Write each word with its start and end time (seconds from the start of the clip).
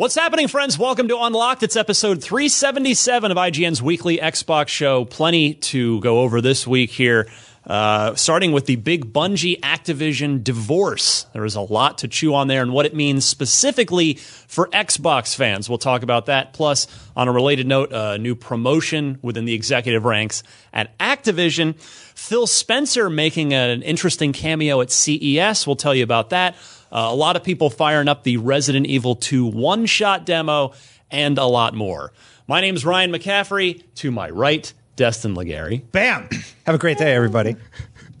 What's 0.00 0.14
happening, 0.14 0.48
friends? 0.48 0.78
Welcome 0.78 1.08
to 1.08 1.18
Unlocked. 1.18 1.62
It's 1.62 1.76
episode 1.76 2.22
377 2.22 3.30
of 3.30 3.36
IGN's 3.36 3.82
weekly 3.82 4.16
Xbox 4.16 4.68
show. 4.68 5.04
Plenty 5.04 5.52
to 5.52 6.00
go 6.00 6.20
over 6.20 6.40
this 6.40 6.66
week 6.66 6.88
here. 6.88 7.28
Uh, 7.66 8.14
starting 8.14 8.52
with 8.52 8.64
the 8.64 8.76
big 8.76 9.12
Bungie 9.12 9.60
Activision 9.60 10.42
divorce. 10.42 11.26
There 11.34 11.44
is 11.44 11.54
a 11.54 11.60
lot 11.60 11.98
to 11.98 12.08
chew 12.08 12.34
on 12.34 12.48
there 12.48 12.62
and 12.62 12.72
what 12.72 12.86
it 12.86 12.94
means 12.94 13.26
specifically 13.26 14.14
for 14.14 14.68
Xbox 14.68 15.36
fans. 15.36 15.68
We'll 15.68 15.76
talk 15.76 16.02
about 16.02 16.24
that. 16.26 16.54
Plus, 16.54 16.86
on 17.14 17.28
a 17.28 17.32
related 17.32 17.66
note, 17.66 17.92
a 17.92 18.16
new 18.16 18.34
promotion 18.34 19.18
within 19.20 19.44
the 19.44 19.52
executive 19.52 20.06
ranks 20.06 20.42
at 20.72 20.96
Activision. 20.96 21.78
Phil 21.78 22.46
Spencer 22.46 23.10
making 23.10 23.52
an 23.52 23.82
interesting 23.82 24.32
cameo 24.32 24.80
at 24.80 24.90
CES. 24.90 25.66
We'll 25.66 25.76
tell 25.76 25.94
you 25.94 26.04
about 26.04 26.30
that. 26.30 26.56
Uh, 26.92 27.08
a 27.10 27.14
lot 27.14 27.36
of 27.36 27.44
people 27.44 27.70
firing 27.70 28.08
up 28.08 28.24
the 28.24 28.36
Resident 28.36 28.86
Evil 28.86 29.14
2 29.14 29.46
one 29.46 29.86
shot 29.86 30.26
demo 30.26 30.72
and 31.10 31.38
a 31.38 31.44
lot 31.44 31.74
more. 31.74 32.12
My 32.48 32.60
name 32.60 32.74
is 32.74 32.84
Ryan 32.84 33.12
McCaffrey. 33.12 33.82
To 33.96 34.10
my 34.10 34.28
right, 34.30 34.72
Destin 34.96 35.34
Legarie. 35.34 35.82
Bam! 35.92 36.28
Have 36.66 36.74
a 36.74 36.78
great 36.78 36.98
day, 36.98 37.14
everybody. 37.14 37.56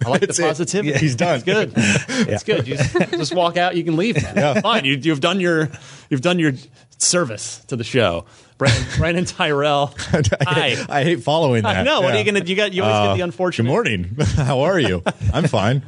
I 0.04 0.08
like 0.08 0.20
the 0.22 0.28
That's 0.28 0.38
it. 0.38 0.42
positivity. 0.42 0.90
Yeah, 0.92 0.98
he's 0.98 1.14
done. 1.16 1.34
It's 1.36 1.44
good. 1.44 1.72
It's 1.76 2.42
good. 2.44 2.66
You 2.66 2.76
just, 2.76 3.10
just 3.10 3.34
walk 3.34 3.56
out. 3.56 3.76
You 3.76 3.84
can 3.84 3.96
leave. 3.96 4.16
Now. 4.22 4.32
Yeah. 4.54 4.60
Fine. 4.60 4.84
You, 4.86 4.94
you've 4.96 5.20
done 5.20 5.40
your 5.40 5.68
you've 6.08 6.22
done 6.22 6.38
your 6.38 6.52
service 7.02 7.64
to 7.68 7.76
the 7.76 7.84
show. 7.84 8.24
Brandon, 8.58 8.84
Brandon 8.98 9.24
Tyrell. 9.24 9.94
Hi. 9.98 10.76
I 10.88 11.02
hate 11.02 11.22
following 11.22 11.62
that. 11.62 11.78
I 11.78 11.82
know. 11.82 12.02
What 12.02 12.14
are 12.14 12.18
you 12.18 12.24
gonna? 12.24 12.44
You 12.44 12.54
got. 12.56 12.72
You 12.74 12.82
always 12.84 13.08
get 13.10 13.16
the 13.16 13.22
Uh, 13.22 13.26
unfortunate. 13.26 13.68
Good 13.68 13.72
morning. 13.72 14.16
How 14.36 14.60
are 14.60 14.78
you? 14.78 15.02
I'm 15.32 15.48
fine. 15.48 15.82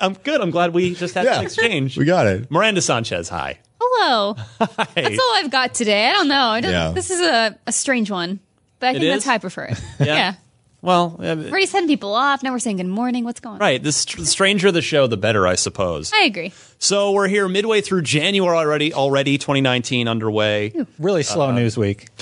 I'm 0.00 0.14
good. 0.14 0.40
I'm 0.40 0.50
glad 0.50 0.74
we 0.74 0.94
just 0.94 1.14
had 1.14 1.24
Yeah. 1.24 1.38
an 1.38 1.44
exchange. 1.44 1.96
We 1.96 2.04
got 2.04 2.26
it. 2.26 2.50
Miranda 2.50 2.82
Sanchez. 2.82 3.28
Hi. 3.30 3.58
Hello. 3.80 4.34
Hi. 4.60 4.86
That's 4.94 5.18
all 5.18 5.34
I've 5.34 5.50
got 5.50 5.74
today. 5.74 6.08
I 6.08 6.12
don't 6.12 6.28
know. 6.28 6.46
I 6.46 6.60
don't, 6.60 6.70
Yeah. 6.72 6.90
This 6.92 7.10
is 7.10 7.20
a, 7.20 7.58
a 7.66 7.72
strange 7.72 8.10
one, 8.10 8.40
but 8.78 8.88
I 8.88 8.92
think 8.92 9.04
is? 9.04 9.10
that's 9.10 9.24
how 9.24 9.34
I 9.34 9.38
prefer 9.38 9.64
it. 9.64 9.80
Yeah? 10.00 10.34
Yeah. 10.82 10.86
Well, 10.88 11.16
uh, 11.20 11.36
We're 11.36 11.48
already 11.50 11.66
sending 11.66 11.88
people 11.88 12.14
off. 12.14 12.42
Now 12.42 12.50
we're 12.52 12.58
saying 12.58 12.78
good 12.78 12.86
morning. 12.86 13.24
What's 13.24 13.40
going 13.40 13.54
on? 13.54 13.60
right. 13.60 13.82
The 13.82 13.92
str- 13.92 14.22
stranger 14.24 14.72
the 14.72 14.82
show, 14.82 15.06
the 15.06 15.16
better, 15.16 15.46
I 15.46 15.54
suppose. 15.54 16.12
I 16.14 16.24
agree. 16.24 16.52
So 16.78 17.12
we're 17.12 17.28
here 17.28 17.48
midway 17.48 17.80
through 17.80 18.02
January 18.02 18.56
already. 18.56 18.92
Already 18.92 19.38
2019 19.38 20.08
underway. 20.08 20.72
Really 20.98 21.22
slow 21.22 21.52
news 21.52 21.76
week. 21.76 22.08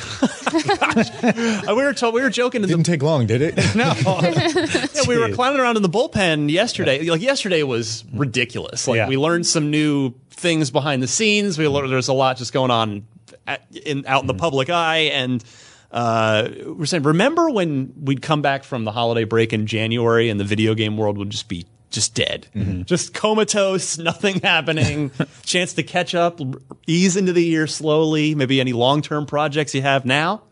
Uh, 0.52 1.74
we 1.76 1.82
were 1.84 1.94
told 1.94 2.14
we 2.14 2.22
were 2.22 2.30
joking. 2.30 2.62
In 2.62 2.68
the, 2.68 2.74
Didn't 2.74 2.86
take 2.86 3.02
long, 3.02 3.26
did 3.26 3.40
it? 3.42 3.54
No. 3.76 3.92
yeah, 4.22 4.86
we 5.06 5.16
were 5.18 5.30
clowning 5.32 5.60
around 5.60 5.76
in 5.76 5.82
the 5.82 5.88
bullpen 5.88 6.50
yesterday. 6.50 7.04
Like 7.08 7.20
yesterday 7.20 7.62
was 7.62 8.04
ridiculous. 8.12 8.88
Like 8.88 8.96
Yeah. 8.96 9.08
we 9.08 9.16
learned 9.16 9.46
some 9.46 9.70
new 9.70 10.12
things 10.30 10.70
behind 10.70 11.02
the 11.02 11.06
scenes. 11.08 11.58
We 11.58 11.68
learned 11.68 11.92
there's 11.92 12.08
a 12.08 12.12
lot 12.12 12.36
just 12.36 12.52
going 12.52 12.70
on 12.70 13.06
at, 13.46 13.64
in, 13.84 14.04
out 14.06 14.22
in 14.22 14.26
the 14.26 14.34
public 14.34 14.70
eye, 14.70 15.10
and 15.12 15.42
uh, 15.90 16.48
we're 16.66 16.86
saying, 16.86 17.02
remember 17.02 17.50
when 17.50 17.92
we'd 18.00 18.22
come 18.22 18.42
back 18.42 18.64
from 18.64 18.84
the 18.84 18.92
holiday 18.92 19.24
break 19.24 19.52
in 19.52 19.66
January, 19.66 20.28
and 20.28 20.38
the 20.38 20.44
video 20.44 20.74
game 20.74 20.96
world 20.96 21.18
would 21.18 21.30
just 21.30 21.48
be 21.48 21.66
just 21.90 22.14
dead, 22.14 22.46
just 22.86 23.14
comatose, 23.14 23.98
nothing 23.98 24.38
happening. 24.44 25.10
Chance 25.44 25.74
to 25.74 25.82
catch 25.82 26.14
up, 26.14 26.38
ease 26.86 27.16
into 27.16 27.32
the 27.32 27.44
year 27.44 27.66
slowly. 27.66 28.34
Maybe 28.36 28.60
any 28.60 28.72
long 28.72 29.02
term 29.02 29.26
projects 29.26 29.74
you 29.74 29.82
have 29.82 30.04
now. 30.04 30.42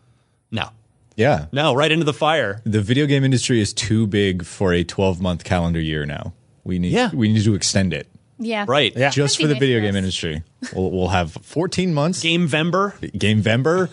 No, 0.51 0.69
yeah. 1.15 1.45
no, 1.53 1.73
right 1.73 1.91
into 1.91 2.03
the 2.05 2.13
fire. 2.13 2.61
The 2.65 2.81
video 2.81 3.05
game 3.05 3.23
industry 3.23 3.61
is 3.61 3.71
too 3.73 4.05
big 4.07 4.43
for 4.43 4.73
a 4.73 4.83
12 4.83 5.21
month 5.21 5.43
calendar 5.45 5.79
year 5.79 6.05
now. 6.05 6.33
We 6.65 6.77
need 6.79 6.91
Yeah. 6.91 7.09
we 7.13 7.31
need 7.31 7.43
to 7.45 7.55
extend 7.55 7.93
it 7.93 8.07
Yeah. 8.37 8.65
Right. 8.67 8.91
Yeah. 8.95 9.09
just 9.09 9.39
for 9.39 9.47
the 9.47 9.53
nice 9.53 9.59
video 9.61 9.79
game 9.79 9.95
industry. 9.95 10.43
We'll, 10.75 10.91
we'll 10.91 11.07
have 11.07 11.31
14 11.31 11.93
months 11.93 12.21
Game 12.21 12.47
Vember. 12.47 12.93
game 13.17 13.41
Vember 13.41 13.87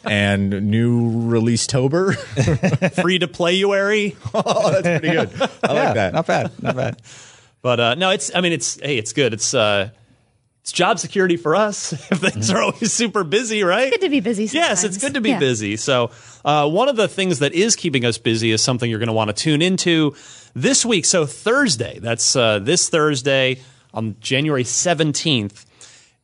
and 0.04 0.70
new 0.70 1.28
release 1.28 1.66
Tober. 1.66 2.12
free 3.02 3.18
to 3.18 3.28
play 3.28 3.60
uary. 3.60 4.16
oh, 4.34 4.70
that's 4.70 4.82
pretty 5.00 5.10
good. 5.14 5.30
I 5.62 5.72
Yeah, 5.74 5.84
like 5.84 5.94
that. 5.94 6.12
Not 6.14 6.26
bad. 6.26 6.62
Not 6.62 6.76
bad. 6.76 7.02
But 7.62 7.80
uh, 7.80 7.94
no, 7.96 8.10
it's 8.10 8.34
I 8.34 8.40
mean 8.40 8.52
it's 8.52 8.78
hey, 8.80 8.96
it's 8.96 9.12
good. 9.12 9.32
It's 9.34 9.52
uh 9.52 9.90
it's 10.62 10.72
job 10.72 10.98
security 10.98 11.36
for 11.36 11.54
us 11.54 11.92
if 11.92 12.18
things 12.18 12.50
are 12.50 12.60
always 12.62 12.92
super 12.92 13.22
busy, 13.22 13.62
right? 13.62 13.90
Good 13.92 14.00
to 14.00 14.08
be 14.08 14.20
busy. 14.20 14.46
Yes, 14.46 14.82
it's 14.84 14.98
good 14.98 15.14
to 15.14 15.20
be 15.20 15.28
Yeah. 15.30 15.38
busy. 15.38 15.76
So, 15.76 16.10
uh, 16.44 16.68
one 16.68 16.88
of 16.88 16.96
the 16.96 17.06
things 17.06 17.38
that 17.38 17.52
is 17.52 17.76
keeping 17.76 18.04
us 18.04 18.18
busy 18.18 18.50
is 18.50 18.60
something 18.64 18.90
you're 18.90 18.98
going 18.98 19.06
to 19.06 19.12
want 19.12 19.28
to 19.28 19.32
tune 19.32 19.62
into 19.62 20.16
this 20.56 20.84
week. 20.84 21.04
So, 21.04 21.24
Thursday, 21.24 22.00
that's 22.00 22.34
uh, 22.34 22.58
this 22.58 22.88
Thursday 22.88 23.60
on 23.94 24.16
January 24.20 24.64
17th, 24.64 25.66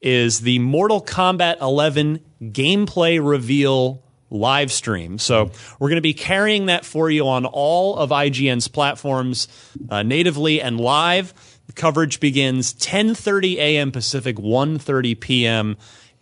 is 0.02 0.40
the 0.40 0.58
Mortal 0.58 1.02
Kombat 1.02 1.60
11 1.60 2.20
gameplay 2.42 3.24
reveal 3.24 4.02
live 4.30 4.72
stream. 4.72 5.18
So, 5.18 5.50
we're 5.78 5.88
going 5.88 5.96
to 5.96 6.02
be 6.02 6.14
carrying 6.14 6.66
that 6.66 6.84
for 6.84 7.10
you 7.10 7.28
on 7.28 7.44
all 7.44 7.96
of 7.96 8.10
IGN's 8.10 8.66
platforms, 8.68 9.48
uh, 9.90 10.02
natively 10.02 10.60
and 10.60 10.80
live. 10.80 11.34
The 11.66 11.72
coverage 11.74 12.18
begins 12.18 12.74
10:30 12.74 13.56
a.m. 13.56 13.92
Pacific, 13.92 14.36
1:30 14.36 15.20
p.m. 15.20 15.76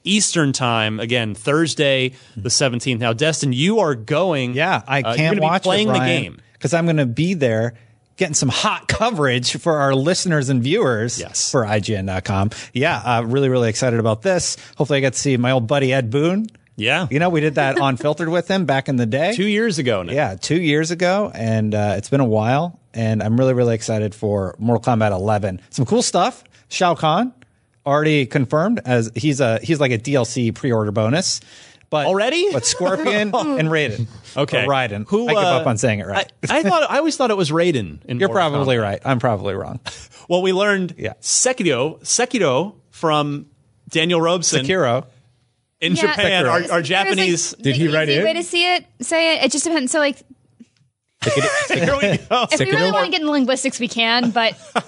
Eastern 0.05 0.53
time. 0.53 1.01
Again, 1.01 1.35
Thursday 1.35 2.13
the 2.37 2.49
17th. 2.49 2.99
Now, 2.99 3.13
Destin, 3.13 3.53
you 3.53 3.81
are 3.81 3.95
going. 3.95 4.55
Yeah, 4.55 4.83
I 4.87 5.03
uh, 5.03 5.15
can't 5.15 5.41
watch 5.41 5.63
playing 5.63 5.89
it, 5.89 5.93
the 5.93 5.99
game. 5.99 6.41
because 6.53 6.75
I'm 6.75 6.87
going 6.87 6.97
to 6.97 7.07
be 7.07 7.35
there 7.35 7.75
getting 8.21 8.35
some 8.35 8.49
hot 8.51 8.87
coverage 8.87 9.57
for 9.59 9.79
our 9.79 9.95
listeners 9.97 10.49
and 10.49 10.63
viewers 10.63 11.19
Yes. 11.19 11.51
for 11.51 11.65
IGN.com. 11.65 12.51
Yeah, 12.73 12.99
uh, 12.99 13.23
really, 13.25 13.49
really 13.49 13.69
excited 13.69 13.99
about 13.99 14.23
this. 14.23 14.57
Hopefully, 14.77 14.99
I 14.99 15.01
get 15.01 15.15
to 15.15 15.19
see 15.19 15.37
my 15.37 15.51
old 15.51 15.67
buddy 15.67 15.93
Ed 15.93 16.11
Boon. 16.11 16.47
Yeah, 16.77 17.09
You 17.11 17.19
know, 17.19 17.29
we 17.29 17.41
did 17.41 17.57
that 17.57 17.77
unfiltered 17.79 18.29
with 18.37 18.49
him 18.49 18.65
back 18.65 18.89
in 18.89 18.97
the 18.97 19.05
day. 19.07 19.33
two 19.35 19.45
years 19.47 19.79
ago 19.79 20.03
now. 20.03 20.13
Yeah, 20.13 20.37
two 20.41 20.61
years 20.61 20.91
ago, 20.91 21.31
and 21.35 21.75
uh, 21.75 21.95
it's 21.99 22.09
been 22.09 22.21
a 22.21 22.25
while. 22.25 22.79
And 22.95 23.23
I'm 23.23 23.37
really, 23.39 23.53
really 23.55 23.75
excited 23.75 24.15
for 24.15 24.55
Mortal 24.59 24.83
Kombat 24.95 25.11
11. 25.13 25.61
Some 25.71 25.85
cool 25.87 26.03
stuff. 26.03 26.43
Shao 26.69 26.95
Kahn 26.95 27.33
already 27.87 28.27
confirmed 28.27 28.81
as 28.85 29.11
he's 29.15 29.41
a 29.41 29.59
he's 29.63 29.81
like 29.81 29.91
a 29.93 29.99
DLC 29.99 30.55
pre-order 30.55 30.91
bonus. 30.93 31.41
But 31.91 32.07
Already? 32.07 32.53
but 32.53 32.65
Scorpion 32.65 33.35
and 33.35 33.69
Raiden. 33.69 34.07
Okay. 34.37 34.65
or 34.65 34.69
Raiden. 34.69 35.07
Who, 35.09 35.27
I 35.29 35.33
give 35.35 35.43
uh, 35.43 35.57
up 35.59 35.67
on 35.67 35.77
saying 35.77 35.99
it 35.99 36.07
right. 36.07 36.33
I, 36.49 36.59
I 36.59 36.63
thought 36.63 36.89
I 36.89 36.99
always 36.99 37.17
thought 37.17 37.31
it 37.33 37.37
was 37.37 37.51
Raiden. 37.51 38.05
In 38.05 38.21
You're 38.21 38.29
Mortal 38.29 38.51
probably 38.51 38.77
Kombat. 38.77 38.83
right. 38.83 39.01
I'm 39.05 39.19
probably 39.19 39.55
wrong. 39.55 39.81
Well, 40.29 40.43
we 40.43 40.53
learned 40.53 40.95
Yeah. 40.97 41.15
Sekiro, 41.21 41.99
Sekiro 42.03 42.77
from 42.91 43.47
Daniel 43.89 44.21
Robson 44.21 44.65
Sekiro. 44.65 45.05
in 45.81 45.97
Yeah. 45.97 46.03
Japan. 46.03 46.45
Sekiro. 46.45 46.49
Our, 46.49 46.53
our 46.53 46.59
There's, 46.61 46.71
like, 46.71 46.85
Japanese. 46.85 47.51
the 47.51 47.63
Did 47.65 47.75
he 47.77 47.89
write 47.89 48.09
it? 48.09 48.23
way 48.23 48.35
to 48.35 48.45
see 48.45 48.73
it, 48.73 48.87
say 49.01 49.35
it. 49.39 49.45
It 49.47 49.51
just 49.51 49.65
depends. 49.65 49.91
So 49.91 49.99
like, 49.99 50.19
Here 51.25 51.97
we 52.01 52.17
go. 52.19 52.47
If 52.53 52.61
we 52.61 52.71
really 52.71 52.93
want 52.93 53.07
to 53.07 53.11
get 53.11 53.21
into 53.23 53.33
linguistics, 53.33 53.81
we 53.81 53.89
can, 53.89 54.31
but 54.31 54.55
uh, 54.77 54.81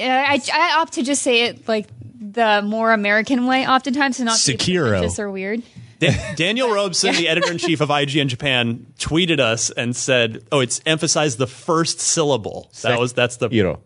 I, 0.00 0.40
I 0.52 0.80
opt 0.80 0.94
to 0.94 1.04
just 1.04 1.22
say 1.22 1.42
it 1.44 1.68
like 1.68 1.86
the 2.20 2.60
more 2.64 2.92
American 2.92 3.46
way, 3.46 3.66
oftentimes, 3.68 4.16
to 4.16 4.24
not 4.24 4.32
be 4.44 4.54
Sekiro. 4.54 4.88
pretentious 4.90 5.18
or 5.20 5.30
weird. 5.30 5.62
Da- 5.98 6.34
Daniel 6.36 6.70
Robson, 6.70 7.14
the 7.14 7.28
editor 7.28 7.50
in 7.50 7.58
chief 7.58 7.80
of 7.80 7.88
IGN 7.88 8.28
Japan, 8.28 8.86
tweeted 8.98 9.40
us 9.40 9.70
and 9.70 9.94
said, 9.96 10.44
"Oh, 10.52 10.60
it's 10.60 10.80
emphasized 10.86 11.38
the 11.38 11.46
first 11.46 12.00
syllable. 12.00 12.70
That 12.82 12.98
was 13.00 13.12
that's 13.12 13.36
the 13.38 13.48
Hiro. 13.48 13.80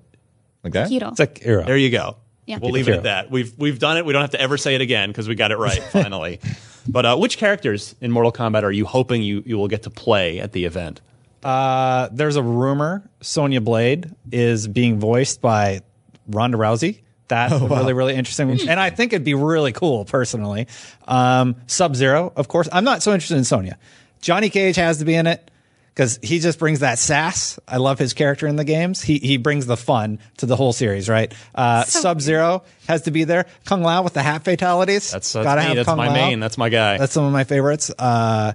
Like 0.62 0.74
that? 0.74 0.88
Hiro. 0.90 1.08
It's 1.08 1.18
like 1.18 1.40
era. 1.44 1.64
There 1.64 1.76
you 1.76 1.90
go. 1.90 2.16
Yeah. 2.46 2.58
We'll 2.60 2.72
leave 2.72 2.88
it 2.88 2.96
at 2.96 3.02
that. 3.04 3.30
We've 3.30 3.56
we've 3.58 3.78
done 3.78 3.96
it. 3.96 4.04
We 4.04 4.12
don't 4.12 4.22
have 4.22 4.30
to 4.32 4.40
ever 4.40 4.56
say 4.58 4.74
it 4.74 4.80
again 4.80 5.08
because 5.10 5.28
we 5.28 5.34
got 5.34 5.52
it 5.52 5.58
right 5.58 5.82
finally. 5.92 6.40
but 6.86 7.06
uh, 7.06 7.16
which 7.16 7.38
characters 7.38 7.94
in 8.00 8.10
Mortal 8.10 8.32
Kombat 8.32 8.62
are 8.62 8.72
you 8.72 8.84
hoping 8.84 9.22
you 9.22 9.42
you 9.46 9.56
will 9.56 9.68
get 9.68 9.84
to 9.84 9.90
play 9.90 10.38
at 10.40 10.52
the 10.52 10.64
event? 10.64 11.00
Uh, 11.42 12.08
there's 12.12 12.36
a 12.36 12.42
rumor 12.42 13.08
Sonya 13.20 13.60
Blade 13.60 14.14
is 14.30 14.68
being 14.68 15.00
voiced 15.00 15.40
by 15.40 15.80
Ronda 16.28 16.58
Rousey. 16.58 17.00
That's 17.32 17.54
Oh, 17.54 17.64
a 17.66 17.68
really, 17.68 17.92
really 17.94 18.14
interesting. 18.14 18.50
and 18.68 18.78
I 18.78 18.90
think 18.90 19.14
it'd 19.14 19.24
be 19.24 19.32
really 19.34 19.72
cool 19.72 20.04
personally. 20.04 20.66
Um, 21.08 21.56
Sub 21.66 21.96
Zero, 21.96 22.30
of 22.36 22.46
course. 22.48 22.68
I'm 22.70 22.84
not 22.84 23.02
so 23.02 23.12
interested 23.14 23.38
in 23.38 23.44
Sonya. 23.44 23.78
Johnny 24.20 24.50
Cage 24.50 24.76
has 24.76 24.98
to 24.98 25.06
be 25.06 25.14
in 25.14 25.26
it 25.26 25.50
because 25.94 26.18
he 26.22 26.38
just 26.40 26.58
brings 26.58 26.80
that 26.80 26.98
sass. 26.98 27.58
I 27.66 27.78
love 27.78 27.98
his 27.98 28.12
character 28.12 28.46
in 28.46 28.56
the 28.56 28.64
games. 28.64 29.02
He 29.02 29.18
he 29.18 29.36
brings 29.38 29.64
the 29.66 29.76
fun 29.78 30.18
to 30.36 30.46
the 30.46 30.56
whole 30.56 30.72
series, 30.74 31.08
right? 31.08 31.32
Uh, 31.54 31.84
Sub 31.84 32.20
Zero 32.20 32.64
has 32.86 33.02
to 33.02 33.10
be 33.10 33.24
there. 33.24 33.46
Kung 33.64 33.82
Lao 33.82 34.02
with 34.02 34.12
the 34.12 34.22
hat 34.22 34.44
fatalities. 34.44 35.10
That's, 35.10 35.32
that's 35.32 35.44
Gotta 35.44 35.60
me. 35.62 35.66
have 35.68 35.76
That's 35.76 35.86
Kung 35.88 35.96
my 35.96 36.08
Lao. 36.08 36.14
main. 36.14 36.38
That's 36.40 36.58
my 36.58 36.68
guy. 36.68 36.98
That's 36.98 37.12
some 37.14 37.24
of 37.24 37.32
my 37.32 37.44
favorites. 37.44 37.90
Uh, 37.98 38.52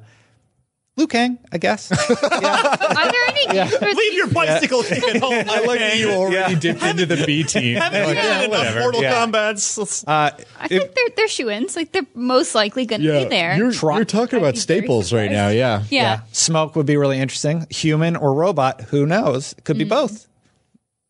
Liu 0.98 1.06
Kang, 1.08 1.38
I 1.52 1.60
guess. 1.60 1.92
Are 2.12 2.16
there 3.12 3.24
any 3.28 3.46
characters 3.46 3.96
Leave 3.96 4.14
your 4.14 4.28
bicycle 4.28 4.82
kick 4.84 5.04
at 5.04 5.22
home. 5.22 5.32
I 5.48 5.60
like 5.62 5.80
that 5.80 5.98
you 6.00 6.10
already 6.12 6.56
dipped 6.56 6.82
into 6.82 7.06
the 7.06 7.24
B 7.26 7.44
team. 7.44 7.78
Haven't 7.78 8.04
Like, 8.08 8.16
yeah, 8.16 8.42
enough 8.42 8.50
whatever. 8.58 8.80
Mortal 8.80 9.02
Yeah. 9.04 9.14
Kombat's. 9.26 9.78
Let's- 9.78 10.04
I 10.08 10.32
think 10.68 10.96
they're 10.96 11.10
they're 11.16 11.28
shoe-ins. 11.28 11.76
Like 11.76 11.92
they're 11.92 12.08
most 12.16 12.56
likely 12.56 12.86
going 12.88 13.02
to 13.04 13.24
be 13.24 13.26
there. 13.30 13.56
You're, 13.56 13.72
Try- 13.72 13.98
you're 13.98 14.06
talking 14.06 14.40
about 14.40 14.58
staples 14.58 15.14
right 15.14 15.32
now, 15.32 15.50
yeah. 15.50 15.84
yeah. 15.90 16.22
Smoke 16.32 16.76
would 16.76 16.88
be 16.88 16.98
really 16.98 17.20
interesting. 17.20 17.68
Human 17.70 18.16
or 18.16 18.34
robot, 18.34 18.82
who 18.82 19.06
knows? 19.06 19.56
Could 19.64 19.76
Mm. 19.76 19.80
be 19.80 19.86
both. 19.86 20.28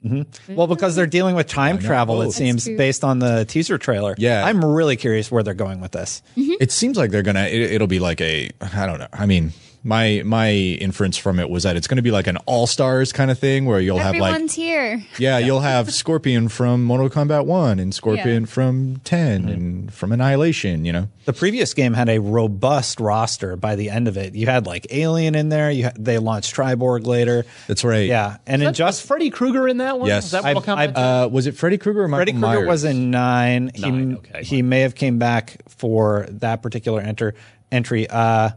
hmm 0.04 0.22
Well, 0.50 0.68
because 0.68 0.95
they're 0.98 1.07
dealing 1.07 1.36
with 1.36 1.48
time 1.48 1.80
travel, 1.80 2.22
it 2.24 2.31
seems, 2.31 2.66
true. 2.66 2.75
based 2.78 3.04
on 3.06 3.19
the 3.19 3.45
teaser 3.45 3.78
trailer. 3.78 4.16
Yeah. 4.18 4.45
I'm 4.45 4.63
really 4.63 4.98
curious 4.98 5.31
where 5.31 5.44
they're 5.44 5.54
going 5.54 5.80
with 5.80 5.94
this. 5.94 6.22
It 6.36 6.72
seems 6.74 6.98
like 6.98 7.12
they're 7.12 7.24
gonna. 7.24 7.45
It, 7.45 7.72
it'll 7.72 7.88
be 7.88 8.00
like 8.00 8.19
a. 8.19 8.50
I 8.62 8.86
don't 8.86 9.00
know. 9.00 9.07
I 9.13 9.25
mean, 9.25 9.54
my 9.88 10.22
my 10.25 10.51
inference 10.51 11.16
from 11.18 11.39
it 11.39 11.50
was 11.50 11.63
that 11.63 11.78
it's 11.78 11.88
going 11.88 11.95
to 11.95 12.01
be 12.04 12.12
like 12.12 12.28
an 12.28 12.36
all 12.45 12.68
stars 12.68 13.13
kind 13.13 13.31
of 13.31 13.39
thing 13.39 13.66
where 13.66 13.80
you'll 13.80 13.98
have 13.98 14.16
like 14.18 14.31
Everyone's 14.34 14.54
here. 14.54 15.01
yeah, 15.18 15.38
you'll 15.38 15.62
have 15.62 15.94
Scorpion 15.94 16.50
from 16.50 16.84
Mortal 16.84 17.10
Kombat 17.10 17.45
One 17.45 17.80
and 17.80 17.95
Scorpion 17.95 18.42
Yeah. 18.44 18.45
from 18.48 18.98
10 19.06 19.42
Mm-hmm. 19.44 19.50
and 19.51 19.94
from 19.94 20.12
Annihilation. 20.12 20.84
You 20.84 20.92
know, 20.92 21.07
The 21.24 21.31
previous 21.31 21.74
game 21.74 21.94
had 21.94 22.10
a 22.10 22.19
robust 22.19 23.00
roster 23.00 23.56
by 23.56 23.78
the 23.78 23.89
end 23.89 24.10
of 24.10 24.18
it. 24.18 24.36
You 24.36 24.45
had 24.48 24.66
like 24.68 24.88
Alien 24.92 25.36
in 25.36 25.48
there. 25.50 25.72
You 25.72 25.86
had, 25.86 25.95
they 26.04 26.18
launched 26.18 26.54
Triborg 26.54 27.06
later. 27.07 27.45
that's 27.68 27.86
right. 27.86 28.07
Yeah, 28.10 28.38
and 28.45 28.62
in 28.62 28.68
Was 28.68 28.78
just 28.78 29.04
Freddy 29.07 29.30
Krueger 29.30 29.68
in 29.69 29.78
that 29.78 29.98
one? 30.00 30.10
Yes. 30.10 30.25
Is 30.25 30.31
that 30.31 30.44
I've- 30.44 30.54
Mortal 30.56 30.75
Kombat? 30.75 30.80
I've- 30.80 30.94
Uh, 30.95 31.28
was 31.30 31.48
it 31.48 31.56
Freddy 31.56 31.78
Krueger 31.78 32.04
or 32.04 32.07
Michael 32.10 32.25
Freddy 32.25 32.40
Krueger 32.40 32.68
was 32.68 32.83
in 32.83 33.10
nine. 33.10 33.72
He 33.74 33.81
Nine, 33.90 34.16
okay. 34.18 34.44
he 34.44 34.62
may 34.62 34.81
have 34.81 34.95
came 34.95 35.18
back 35.18 35.57
for 35.69 36.25
that 36.30 36.62
particular 36.62 37.00
enter 37.00 37.33
entry. 37.72 38.07
Uh, 38.10 38.50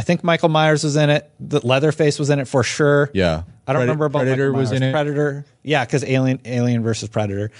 I 0.00 0.02
think 0.02 0.24
Michael 0.24 0.48
Myers 0.48 0.82
was 0.82 0.96
in 0.96 1.10
it. 1.10 1.30
The 1.38 1.60
Leatherface 1.64 2.18
was 2.18 2.30
in 2.30 2.38
it 2.38 2.48
for 2.48 2.62
sure. 2.62 3.10
Yeah. 3.12 3.42
I 3.66 3.72
don't 3.74 3.80
Pred- 3.80 3.84
remember 3.84 4.04
about 4.06 4.20
Predator 4.22 4.50
was 4.52 4.72
in 4.72 4.82
it. 4.82 4.92
Predator, 4.92 5.44
yeah, 5.62 5.84
because 5.84 6.02
Alien 6.04 6.40
Alien 6.46 6.82
versus 6.82 7.10
Predator. 7.10 7.50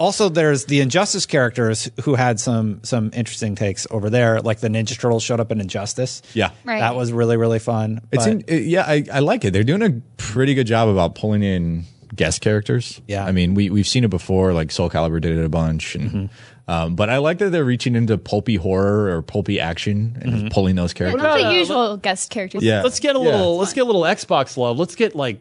Also, 0.00 0.28
there's 0.28 0.64
the 0.66 0.80
Injustice 0.80 1.26
characters 1.26 1.88
who 2.02 2.14
had 2.16 2.38
some 2.40 2.80
some 2.82 3.10
interesting 3.14 3.54
takes 3.54 3.86
over 3.90 4.10
there. 4.10 4.40
Like 4.40 4.58
the 4.60 4.68
Ninja 4.68 4.98
Turtles 4.98 5.22
showed 5.22 5.40
up 5.40 5.50
in 5.52 5.60
Injustice. 5.60 6.22
Yeah. 6.34 6.50
Right. 6.64 6.80
that 6.80 6.94
was 6.96 7.12
really 7.12 7.36
really 7.36 7.58
fun. 7.60 8.00
It's 8.12 8.24
But- 8.24 8.32
in, 8.32 8.44
it- 8.48 8.64
yeah, 8.64 8.82
I, 8.86 9.04
I 9.12 9.18
like 9.20 9.44
it. 9.44 9.52
They're 9.52 9.64
doing 9.64 9.82
a 9.82 10.00
pretty 10.16 10.54
good 10.54 10.66
job 10.66 10.88
about 10.88 11.14
pulling 11.14 11.42
in 11.44 11.84
guest 12.14 12.40
characters. 12.40 13.00
Yeah. 13.06 13.24
I 13.24 13.30
mean, 13.32 13.54
we 13.54 13.70
we've 13.70 13.88
seen 13.88 14.02
it 14.04 14.10
before. 14.10 14.52
Like 14.52 14.70
Soul 14.72 14.90
Calibur 14.90 15.20
did 15.20 15.36
it 15.38 15.44
a 15.44 15.48
bunch, 15.48 15.94
and 15.94 16.10
Mm-hmm. 16.10 16.26
Um, 16.68 16.94
but 16.94 17.10
I 17.10 17.16
like 17.18 17.38
that 17.38 17.50
they're 17.50 17.64
reaching 17.64 17.96
into 17.96 18.16
pulpy 18.18 18.54
horror 18.56 19.16
or 19.16 19.22
pulpy 19.22 19.58
action 19.58 20.16
and 20.20 20.32
Mm-hmm. 20.32 20.48
pulling 20.48 20.76
those 20.76 20.92
characters. 20.94 21.20
Not 21.22 21.40
uh, 21.40 21.48
the 21.48 21.54
usual 21.54 21.96
guest 21.96 22.30
characters. 22.30 22.62
Yeah. 22.62 22.82
let's 22.82 23.00
get 23.00 23.16
a 23.16 23.18
Yeah. 23.18 23.24
little. 23.24 23.56
Let's 23.58 23.72
get 23.72 23.80
a 23.80 23.84
little 23.84 24.02
Xbox 24.02 24.56
love. 24.56 24.78
Let's 24.78 24.94
get 24.94 25.16
like 25.16 25.40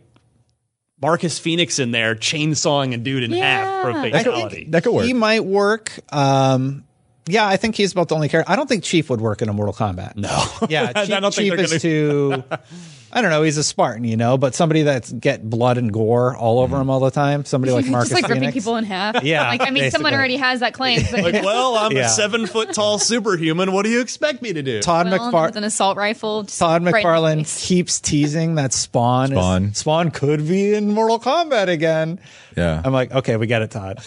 Marcus 1.01 1.37
Phoenix 1.37 1.77
in 1.79 1.91
there, 1.91 2.15
chainsawing 2.15 2.93
a 2.93 2.97
dude 2.97 3.23
in 3.23 3.31
half 3.31 3.83
for 3.83 3.89
a 3.91 3.93
Yeah. 3.93 3.99
I 4.17 4.23
fatality. 4.23 4.65
that 4.69 4.83
could 4.83 4.93
work. 4.93 5.05
He 5.05 5.13
might 5.13 5.45
work. 5.45 5.91
Um, 6.11 6.85
yeah, 7.27 7.45
I 7.45 7.57
think 7.57 7.75
he's 7.75 7.91
about 7.91 8.07
the 8.07 8.15
only 8.15 8.29
character. 8.29 8.51
I 8.51 8.55
don't 8.55 8.67
think 8.69 8.83
Chief 8.83 9.09
would 9.09 9.19
work 9.21 9.41
in 9.41 9.49
a 9.49 9.53
Mortal 9.53 9.73
Kombat. 9.75 10.15
No. 10.15 10.29
Yeah, 10.69 10.91
I 10.95 11.05
Chief, 11.05 11.19
don't 11.19 11.35
think 11.35 11.51
Chief 11.57 11.67
they're 11.69 11.75
is 11.75 11.81
too. 11.81 12.43
I 13.17 13.21
don't 13.21 13.31
know. 13.31 13.41
He's 13.41 13.57
a 13.57 13.63
Spartan, 13.63 14.03
you 14.03 14.15
know, 14.15 14.37
but 14.37 14.53
somebody 14.53 14.83
that's 14.83 15.11
get 15.11 15.49
blood 15.49 15.79
and 15.79 15.91
gore 15.91 16.37
all 16.37 16.59
over 16.59 16.75
mm-hmm. 16.75 16.83
him 16.83 16.89
all 16.91 16.99
the 16.99 17.09
time. 17.09 17.45
Somebody 17.45 17.73
like 17.73 17.87
Marcus 17.87 18.09
Just 18.09 18.21
like 18.21 18.31
ripping 18.31 18.51
people 18.51 18.75
in 18.75 18.83
half. 18.83 19.23
Yeah, 19.27 19.47
Like 19.49 19.61
I 19.61 19.71
mean, 19.71 19.89
someone 19.89 20.11
basically. 20.11 20.17
already 20.19 20.35
has 20.37 20.59
that 20.59 20.75
claim. 20.75 21.01
But 21.09 21.23
like, 21.23 21.33
well, 21.43 21.77
I'm 21.77 21.93
Yeah. 21.93 22.05
a 22.05 22.09
seven 22.09 22.45
foot 22.45 22.73
tall 22.75 22.99
superhuman. 22.99 23.71
What 23.71 23.85
do 23.85 23.89
you 23.89 24.01
expect 24.01 24.43
me 24.43 24.53
to 24.53 24.61
do? 24.61 24.81
Todd 24.81 25.09
well, 25.09 25.45
with 25.45 25.55
an 25.55 25.63
assault 25.63 25.97
rifle. 25.97 26.43
just 26.43 26.59
Todd 26.59 26.83
right 26.83 26.93
in 26.93 27.01
the 27.01 27.07
McFarlane 27.07 27.37
face. 27.39 27.65
keeps 27.65 27.99
teasing 27.99 28.53
that 28.55 28.71
Spawn. 28.71 29.31
is- 29.31 29.37
Spawn. 29.39 29.73
Spawn 29.73 30.11
could 30.11 30.47
be 30.47 30.75
in 30.75 30.93
Mortal 30.93 31.19
Kombat 31.19 31.69
again. 31.69 32.19
Yeah. 32.55 32.79
I'm 32.85 32.93
like, 32.93 33.11
okay, 33.11 33.35
we 33.35 33.47
get 33.47 33.63
it, 33.63 33.71
Todd. 33.71 33.97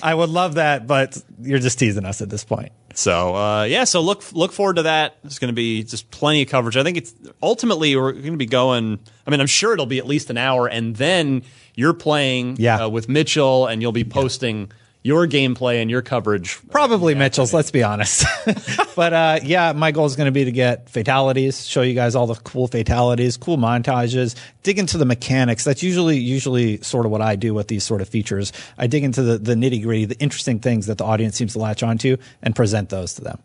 I 0.00 0.14
would 0.14 0.30
love 0.30 0.54
that, 0.54 0.86
but 0.86 1.20
you're 1.40 1.58
just 1.58 1.80
teasing 1.80 2.04
us 2.04 2.22
at 2.22 2.30
this 2.30 2.44
point. 2.44 2.70
So 2.98 3.36
uh, 3.36 3.62
yeah, 3.62 3.84
so 3.84 4.00
look 4.00 4.24
look 4.32 4.50
forward 4.50 4.74
to 4.74 4.82
that. 4.82 5.18
There's 5.22 5.38
going 5.38 5.50
to 5.50 5.54
be 5.54 5.84
just 5.84 6.10
plenty 6.10 6.42
of 6.42 6.48
coverage. 6.48 6.76
I 6.76 6.82
think 6.82 6.96
it's 6.96 7.14
ultimately 7.40 7.94
we're 7.94 8.10
going 8.10 8.32
to 8.32 8.36
be 8.36 8.44
going. 8.46 8.98
I 9.24 9.30
mean, 9.30 9.40
I'm 9.40 9.46
sure 9.46 9.72
it'll 9.72 9.86
be 9.86 9.98
at 9.98 10.06
least 10.06 10.30
an 10.30 10.36
hour, 10.36 10.66
and 10.66 10.96
then 10.96 11.44
you're 11.76 11.94
playing 11.94 12.56
Yeah. 12.58 12.86
uh, 12.86 12.88
with 12.88 13.08
Mitchell, 13.08 13.66
and 13.68 13.80
you'll 13.80 13.92
be 13.92 14.02
posting 14.02 14.72
your 15.08 15.26
gameplay 15.26 15.80
and 15.80 15.90
your 15.90 16.02
coverage. 16.02 16.60
Probably 16.70 17.14
Mitchell's, 17.14 17.54
let's 17.54 17.70
be 17.70 17.82
honest. 17.82 18.26
but 18.94 19.12
uh, 19.14 19.40
yeah, 19.42 19.72
my 19.72 19.90
goal 19.90 20.04
is 20.04 20.16
going 20.16 20.26
to 20.26 20.32
be 20.32 20.44
to 20.44 20.52
get 20.52 20.90
fatalities, 20.90 21.66
show 21.66 21.80
you 21.80 21.94
guys 21.94 22.14
all 22.14 22.26
the 22.26 22.34
cool 22.34 22.68
fatalities, 22.68 23.38
cool 23.38 23.56
montages, 23.56 24.36
dig 24.62 24.78
into 24.78 24.98
the 24.98 25.06
mechanics. 25.06 25.64
That's 25.64 25.82
usually 25.82 26.18
usually 26.18 26.82
sort 26.82 27.06
of 27.06 27.10
what 27.10 27.22
I 27.22 27.36
do 27.36 27.54
with 27.54 27.68
these 27.68 27.84
sort 27.84 28.02
of 28.02 28.08
features. 28.10 28.52
I 28.76 28.86
dig 28.86 29.02
into 29.02 29.22
the, 29.22 29.38
the 29.38 29.54
nitty 29.54 29.82
gritty, 29.82 30.04
the 30.04 30.18
interesting 30.18 30.60
things 30.60 30.86
that 30.88 30.98
the 30.98 31.04
audience 31.04 31.36
seems 31.36 31.54
to 31.54 31.58
latch 31.58 31.82
onto, 31.82 32.18
and 32.42 32.54
present 32.54 32.90
those 32.90 33.14
to 33.14 33.22
them. 33.22 33.38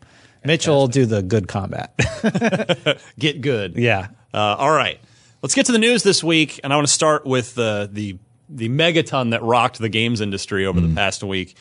Mitchell 0.44 0.76
will 0.76 0.88
do 0.88 1.06
the 1.06 1.22
good 1.22 1.48
combat. 1.48 1.98
Get 3.18 3.40
good. 3.40 3.76
yeah. 3.76 4.08
Uh, 4.34 4.56
all 4.58 4.70
right, 4.70 5.00
let's 5.42 5.54
get 5.54 5.64
to 5.66 5.72
the 5.72 5.78
news 5.78 6.02
this 6.02 6.22
week, 6.22 6.60
and 6.62 6.72
I 6.72 6.76
want 6.76 6.88
to 6.88 6.92
start 6.92 7.24
with 7.24 7.54
the 7.54 7.88
the 7.90 8.18
the 8.48 8.68
megaton 8.68 9.30
that 9.30 9.42
rocked 9.42 9.78
the 9.78 9.88
games 9.88 10.20
industry 10.20 10.66
over 10.66 10.80
the 10.80 10.94
past 10.94 11.22
week. 11.22 11.56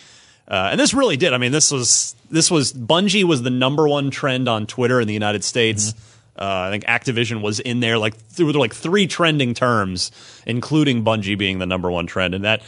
Uh, 0.48 0.70
and 0.72 0.80
this 0.80 0.94
really 0.94 1.16
did. 1.18 1.34
I 1.34 1.38
mean, 1.38 1.52
this 1.54 1.72
was 1.72 2.16
this 2.30 2.52
was 2.52 2.74
Bungie 2.74 3.24
was 3.24 3.42
the 3.44 3.50
number 3.50 3.88
one 3.88 4.12
trend 4.12 4.50
on 4.50 4.68
Twitter 4.68 5.00
in 5.00 5.08
the 5.08 5.14
United 5.14 5.44
States. 5.44 5.94
Uh, 6.38 6.44
I 6.68 6.70
think 6.72 6.84
Activision 6.86 7.42
was 7.42 7.60
in 7.60 7.80
there 7.80 7.98
like 7.98 8.18
there 8.30 8.46
were 8.46 8.54
like 8.54 8.74
three 8.74 9.08
trending 9.08 9.54
terms, 9.54 10.12
including 10.46 11.04
Bungie 11.06 11.38
being 11.38 11.60
the 11.60 11.66
number 11.66 11.90
one 11.90 12.08
trend, 12.08 12.34
and 12.36 12.44
that. 12.44 12.62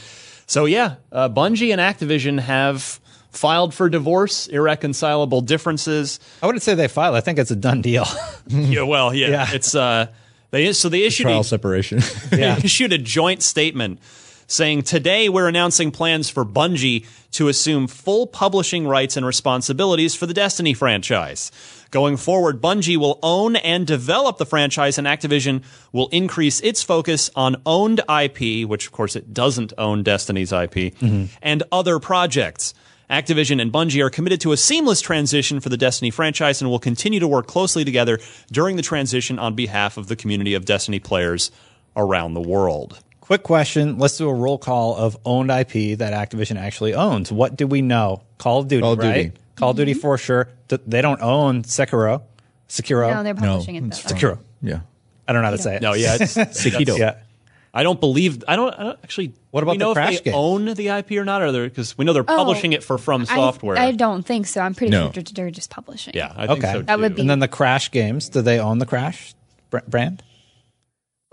So 0.48 0.66
yeah, 0.66 0.96
uh, 1.12 1.28
Bungie 1.30 1.72
and 1.74 1.82
Activision 1.82 2.40
have 2.40 3.00
filed 3.32 3.74
for 3.74 3.90
divorce, 3.90 4.48
irreconcilable 4.48 5.42
differences. 5.42 6.20
I 6.42 6.46
wouldn't 6.46 6.64
say 6.64 6.76
they 6.76 6.88
filed. 6.88 7.16
I 7.16 7.22
think 7.22 7.40
it's 7.40 7.52
a 7.52 7.56
done 7.56 7.82
deal. 7.82 8.06
yeah, 8.48 8.84
well, 8.84 9.14
yeah, 9.14 9.28
Yeah. 9.30 9.48
it's 9.52 9.76
uh, 9.76 10.08
they 10.56 10.72
so 10.74 10.90
they 10.90 11.04
issued 11.04 11.26
Trial 11.26 11.42
a, 11.42 11.44
separation. 11.44 12.00
Yeah. 12.32 12.58
issued 12.58 12.94
a 12.94 12.98
joint 12.98 13.44
statement 13.44 14.00
saying 14.48 14.84
today 14.84 15.28
we're 15.28 15.48
announcing 15.48 15.92
plans 15.92 16.30
for 16.30 16.46
Bungie 16.46 17.06
to 17.32 17.48
assume 17.48 17.88
full 17.88 18.28
publishing 18.28 18.88
rights 18.88 19.18
and 19.18 19.26
responsibilities 19.26 20.16
for 20.16 20.26
the 20.26 20.34
Destiny 20.34 20.74
franchise. 20.74 21.52
Going 21.92 22.18
forward, 22.18 22.62
Bungie 22.62 22.98
will 22.98 23.20
own 23.24 23.56
and 23.58 23.86
develop 23.88 24.38
the 24.38 24.46
franchise, 24.46 24.98
and 24.98 25.08
Activision 25.08 25.64
will 25.92 26.10
increase 26.10 26.62
its 26.62 26.84
focus 26.84 27.30
on 27.36 27.62
owned 27.66 28.02
IP, 28.10 28.68
which 28.68 28.86
of 28.86 28.92
course 28.92 29.16
it 29.16 29.34
doesn't 29.34 29.74
own 29.78 30.04
Destiny's 30.04 30.52
IP, 30.52 30.96
mm-hmm. 30.96 31.26
and 31.42 31.64
other 31.72 32.00
projects. 32.00 32.74
Activision 33.10 33.62
and 33.62 33.72
Bungie 33.72 34.04
are 34.04 34.10
committed 34.10 34.42
to 34.42 34.52
a 34.52 34.58
seamless 34.58 35.00
transition 35.02 35.60
for 35.60 35.70
the 35.70 35.78
Destiny 35.78 36.10
franchise 36.10 36.62
and 36.62 36.72
will 36.72 36.80
continue 36.80 37.20
to 37.20 37.28
work 37.28 37.46
closely 37.48 37.86
together 37.86 38.20
during 38.52 38.76
the 38.76 38.82
transition 38.82 39.38
on 39.38 39.54
behalf 39.54 39.98
of 39.98 40.08
the 40.08 40.16
community 40.16 40.56
of 40.56 40.66
Destiny 40.66 41.00
players 41.00 41.52
around 41.96 42.34
the 42.34 42.42
world. 42.42 43.00
Quick 43.22 43.44
question. 43.44 43.98
Let's 43.98 44.18
do 44.18 44.30
a 44.30 44.34
roll 44.34 44.58
call 44.58 44.96
of 44.96 45.18
owned 45.26 45.50
IP 45.50 45.98
that 46.00 46.14
Activision 46.14 46.58
actually 46.58 46.94
owns. 46.94 47.32
What 47.32 47.56
do 47.56 47.68
we 47.68 47.82
know? 47.82 48.22
Call 48.38 48.60
of 48.60 48.68
Duty, 48.68 48.82
Call 48.82 48.94
of 48.94 49.00
Duty. 49.00 49.10
right? 49.10 49.38
Call 49.56 49.70
of 49.72 49.78
Duty 49.78 49.92
mm-hmm. 49.94 50.02
for 50.02 50.18
sure. 50.18 50.50
Th- 50.68 50.82
They 50.86 51.02
don't 51.02 51.22
own 51.22 51.64
Sekiro. 51.64 52.24
Sekiro. 52.70 53.14
No, 53.14 53.24
they're 53.24 53.36
publishing 53.36 53.76
it. 53.76 53.84
it's 53.86 54.04
Though. 54.04 54.16
Sekiro. 54.16 54.40
yeah. 54.62 54.80
I 55.28 55.34
don't 55.34 55.42
know 55.42 55.48
how 55.48 55.56
to 55.56 55.62
say 55.62 55.76
it. 55.78 55.82
No, 55.82 55.94
yeah, 55.94 56.18
it's 56.20 56.36
Sekido. 56.38 56.98
Yeah. 56.98 57.16
I 57.77 57.84
don't 57.84 58.00
believe. 58.00 58.41
I 58.48 58.55
don't, 58.55 58.74
I 58.74 58.84
don't 58.84 59.00
actually. 59.03 59.34
What 59.51 59.62
about 59.63 59.74
we 59.74 59.77
know 59.79 59.94
the 59.94 60.01
if 60.01 60.24
they 60.24 60.32
games? 60.32 60.36
own 60.38 60.65
the 60.65 60.88
IP 60.88 61.12
or 61.12 61.25
not? 61.25 61.41
Or 61.41 61.51
they're 61.51 61.67
because 61.67 61.98
we 61.98 62.05
know 62.05 62.13
they're 62.13 62.24
Oh, 62.27 62.38
publishing 62.38 62.72
it 62.74 62.84
for 62.84 62.98
From 62.98 63.25
Software. 63.25 63.77
I, 63.77 63.88
I 63.88 63.91
don't 63.91 64.24
think 64.24 64.48
so. 64.48 64.62
I'm 64.62 64.74
pretty 64.74 64.91
No. 64.91 65.12
sure 65.12 65.22
they're 65.24 65.51
just 65.51 65.70
publishing. 65.70 66.13
yeah, 66.15 66.32
I 66.36 66.48
think 66.48 66.63
Okay. 66.63 66.72
so. 66.74 66.82
That 66.84 67.00
would 67.00 67.15
be- 67.15 67.22
And 67.22 67.29
then 67.29 67.39
the 67.39 67.50
Crash 67.50 67.91
games, 67.91 68.29
do 68.29 68.41
they 68.41 68.60
own 68.60 68.79
the 68.79 68.86
Crash 68.86 69.36
brand? 69.89 70.24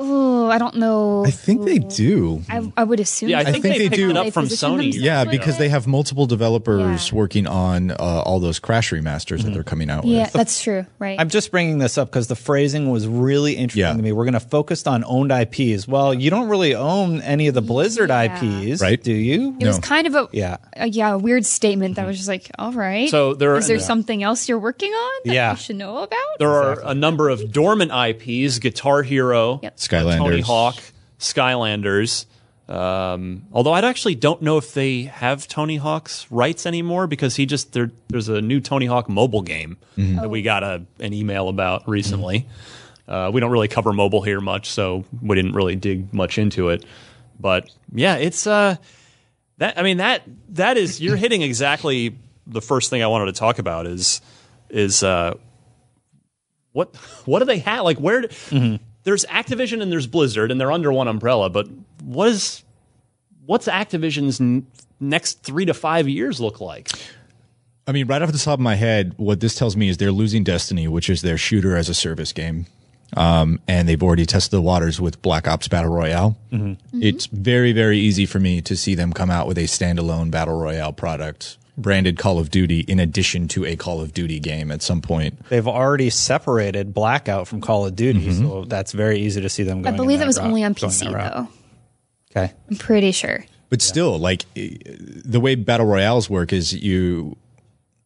Oh, 0.05 0.49
I 0.51 0.59
don't 0.59 0.77
know. 0.77 1.25
I 1.25 1.31
think 1.31 1.65
they 1.65 1.79
do. 1.79 2.43
I, 2.51 2.73
I 2.77 2.85
would 2.85 2.99
assume. 2.99 3.29
Yeah, 3.29 3.39
I 3.39 3.45
so. 3.45 3.53
think, 3.53 3.63
think 3.63 3.75
they, 3.75 3.79
they 3.79 3.89
picked 3.89 3.97
do. 3.97 4.11
it 4.11 4.17
up 4.17 4.33
from 4.33 4.47
Sony. 4.47 4.93
Yeah, 4.93 5.25
because 5.25 5.59
they 5.59 5.69
have 5.69 5.87
multiple 5.87 6.27
developers 6.27 7.11
Yeah. 7.11 7.17
working 7.17 7.47
on 7.47 7.93
uh, 7.93 7.95
all 7.99 8.41
those 8.41 8.59
Crash 8.59 8.91
remasters 8.91 9.43
that 9.45 9.53
they're 9.55 9.63
coming 9.63 9.91
out 9.91 10.05
with. 10.05 10.13
Yeah, 10.13 10.27
that's 10.27 10.61
true. 10.63 10.87
Right. 10.99 11.19
I'm 11.21 11.29
just 11.29 11.51
bringing 11.53 11.79
this 11.79 11.99
up 11.99 12.09
because 12.11 12.27
the 12.27 12.35
phrasing 12.35 12.91
was 12.91 13.07
really 13.07 13.53
interesting 13.55 13.81
Yeah. 13.83 13.93
to 13.97 14.03
me. 14.03 14.13
We're 14.13 14.25
going 14.25 14.33
to 14.35 14.41
focus 14.41 14.87
on 14.87 15.05
owned 15.05 15.31
IPs. 15.31 15.87
Well, 15.87 16.13
you 16.13 16.31
don't 16.31 16.49
really 16.49 16.75
own 16.75 17.21
any 17.23 17.47
of 17.47 17.55
the 17.55 17.63
Blizzard 17.63 18.09
Yeah. 18.11 18.25
IPs, 18.43 18.81
Right. 18.83 19.03
Do 19.03 19.13
you? 19.13 19.57
it 19.61 19.67
was 19.67 19.79
kind 19.79 20.07
of 20.07 20.15
a 20.15 20.29
Yeah. 20.33 20.57
a, 20.77 20.89
yeah 20.89 21.13
a 21.13 21.19
weird 21.19 21.47
statement 21.47 21.97
that 21.97 22.07
was 22.07 22.17
just 22.17 22.29
like, 22.29 22.51
all 22.59 22.73
right. 22.73 23.09
So 23.09 23.35
there- 23.35 23.57
is 23.57 23.69
there 23.69 23.77
yeah. 23.77 23.83
something 23.83 24.23
else 24.23 24.49
you're 24.49 24.59
working 24.59 24.91
on 24.93 25.11
that 25.27 25.35
Yeah. 25.35 25.53
I 25.53 25.55
should 25.55 25.77
know 25.77 25.99
about? 25.99 26.19
There 26.39 26.51
are 26.51 26.81
a 26.85 26.95
number 26.95 27.29
of 27.29 27.53
dormant 27.53 27.93
IPs: 27.93 28.59
Guitar 28.59 29.03
Hero, 29.03 29.61
Yep. 29.63 29.79
Skylanders. 29.93 30.17
Tony 30.19 30.41
Hawk, 30.41 30.77
Skylanders. 31.19 32.27
Um, 32.69 33.47
although 33.53 33.73
I 33.73 33.81
actually 33.87 34.15
don't 34.15 34.41
know 34.41 34.57
if 34.57 34.73
they 34.73 35.03
have 35.03 35.47
Tony 35.49 35.77
Hawk's 35.77 36.31
rights 36.31 36.65
anymore 36.65 37.07
because 37.07 37.37
he 37.37 37.45
just 37.45 37.73
there, 37.73 37.91
there's 38.09 38.29
a 38.29 38.41
new 38.41 38.61
Tony 38.61 38.87
Hawk 38.87 39.09
mobile 39.09 39.43
game 39.43 39.77
that 39.97 40.31
we 40.31 40.43
got 40.43 40.63
a, 40.63 40.85
an 41.01 41.13
email 41.13 41.49
about 41.49 41.89
recently. 41.89 42.47
Uh, 43.07 43.31
we 43.35 43.41
don't 43.41 43.51
really 43.51 43.69
cover 43.69 43.93
mobile 43.93 44.23
here 44.23 44.41
much, 44.41 44.71
so 44.71 45.05
we 45.21 45.35
didn't 45.37 45.53
really 45.53 45.77
dig 45.77 46.15
much 46.15 46.39
into 46.39 46.69
it. 46.71 46.85
But 47.39 47.69
yeah, 47.93 48.17
it's 48.17 48.47
uh, 48.47 48.77
that 49.59 49.77
I 49.79 49.83
mean 49.83 49.97
that 49.99 50.23
that 50.51 50.77
is 50.79 51.01
you're 51.01 51.17
hitting 51.17 51.43
exactly 51.43 52.17
the 52.47 52.63
first 52.63 52.91
thing 52.91 53.03
I 53.03 53.09
wanted 53.09 53.27
to 53.27 53.33
talk 53.39 53.59
about 53.59 53.87
is 53.87 54.21
is 54.71 55.03
uh, 55.03 55.35
what 56.73 56.95
what 57.27 57.41
do 57.41 57.45
they 57.45 57.59
have 57.59 57.85
like 57.85 57.99
where 57.99 58.23
do- 58.23 58.79
there's 59.05 59.25
Activision 59.27 59.83
and 59.83 59.91
there's 59.91 60.07
Blizzard 60.07 60.51
and 60.51 60.61
they're 60.61 60.73
under 60.73 60.93
one 60.93 61.09
umbrella 61.09 61.51
but 61.51 61.69
what 62.05 62.29
is 62.29 62.63
what's 63.47 63.67
Activision's 63.67 64.41
n- 64.41 64.67
next 65.01 65.43
3 65.43 65.65
to 65.67 65.75
5 65.75 66.09
years 66.09 66.41
look 66.41 66.61
like 66.61 66.89
I 67.85 67.91
mean, 67.91 68.07
right 68.07 68.23
off 68.23 68.31
the 68.31 68.39
top 68.39 68.55
of 68.55 68.61
my 68.61 68.77
head, 68.77 69.13
what 69.17 69.41
this 69.41 69.57
tells 69.57 69.77
me 69.77 69.89
is 69.89 69.97
they're 69.97 70.13
losing 70.13 70.45
Destiny, 70.45 70.87
which 70.87 71.11
is 71.11 71.21
their 71.23 71.37
shooter 71.37 71.77
as 71.77 71.89
a 71.89 71.95
service 71.95 72.33
game. 72.33 72.67
Um, 73.17 73.59
and 73.67 73.89
they've 73.89 74.03
already 74.03 74.25
tested 74.25 74.53
the 74.53 74.63
waters 74.63 75.01
with 75.01 75.21
Black 75.21 75.49
Ops 75.49 75.67
Battle 75.67 75.91
Royale. 75.93 76.39
It's 76.93 77.27
very, 77.27 77.73
very 77.73 77.99
easy 77.99 78.25
for 78.25 78.39
me 78.39 78.61
to 78.63 78.77
see 78.77 78.95
them 78.95 79.13
come 79.13 79.31
out 79.33 79.49
with 79.49 79.59
a 79.59 79.65
standalone 79.65 80.31
Battle 80.31 80.57
Royale 80.57 80.93
product 80.93 81.59
branded 81.79 82.19
Call 82.19 82.39
of 82.39 82.51
Duty 82.51 82.81
in 82.81 82.99
addition 83.01 83.49
to 83.49 83.65
a 83.65 83.77
Call 83.77 84.01
of 84.01 84.13
Duty 84.13 84.39
game 84.41 84.71
at 84.71 84.83
some 84.83 85.01
point. 85.01 85.39
They've 85.49 85.67
already 85.67 86.11
separated 86.11 86.93
Blackout 86.95 87.49
from 87.49 87.61
Call 87.61 87.87
of 87.87 87.97
Duty, 87.97 88.33
so 88.33 88.65
that's 88.67 88.93
very 88.93 89.19
easy 89.21 89.41
to 89.41 89.49
see 89.49 89.63
them 89.63 89.79
I 89.79 89.83
going. 89.83 89.95
in 89.95 89.97
believe 89.97 90.19
that 90.19 90.25
it 90.25 90.27
was 90.27 90.39
route- 90.39 90.47
only 90.47 90.65
on 90.65 90.75
PC 90.75 91.11
though. 91.11 91.49
Okay. 92.31 92.53
I'm 92.71 92.77
pretty 92.77 93.13
sure. 93.13 93.45
But 93.69 93.81
still, 93.83 94.19
like 94.19 94.45
eh, 94.57 94.71
the 95.25 95.41
way 95.41 95.55
battle 95.55 95.87
royales 95.87 96.29
work 96.29 96.53
is 96.53 96.75
you, 96.75 97.37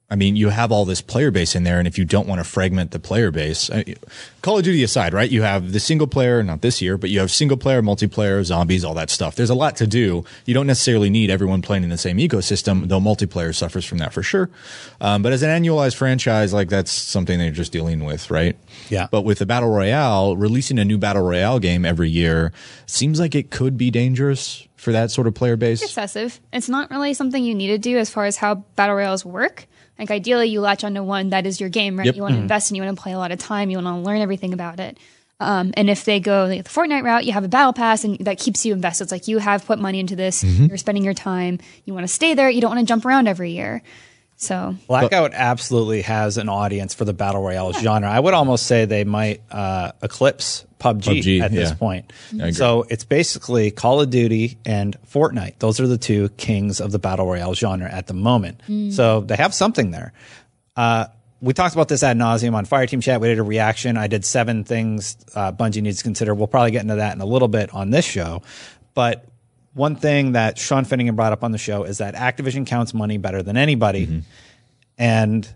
I 0.08 0.14
mean, 0.14 0.36
you 0.36 0.50
have 0.50 0.70
all 0.70 0.84
this 0.84 1.00
player 1.00 1.32
base 1.32 1.56
in 1.56 1.64
there, 1.64 1.80
and 1.80 1.88
if 1.88 1.98
you 1.98 2.04
don't 2.04 2.28
want 2.28 2.38
to 2.38 2.44
fragment 2.44 2.92
the 2.92 3.00
player 3.00 3.32
base, 3.32 3.68
I- 3.70 3.96
Call 4.40 4.56
of 4.58 4.62
Duty 4.62 4.84
aside, 4.84 5.12
right? 5.12 5.28
You 5.28 5.42
have 5.42 5.72
the 5.72 5.80
single 5.80 6.06
player, 6.06 6.44
not 6.44 6.60
this 6.60 6.80
year, 6.80 6.96
but 6.96 7.10
you 7.10 7.18
have 7.18 7.32
single 7.32 7.56
player, 7.56 7.82
multiplayer, 7.82 8.44
zombies, 8.44 8.84
all 8.84 8.94
that 8.94 9.10
stuff. 9.10 9.34
There's 9.34 9.50
a 9.50 9.54
lot 9.56 9.74
to 9.76 9.86
do. 9.88 10.24
You 10.44 10.54
don't 10.54 10.68
necessarily 10.68 11.10
need 11.10 11.28
everyone 11.28 11.60
playing 11.60 11.82
in 11.82 11.88
the 11.90 11.98
same 11.98 12.18
ecosystem, 12.18 12.86
though 12.86 13.00
multiplayer 13.00 13.52
suffers 13.52 13.84
from 13.84 13.98
that 13.98 14.12
for 14.12 14.22
sure. 14.22 14.48
Um, 15.00 15.22
but 15.22 15.32
as 15.32 15.42
an 15.42 15.50
annualized 15.50 15.96
franchise, 15.96 16.52
like 16.52 16.68
that's 16.68 16.92
something 16.92 17.40
they're 17.40 17.50
just 17.50 17.72
dealing 17.72 18.04
with, 18.04 18.30
right? 18.30 18.56
Yeah. 18.88 19.08
But 19.10 19.22
with 19.22 19.40
the 19.40 19.46
battle 19.46 19.70
royale, 19.70 20.36
releasing 20.36 20.78
a 20.78 20.84
new 20.84 20.98
battle 20.98 21.22
royale 21.22 21.58
game 21.58 21.84
every 21.84 22.10
year 22.10 22.52
seems 22.86 23.18
like 23.18 23.34
it 23.34 23.50
could 23.50 23.76
be 23.76 23.90
dangerous 23.90 24.68
for 24.76 24.92
that 24.92 25.10
sort 25.10 25.26
of 25.26 25.34
player 25.34 25.56
base. 25.56 25.82
excessive. 25.82 26.38
It's 26.52 26.68
not 26.68 26.92
really 26.92 27.12
something 27.14 27.42
you 27.42 27.56
need 27.56 27.68
to 27.68 27.78
do 27.78 27.98
as 27.98 28.08
far 28.08 28.26
as 28.26 28.36
how 28.36 28.56
battle 28.76 28.94
royales 28.94 29.24
work. 29.24 29.66
Like 29.98 30.10
ideally, 30.10 30.48
you 30.48 30.60
latch 30.60 30.84
onto 30.84 31.02
one 31.02 31.30
that 31.30 31.46
is 31.46 31.60
your 31.60 31.70
game, 31.70 31.96
right? 31.96 32.06
Yep. 32.06 32.16
You 32.16 32.22
want 32.22 32.34
to 32.34 32.40
invest 32.40 32.70
and 32.70 32.76
you 32.76 32.82
want 32.82 32.96
to 32.96 33.02
play 33.02 33.12
a 33.12 33.18
lot 33.18 33.32
of 33.32 33.38
time, 33.38 33.70
you 33.70 33.78
want 33.78 33.86
to 33.86 34.06
learn 34.08 34.20
everything 34.20 34.52
about 34.52 34.78
it. 34.80 34.98
Um, 35.38 35.72
and 35.76 35.90
if 35.90 36.06
they 36.06 36.18
go 36.18 36.46
like 36.46 36.64
the 36.64 36.70
Fortnite 36.70 37.02
route, 37.02 37.26
you 37.26 37.32
have 37.32 37.44
a 37.44 37.48
battle 37.48 37.74
pass, 37.74 38.04
and 38.04 38.18
that 38.20 38.38
keeps 38.38 38.64
you 38.64 38.72
invested. 38.72 39.04
It's 39.04 39.12
like 39.12 39.28
you 39.28 39.38
have 39.38 39.66
put 39.66 39.78
money 39.78 40.00
into 40.00 40.16
this, 40.16 40.42
you're 40.42 40.78
spending 40.78 41.04
your 41.04 41.12
time, 41.14 41.58
you 41.84 41.92
want 41.92 42.04
to 42.04 42.12
stay 42.12 42.32
there, 42.34 42.48
you 42.48 42.60
don't 42.62 42.70
want 42.70 42.80
to 42.80 42.86
jump 42.86 43.04
around 43.04 43.28
every 43.28 43.52
year. 43.52 43.82
So 44.36 44.76
Blackout 44.86 45.32
absolutely 45.32 46.02
has 46.02 46.36
an 46.36 46.50
audience 46.50 46.92
for 46.92 47.06
the 47.06 47.14
battle 47.14 47.42
royale 47.42 47.72
genre. 47.72 48.08
I 48.08 48.20
would 48.20 48.34
almost 48.34 48.66
say 48.66 48.84
they 48.84 49.04
might 49.04 49.40
uh, 49.50 49.92
eclipse 50.02 50.66
PUBG, 50.78 51.22
PUBG, 51.22 51.40
at 51.40 51.52
this 51.52 51.70
yeah. 51.70 51.74
point. 51.76 52.12
agree. 52.40 52.52
So 52.52 52.86
it's 52.90 53.04
basically 53.04 53.70
Call 53.70 54.02
of 54.02 54.10
Duty 54.10 54.58
and 54.66 54.94
Fortnite. 55.10 55.58
Those 55.58 55.80
are 55.80 55.86
the 55.86 55.96
two 55.96 56.28
kings 56.30 56.80
of 56.80 56.92
the 56.92 56.98
battle 56.98 57.26
royale 57.26 57.54
genre 57.54 57.90
at 57.90 58.08
the 58.08 58.14
moment. 58.14 58.60
So 58.92 59.20
they 59.22 59.36
have 59.36 59.54
something 59.54 59.90
there. 59.90 60.12
Uh, 60.76 61.06
we 61.40 61.54
talked 61.54 61.74
about 61.74 61.88
this 61.88 62.02
ad 62.02 62.18
nauseum 62.18 62.54
on 62.54 62.66
Fireteam 62.66 63.02
Chat. 63.02 63.20
We 63.20 63.28
did 63.28 63.38
a 63.38 63.42
reaction. 63.42 63.96
I 63.96 64.06
did 64.06 64.24
seven 64.24 64.64
things 64.64 65.16
uh, 65.34 65.52
Bungie 65.52 65.82
needs 65.82 65.98
to 65.98 66.04
consider. 66.04 66.34
We'll 66.34 66.46
probably 66.46 66.72
get 66.72 66.82
into 66.82 66.96
that 66.96 67.14
in 67.14 67.20
a 67.20 67.26
little 67.26 67.48
bit 67.48 67.72
on 67.74 67.90
this 67.90 68.04
show. 68.04 68.42
But 68.94 69.26
one 69.76 69.94
thing 69.94 70.32
that 70.32 70.58
Sean 70.58 70.84
Finnegan 70.84 71.14
brought 71.16 71.32
up 71.32 71.44
on 71.44 71.52
the 71.52 71.58
show 71.58 71.84
is 71.84 71.98
that 71.98 72.14
Activision 72.14 72.66
counts 72.66 72.94
money 72.94 73.18
better 73.18 73.42
than 73.42 73.58
anybody. 73.58 74.06
Mm-hmm. 74.06 74.18
And 74.96 75.48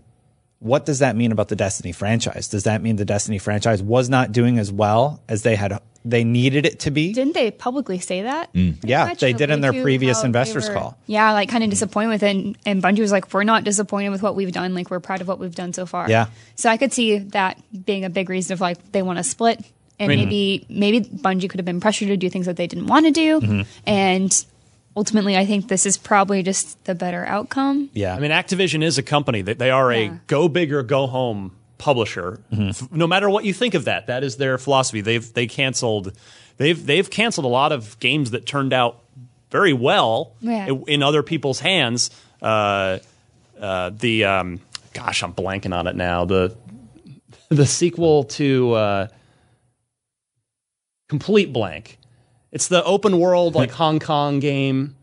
what 0.59 0.85
does 0.85 0.99
that 0.99 1.15
mean 1.15 1.31
about 1.31 1.47
the 1.47 1.55
Destiny 1.55 1.91
franchise? 1.91 2.47
Does 2.47 2.65
that 2.65 2.83
mean 2.83 2.97
the 2.97 3.05
Destiny 3.05 3.39
franchise 3.39 3.81
was 3.81 4.09
not 4.09 4.31
doing 4.31 4.59
as 4.59 4.71
well 4.71 5.23
as 5.27 5.41
they 5.41 5.55
had 5.55 5.81
they 6.05 6.23
needed 6.23 6.67
it 6.67 6.79
to 6.81 6.91
be? 6.91 7.13
didn't 7.13 7.33
they 7.33 7.49
publicly 7.49 7.97
say 7.97 8.21
that? 8.21 8.53
Mm. 8.53 8.77
Yeah, 8.83 9.05
Much 9.05 9.21
they 9.21 9.33
did 9.33 9.49
in 9.49 9.61
their 9.61 9.73
previous 9.73 10.23
investors 10.23 10.67
were- 10.67 10.75
call. 10.75 10.97
Yeah, 11.07 11.33
like 11.33 11.49
kind 11.49 11.63
of 11.63 11.69
mm. 11.69 11.71
disappointed 11.71 12.09
with 12.09 12.23
it. 12.23 12.35
And, 12.35 12.57
and 12.63 12.83
Bungie 12.83 12.99
was 12.99 13.11
like, 13.11 13.33
we're 13.33 13.43
not 13.43 13.63
disappointed 13.63 14.09
with 14.09 14.21
what 14.21 14.35
we've 14.35 14.51
done. 14.51 14.75
Like, 14.75 14.91
we're 14.91 14.99
proud 14.99 15.21
of 15.21 15.27
what 15.27 15.39
we've 15.39 15.55
done 15.55 15.73
so 15.73 15.87
far. 15.87 16.07
Yeah. 16.07 16.27
So 16.55 16.69
I 16.69 16.77
could 16.77 16.93
see 16.93 17.17
that 17.17 17.59
being 17.85 18.05
a 18.05 18.09
big 18.11 18.29
reason 18.29 18.53
of 18.53 18.61
like, 18.61 18.91
they 18.91 19.01
want 19.01 19.17
to 19.17 19.23
split. 19.23 19.65
And 20.01 20.07
maybe, 20.07 20.65
maybe 20.69 21.01
Bungie 21.01 21.49
could 21.49 21.59
have 21.59 21.65
been 21.65 21.79
pressured 21.79 22.09
to 22.09 22.17
do 22.17 22.29
things 22.29 22.45
that 22.47 22.55
they 22.57 22.67
didn't 22.67 22.87
want 22.87 23.05
to 23.05 23.11
do. 23.11 23.39
Mm-hmm. 23.41 23.61
And 23.85 24.45
ultimately, 24.97 25.37
I 25.37 25.45
think 25.45 25.67
this 25.67 25.85
is 25.85 25.97
probably 25.97 26.43
just 26.43 26.83
the 26.85 26.95
better 26.95 27.25
outcome. 27.25 27.89
Yeah. 27.93 28.15
I 28.15 28.19
mean, 28.19 28.31
Activision 28.31 28.83
is 28.83 28.97
a 28.97 29.03
company 29.03 29.41
that 29.43 29.59
they 29.59 29.69
are 29.71 29.91
a 29.91 30.09
go 30.27 30.47
big 30.47 30.73
or 30.73 30.83
go 30.83 31.07
home 31.07 31.55
publisher. 31.77 32.39
F- 32.51 32.91
No 32.91 33.07
matter 33.07 33.29
what 33.29 33.43
you 33.45 33.53
think 33.53 33.73
of 33.73 33.85
that, 33.85 34.07
that 34.07 34.23
is 34.23 34.37
their 34.37 34.57
philosophy. 34.57 35.01
They've 35.01 35.33
they 35.33 35.47
canceled, 35.47 36.13
they've 36.57 36.85
they've 36.85 37.09
canceled 37.09 37.45
a 37.45 37.49
lot 37.49 37.71
of 37.71 37.97
games 37.99 38.31
that 38.31 38.45
turned 38.45 38.73
out 38.73 38.99
very 39.49 39.73
well 39.73 40.33
Yeah. 40.41 40.67
in, 40.67 40.83
in 40.87 41.03
other 41.03 41.23
people's 41.23 41.59
hands. 41.59 42.11
Uh, 42.41 42.99
uh, 43.59 43.91
the 43.97 44.25
um, 44.25 44.59
gosh, 44.93 45.23
I'm 45.23 45.33
blanking 45.33 45.75
on 45.75 45.87
it 45.87 45.95
now. 45.95 46.25
The 46.25 46.55
the 47.49 47.65
sequel 47.65 48.25
to 48.25 48.73
uh, 48.73 49.07
Complete 51.11 51.51
Blank. 51.51 51.97
It's 52.53 52.69
the 52.69 52.81
open 52.85 53.19
world 53.19 53.53
like 53.53 53.69
Hong 53.83 53.99
Kong 53.99 54.39
game. 54.39 54.95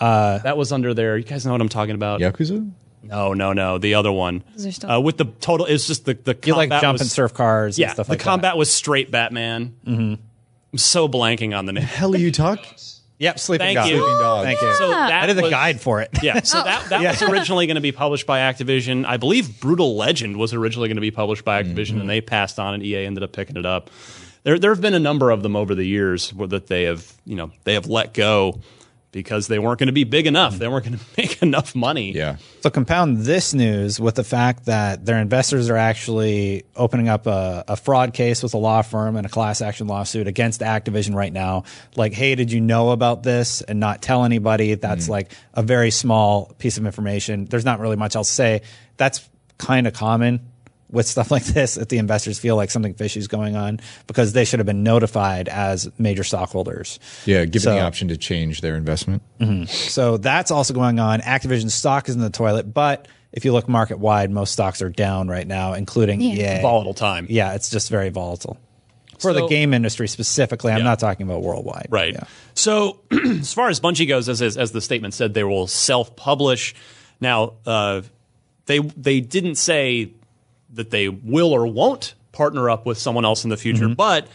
Uh, 0.00 0.38
that 0.38 0.56
was 0.56 0.72
under 0.72 0.94
there. 0.94 1.18
You 1.18 1.24
guys 1.24 1.44
know 1.44 1.52
what 1.52 1.60
I'm 1.60 1.68
talking 1.68 1.94
about? 1.94 2.20
Yakuza? 2.20 2.70
No, 3.02 3.34
no, 3.34 3.52
no. 3.52 3.76
The 3.76 3.92
other 3.96 4.10
one 4.10 4.42
Those 4.54 4.64
are 4.66 4.72
still- 4.72 4.90
uh, 4.90 4.98
with 5.00 5.18
the 5.18 5.26
total. 5.26 5.66
It's 5.66 5.86
just 5.86 6.06
the 6.06 6.14
the 6.14 6.34
you 6.46 6.54
like 6.54 6.70
combat 6.70 6.80
jump 6.80 6.94
was, 6.94 7.00
and 7.02 7.10
surf 7.10 7.34
cars 7.34 7.78
Yeah, 7.78 7.88
and 7.88 7.94
stuff 7.96 8.06
the 8.06 8.14
like 8.14 8.20
combat 8.20 8.56
was 8.56 8.72
straight 8.72 9.10
Batman. 9.10 9.76
Mm-hmm. 9.86 10.14
I'm 10.72 10.78
so 10.78 11.06
blanking 11.06 11.54
on 11.54 11.66
the 11.66 11.74
name. 11.74 11.84
Hell 11.84 12.14
are 12.14 12.18
you 12.18 12.32
talking? 12.32 12.64
that. 12.64 12.92
Yep, 13.18 13.38
sleeping 13.38 13.66
Thank 13.66 13.76
dog. 13.76 13.88
you. 13.88 13.96
Sleeping 13.98 14.18
Dogs. 14.18 14.44
Thank 14.46 14.60
you. 14.62 14.74
So 14.74 14.88
that 14.88 15.22
I 15.22 15.26
did 15.26 15.36
the 15.36 15.42
was- 15.42 15.50
guide 15.50 15.80
for 15.82 16.00
it. 16.00 16.08
Yeah, 16.22 16.40
so 16.40 16.62
that 16.64 16.88
that 16.88 17.02
was 17.02 17.20
originally 17.30 17.66
going 17.66 17.74
to 17.74 17.82
be 17.82 17.92
published 17.92 18.26
by 18.26 18.38
Activision. 18.38 19.04
I 19.04 19.18
believe 19.18 19.60
Brutal 19.60 19.96
Legend 19.96 20.38
was 20.38 20.54
originally 20.54 20.88
going 20.88 20.96
to 20.96 21.02
be 21.02 21.10
published 21.10 21.44
by 21.44 21.62
Activision, 21.62 22.00
and 22.00 22.08
they 22.08 22.22
passed 22.22 22.58
on, 22.58 22.72
and 22.72 22.82
EA 22.82 23.04
ended 23.04 23.22
up 23.22 23.32
picking 23.32 23.58
it 23.58 23.66
up. 23.66 23.90
There 24.46 24.60
there 24.60 24.70
have 24.70 24.80
been 24.80 24.94
a 24.94 25.00
number 25.00 25.32
of 25.32 25.42
them 25.42 25.56
over 25.56 25.74
the 25.74 25.84
years 25.84 26.32
where 26.32 26.46
that 26.46 26.68
they 26.68 26.84
have 26.84 27.12
you 27.24 27.34
know 27.34 27.50
they 27.64 27.74
have 27.74 27.88
let 27.88 28.14
go 28.14 28.60
because 29.10 29.48
they 29.48 29.58
weren't 29.58 29.80
going 29.80 29.88
to 29.88 29.92
be 29.92 30.04
big 30.04 30.28
enough. 30.28 30.56
They 30.56 30.68
weren't 30.68 30.84
going 30.84 30.98
to 30.98 31.04
make 31.16 31.42
enough 31.42 31.74
money. 31.74 32.12
Yeah. 32.12 32.36
So 32.60 32.70
compound 32.70 33.18
this 33.22 33.52
news 33.54 33.98
with 33.98 34.14
the 34.14 34.22
fact 34.22 34.66
that 34.66 35.04
their 35.04 35.18
investors 35.18 35.68
are 35.68 35.76
actually 35.76 36.64
opening 36.76 37.08
up 37.08 37.26
a, 37.26 37.64
a 37.66 37.74
fraud 37.74 38.14
case 38.14 38.40
with 38.40 38.54
a 38.54 38.58
law 38.58 38.82
firm 38.82 39.16
and 39.16 39.26
a 39.26 39.28
class 39.28 39.60
action 39.60 39.88
lawsuit 39.88 40.28
against 40.28 40.60
Activision 40.60 41.16
right 41.16 41.32
now. 41.32 41.64
Like, 41.96 42.12
hey, 42.12 42.36
did 42.36 42.52
you 42.52 42.60
know 42.60 42.90
about 42.90 43.24
this 43.24 43.62
and 43.62 43.80
not 43.80 44.00
tell 44.00 44.24
anybody? 44.24 44.74
That's 44.74 45.06
mm. 45.06 45.10
like 45.10 45.32
a 45.54 45.62
very 45.64 45.90
small 45.90 46.54
piece 46.58 46.78
of 46.78 46.86
information. 46.86 47.46
There's 47.46 47.64
not 47.64 47.80
really 47.80 47.96
much 47.96 48.14
else 48.14 48.28
to 48.28 48.34
say. 48.34 48.62
That's 48.96 49.28
kind 49.58 49.88
of 49.88 49.92
common 49.92 50.52
with 50.96 51.06
stuff 51.06 51.30
like 51.30 51.44
this 51.44 51.76
if 51.76 51.86
the 51.88 51.98
investors 51.98 52.38
feel 52.40 52.56
like 52.56 52.70
something 52.70 52.94
fishy 52.94 53.20
is 53.20 53.28
going 53.28 53.54
on 53.54 53.78
because 54.08 54.32
they 54.32 54.44
should 54.44 54.58
have 54.58 54.66
been 54.66 54.82
notified 54.82 55.48
as 55.48 55.88
major 55.98 56.24
stockholders. 56.24 56.98
Yeah, 57.24 57.44
given 57.44 57.60
So- 57.60 57.74
the 57.74 57.80
option 57.80 58.08
to 58.08 58.16
change 58.16 58.62
their 58.62 58.74
investment. 58.76 59.22
So 59.68 60.16
that's 60.16 60.50
also 60.50 60.74
going 60.74 60.98
on. 60.98 61.20
Activision 61.20 61.70
stock 61.70 62.08
is 62.08 62.14
in 62.16 62.20
the 62.20 62.30
toilet, 62.30 62.72
but 62.74 63.06
if 63.32 63.44
you 63.44 63.52
look 63.52 63.68
market 63.68 63.98
wide, 63.98 64.30
most 64.30 64.52
stocks 64.52 64.80
are 64.82 64.88
down 64.88 65.28
right 65.28 65.46
now, 65.46 65.74
including 65.74 66.20
EA. 66.20 66.60
Volatile 66.62 66.94
time. 66.94 67.26
Yeah, 67.28 67.54
it's 67.54 67.68
just 67.70 67.90
very 67.90 68.08
volatile. 68.08 68.58
For 69.18 69.32
the 69.32 69.46
game 69.46 69.72
industry 69.72 70.08
specifically, 70.08 70.72
I'm 70.72 70.78
Yeah. 70.78 70.84
not 70.84 70.98
talking 70.98 71.26
about 71.26 71.42
worldwide. 71.42 71.86
Right. 71.88 72.12
Yeah. 72.12 72.24
So, 72.54 73.00
as 73.10 73.52
far 73.52 73.68
as 73.70 73.80
Bungie 73.80 74.06
goes, 74.06 74.28
as, 74.28 74.42
as 74.42 74.56
as 74.58 74.72
the 74.72 74.80
statement 74.82 75.14
said, 75.14 75.32
they 75.32 75.44
will 75.44 75.66
self-publish. 75.66 76.74
Now, 77.20 77.54
uh, 77.64 78.02
they 78.66 78.80
they 78.80 79.20
didn't 79.20 79.54
say 79.54 80.10
that 80.76 80.90
they 80.90 81.08
will 81.08 81.52
or 81.52 81.66
won't 81.66 82.14
partner 82.32 82.70
up 82.70 82.86
with 82.86 82.96
someone 82.98 83.24
else 83.24 83.44
in 83.44 83.50
the 83.50 83.56
future, 83.56 83.88
but 83.88 84.28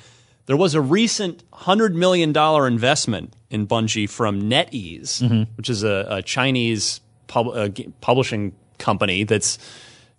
there 0.48 0.58
was 0.58 0.74
a 0.76 0.82
recent 0.82 1.44
hundred 1.54 1.96
million 1.96 2.34
dollar 2.34 2.68
investment 2.68 3.34
in 3.50 3.66
Bungie 3.68 4.10
from 4.10 4.50
NetEase, 4.50 5.48
which 5.56 5.70
is 5.70 5.84
a, 5.84 6.06
a 6.10 6.22
Chinese 6.22 7.00
pub, 7.28 7.48
uh, 7.48 7.68
g- 7.70 7.92
publishing 8.02 8.54
company 8.78 9.24
that's. 9.24 9.58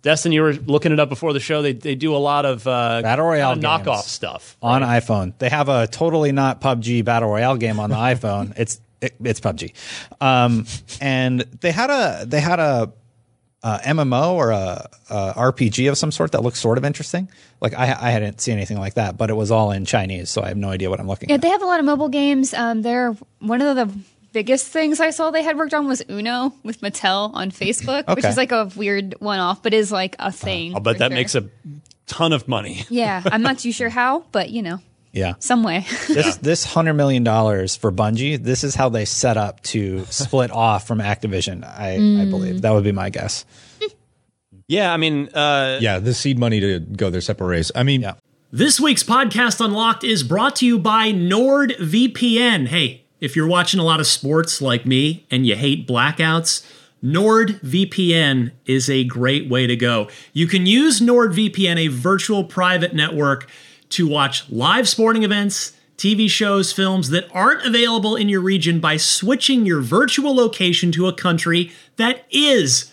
Destin, 0.01 0.33
you 0.33 0.41
were 0.41 0.51
looking 0.51 0.91
it 0.91 0.99
up 0.99 1.07
before 1.07 1.31
the 1.31 1.39
show. 1.39 1.61
They 1.61 1.71
they 1.71 1.95
do 1.95 2.13
a 2.13 2.19
lot 2.19 2.45
of 2.45 2.67
uh, 2.67 3.01
Battle 3.01 3.25
Royale 3.25 3.53
kind 3.55 3.65
of 3.65 3.81
knockoff 3.85 4.01
stuff. 4.01 4.57
on 4.61 4.81
iPhone. 4.81 5.31
They 5.39 5.47
have 5.47 5.69
a 5.69 5.87
totally 5.87 6.33
not 6.33 6.59
PUBG 6.59 7.05
battle 7.05 7.29
royale 7.29 7.55
game 7.55 7.79
on 7.79 7.89
the 7.89 7.95
iPhone. 8.11 8.51
It's 8.57 8.81
it, 9.01 9.15
it's 9.23 9.39
PUBG, 9.39 9.71
um, 10.19 10.65
and 10.99 11.39
they 11.61 11.71
had 11.71 11.89
a 11.89 12.25
they 12.25 12.41
had 12.41 12.59
a, 12.59 12.91
a 13.63 13.79
MMO 13.79 14.33
or 14.33 14.51
a, 14.51 14.89
a 15.09 15.33
RPG 15.35 15.89
of 15.89 15.97
some 15.97 16.11
sort 16.11 16.33
that 16.33 16.43
looks 16.43 16.59
sort 16.59 16.77
of 16.77 16.83
interesting. 16.85 17.29
Like 17.61 17.73
I 17.73 17.85
I 17.99 18.09
hadn't 18.11 18.41
seen 18.41 18.53
anything 18.57 18.77
like 18.77 18.95
that, 18.95 19.17
but 19.17 19.29
it 19.29 19.33
was 19.35 19.51
all 19.51 19.71
in 19.71 19.85
Chinese, 19.85 20.29
so 20.29 20.41
I 20.43 20.49
have 20.49 20.57
no 20.57 20.69
idea 20.69 20.89
what 20.89 20.99
I'm 20.99 21.07
looking 21.07 21.29
Yeah, 21.29 21.35
at. 21.35 21.41
they 21.41 21.49
have 21.49 21.61
a 21.61 21.65
lot 21.65 21.79
of 21.79 21.85
mobile 21.85 22.09
games. 22.09 22.53
Um, 22.53 22.81
they're 22.81 23.13
one 23.39 23.61
of 23.61 23.75
the 23.75 23.89
biggest 24.33 24.67
things 24.67 24.99
I 24.99 25.11
saw 25.11 25.31
they 25.31 25.43
had 25.43 25.57
worked 25.57 25.73
on 25.73 25.87
was 25.87 26.01
Uno 26.09 26.53
with 26.63 26.81
Mattel 26.81 27.31
on 27.33 27.51
Facebook, 27.51 28.13
which 28.15 28.25
is 28.25 28.35
like 28.35 28.51
a 28.51 28.69
weird 28.75 29.15
one 29.19 29.39
off, 29.39 29.63
but 29.63 29.73
is 29.73 29.91
like 29.91 30.15
a 30.19 30.31
thing. 30.31 30.73
I'll 30.73 30.81
bet 30.81 30.97
that 30.97 31.11
sure. 31.11 31.15
makes 31.15 31.35
a 31.35 31.47
ton 32.07 32.33
of 32.33 32.47
money. 32.47 32.83
Yeah, 32.89 33.21
I'm 33.25 33.43
not 33.43 33.59
too 33.63 33.71
sure 33.71 33.89
how, 33.89 34.25
but 34.31 34.49
you 34.49 34.61
know, 34.61 34.79
Yeah. 35.13 35.35
some 35.39 35.63
way. 35.63 35.85
This 36.07 36.37
this 36.37 36.63
hundred 36.65 36.95
million 36.95 37.23
dollars 37.23 37.75
for 37.75 37.91
Bungie. 37.91 38.41
This 38.43 38.63
is 38.63 38.75
how 38.75 38.89
they 38.89 39.05
set 39.05 39.37
up 39.37 39.61
to 39.63 40.05
split 40.09 40.51
off 40.51 40.85
from 40.87 40.99
Activision. 40.99 41.63
I, 41.63 41.93
I 41.93 42.25
believe 42.29 42.63
that 42.63 42.71
would 42.71 42.83
be 42.83 42.91
my 42.91 43.09
guess. 43.09 43.45
Yeah, 44.69 44.93
I 44.93 44.97
mean, 44.97 45.27
uh, 45.33 45.77
Yeah, 45.81 45.99
the 45.99 46.13
seed 46.13 46.39
money 46.39 46.61
to 46.61 46.79
go 46.79 47.09
their 47.09 47.19
separate 47.21 47.47
ways. 47.47 47.71
I 47.75 47.83
mean, 47.83 48.01
Yeah. 48.01 48.13
This 48.51 48.79
week's 48.79 49.03
podcast 49.03 49.63
Unlocked 49.63 50.03
is 50.05 50.23
brought 50.23 50.55
to 50.57 50.65
you 50.65 50.79
by 50.79 51.11
NordVPN. 51.11 52.67
Hey, 52.67 53.03
if 53.19 53.35
you're 53.35 53.45
watching 53.47 53.79
a 53.79 53.83
lot 53.83 53.99
of 53.99 54.07
sports 54.07 54.61
like 54.61 54.85
me 54.85 55.25
and 55.29 55.45
you 55.45 55.55
hate 55.57 55.85
blackouts, 55.87 56.65
NordVPN 57.03 58.51
is 58.65 58.89
a 58.89 59.03
great 59.03 59.49
way 59.49 59.67
to 59.67 59.75
go. 59.75 60.07
You 60.31 60.47
can 60.47 60.65
use 60.65 60.99
NordVPN, 61.01 61.77
a 61.77 61.87
virtual 61.87 62.43
private 62.43 62.93
network, 62.93 63.49
to 63.93 64.07
watch 64.07 64.49
live 64.49 64.87
sporting 64.87 65.23
events, 65.23 65.73
TV 65.97 66.29
shows, 66.29 66.71
films 66.71 67.09
that 67.09 67.27
aren't 67.33 67.65
available 67.65 68.15
in 68.15 68.29
your 68.29 68.41
region 68.41 68.79
by 68.79 68.97
switching 68.97 69.65
your 69.65 69.81
virtual 69.81 70.35
location 70.35 70.91
to 70.91 71.07
a 71.07 71.13
country 71.13 71.71
that 71.97 72.25
is 72.31 72.92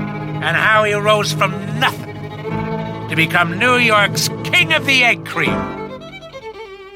and 0.41 0.57
how 0.57 0.83
he 0.83 0.93
rose 0.93 1.31
from 1.33 1.51
nothing 1.79 2.15
to 3.09 3.15
become 3.15 3.57
New 3.59 3.77
York's 3.77 4.27
King 4.43 4.73
of 4.73 4.85
the 4.85 5.03
Egg 5.03 5.25
Cream. 5.25 5.81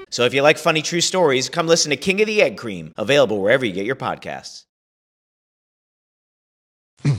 So 0.10 0.24
if 0.24 0.34
you 0.34 0.42
like 0.42 0.58
funny 0.58 0.82
true 0.82 1.02
stories, 1.02 1.50
come 1.50 1.68
listen 1.68 1.90
to 1.90 1.98
King 1.98 2.22
of 2.22 2.28
the 2.28 2.42
Egg 2.42 2.58
Cream, 2.58 2.94
available 2.98 3.42
wherever 3.42 3.66
you 3.66 3.74
get 3.74 3.86
your 3.86 3.96
podcasts. 3.96 4.64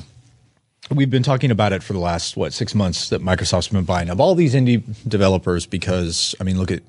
we've 0.90 1.10
been 1.10 1.22
talking 1.22 1.50
about 1.50 1.72
it 1.72 1.82
for 1.82 1.92
the 1.92 1.98
last 1.98 2.36
what 2.36 2.52
six 2.52 2.74
months 2.74 3.10
that 3.10 3.20
Microsoft's 3.22 3.68
been 3.68 3.84
buying 3.84 4.10
up 4.10 4.18
all 4.18 4.34
these 4.34 4.54
indie 4.54 4.82
developers 5.06 5.66
because 5.66 6.34
I 6.40 6.44
mean 6.44 6.58
look 6.58 6.70
at 6.70 6.82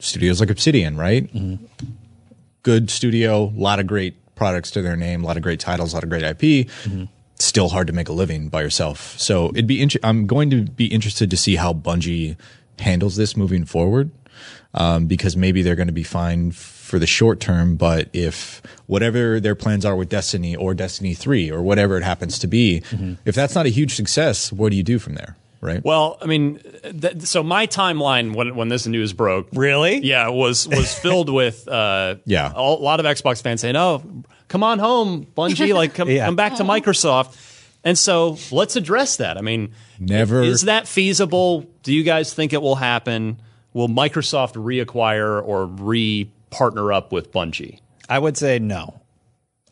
studios 0.00 0.40
like 0.40 0.50
Obsidian, 0.50 0.96
right? 0.96 1.32
Mm-hmm. 1.32 1.64
Good 2.62 2.90
studio, 2.90 3.44
a 3.44 3.58
lot 3.58 3.80
of 3.80 3.86
great 3.86 4.14
products 4.34 4.70
to 4.72 4.82
their 4.82 4.96
name, 4.96 5.24
a 5.24 5.26
lot 5.26 5.36
of 5.36 5.42
great 5.42 5.60
titles, 5.60 5.92
a 5.92 5.96
lot 5.96 6.04
of 6.04 6.10
great 6.10 6.22
IP. 6.22 6.68
Mm-hmm. 6.68 7.04
Still 7.38 7.68
hard 7.70 7.86
to 7.88 7.92
make 7.92 8.08
a 8.08 8.12
living 8.12 8.48
by 8.48 8.62
yourself. 8.62 9.18
So 9.18 9.50
it'd 9.50 9.66
be. 9.66 9.82
Inter- 9.82 9.98
I'm 10.02 10.26
going 10.26 10.50
to 10.50 10.62
be 10.62 10.86
interested 10.86 11.30
to 11.30 11.36
see 11.36 11.56
how 11.56 11.72
Bungie 11.72 12.36
handles 12.78 13.16
this 13.16 13.36
moving 13.36 13.64
forward, 13.64 14.10
um, 14.72 15.06
because 15.06 15.36
maybe 15.36 15.62
they're 15.62 15.74
going 15.76 15.88
to 15.88 15.92
be 15.92 16.04
fine 16.04 16.52
for 16.52 16.98
the 16.98 17.06
short 17.06 17.40
term. 17.40 17.74
But 17.76 18.08
if 18.12 18.62
whatever 18.86 19.40
their 19.40 19.54
plans 19.56 19.84
are 19.84 19.96
with 19.96 20.08
Destiny 20.08 20.54
or 20.54 20.74
Destiny 20.74 21.12
Three 21.14 21.50
or 21.50 21.60
whatever 21.62 21.96
it 21.96 22.04
happens 22.04 22.38
to 22.38 22.46
be, 22.46 22.82
if 23.24 23.34
that's 23.34 23.54
not 23.56 23.66
a 23.66 23.70
huge 23.70 23.94
success, 23.94 24.52
what 24.52 24.70
do 24.70 24.76
you 24.76 24.82
do 24.84 24.98
from 25.00 25.14
there? 25.14 25.36
Right. 25.60 25.82
Well, 25.82 26.18
I 26.20 26.26
mean, 26.26 26.60
th- 27.00 27.22
so 27.22 27.42
my 27.42 27.66
timeline 27.66 28.34
when 28.36 28.54
when 28.54 28.68
this 28.68 28.86
news 28.86 29.12
broke, 29.14 29.48
Really? 29.54 29.98
yeah, 30.04 30.28
was 30.28 30.68
was 30.68 30.92
filled 30.98 31.30
with 31.30 31.66
uh, 31.66 32.16
Yeah. 32.26 32.52
a 32.54 32.60
lot 32.62 33.00
of 33.00 33.06
Xbox 33.06 33.42
fans 33.42 33.62
saying, 33.62 33.74
"Oh, 33.74 34.02
come 34.48 34.62
on 34.62 34.78
home, 34.78 35.26
Bungie, 35.36 35.74
like 35.80 35.94
come 35.94 36.08
Yeah. 36.08 36.26
come 36.26 36.36
back 36.36 36.56
to 36.56 36.64
Microsoft." 36.64 37.36
And 37.86 37.98
so 37.98 38.38
let's 38.50 38.76
address 38.76 39.16
that. 39.18 39.36
I 39.36 39.42
mean, 39.42 39.72
Never- 39.98 40.42
is 40.42 40.62
that 40.62 40.88
feasible? 40.88 41.66
Do 41.82 41.92
you 41.92 42.02
guys 42.02 42.32
think 42.32 42.52
it 42.54 42.62
will 42.62 42.76
happen? 42.76 43.38
Will 43.74 43.88
Microsoft 43.88 44.54
reacquire 44.54 45.42
or 45.46 45.66
re 45.66 46.30
partner 46.50 46.92
up 46.92 47.12
with 47.12 47.30
Bungie? 47.32 47.80
I 48.08 48.18
would 48.18 48.36
say 48.38 48.58
no. 48.58 49.00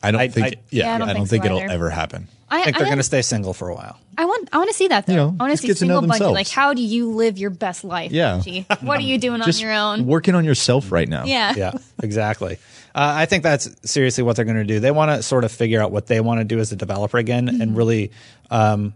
I 0.03 0.11
don't 0.11 0.21
I- 0.21 0.27
think. 0.27 0.45
I- 0.47 0.49
yeah, 0.69 0.85
Yeah, 0.85 0.95
I 0.95 0.97
don't 0.99 1.09
I 1.09 1.13
don't 1.13 1.21
think 1.27 1.29
think 1.29 1.43
so 1.43 1.45
it'll 1.47 1.59
either. 1.61 1.73
ever 1.73 1.89
happen. 1.89 2.27
I, 2.49 2.59
I 2.59 2.63
think 2.65 2.77
they're 2.77 2.85
going 2.85 2.97
to 2.97 3.03
stay 3.03 3.23
single 3.23 3.53
for 3.53 3.69
a 3.69 3.73
while. 3.73 3.97
I 4.15 4.25
want 4.25 4.47
I 4.53 4.57
want 4.57 4.69
to 4.69 4.75
see 4.75 4.87
that 4.89 5.07
though. 5.07 5.13
You 5.13 5.17
know, 5.17 5.35
I 5.39 5.43
want 5.43 5.51
to 5.53 5.57
see 5.57 5.67
get 5.69 5.77
to 5.77 5.85
know 5.85 6.01
single 6.01 6.19
Bungie. 6.29 6.33
Like, 6.33 6.49
how 6.49 6.75
do 6.75 6.83
you 6.83 7.09
live 7.09 7.39
your 7.39 7.49
best 7.49 7.83
life? 7.83 8.11
Yeah. 8.11 8.41
Bungie? 8.45 8.83
What 8.83 8.99
are 8.99 9.03
you 9.03 9.17
doing 9.17 9.41
Just 9.45 9.59
on 9.59 9.63
your 9.67 9.73
own? 9.73 10.05
working 10.05 10.35
on 10.35 10.45
yourself 10.45 10.91
right 10.91 11.09
now. 11.09 11.25
Yeah. 11.25 11.55
yeah, 11.57 11.71
exactly. 12.03 12.57
Uh, 12.95 13.13
I 13.15 13.25
think 13.25 13.43
that's 13.43 13.69
seriously 13.89 14.23
what 14.23 14.35
they're 14.35 14.45
going 14.45 14.57
to 14.57 14.63
do. 14.63 14.79
They 14.79 14.91
want 14.91 15.09
to 15.11 15.23
sort 15.23 15.43
of 15.43 15.51
figure 15.51 15.81
out 15.81 15.91
what 15.91 16.07
they 16.07 16.21
want 16.21 16.39
to 16.41 16.43
do 16.43 16.59
as 16.59 16.71
a 16.71 16.75
developer 16.75 17.17
again 17.17 17.49
and 17.61 17.75
really 17.75 18.11
um, 18.51 18.93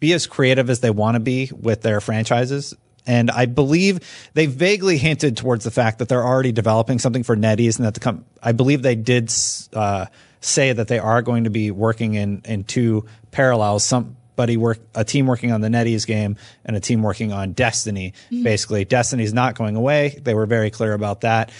be 0.00 0.12
as 0.12 0.26
creative 0.26 0.68
as 0.68 0.80
they 0.80 0.90
want 0.90 1.14
to 1.14 1.20
be 1.20 1.50
with 1.58 1.80
their 1.80 2.00
franchises. 2.00 2.74
And 3.06 3.30
I 3.30 3.46
believe 3.46 4.00
they 4.34 4.46
vaguely 4.46 4.98
hinted 4.98 5.36
towards 5.36 5.64
the 5.64 5.70
fact 5.70 5.98
that 5.98 6.08
they're 6.08 6.24
already 6.24 6.52
developing 6.52 6.98
something 6.98 7.22
for 7.22 7.36
NetEase, 7.36 7.76
and 7.76 7.86
that 7.86 7.94
the 7.94 8.00
com- 8.00 8.24
I 8.42 8.52
believe 8.52 8.82
they 8.82 8.96
did 8.96 9.32
uh, 9.74 10.06
say 10.40 10.72
that 10.72 10.88
they 10.88 10.98
are 10.98 11.22
going 11.22 11.44
to 11.44 11.50
be 11.50 11.70
working 11.70 12.14
in 12.14 12.42
in 12.44 12.64
two 12.64 13.04
parallels. 13.30 13.84
Somebody 13.84 14.56
work 14.56 14.78
a 14.94 15.04
team 15.04 15.26
working 15.26 15.52
on 15.52 15.60
the 15.60 15.68
NetEase 15.68 16.06
game 16.06 16.36
and 16.64 16.76
a 16.76 16.80
team 16.80 17.02
working 17.02 17.30
on 17.32 17.52
Destiny. 17.52 18.14
Basically, 18.42 18.84
Destiny's 18.86 19.34
not 19.34 19.54
going 19.54 19.76
away. 19.76 20.18
They 20.22 20.34
were 20.34 20.46
very 20.46 20.70
clear 20.70 20.94
about 20.94 21.22
that. 21.22 21.52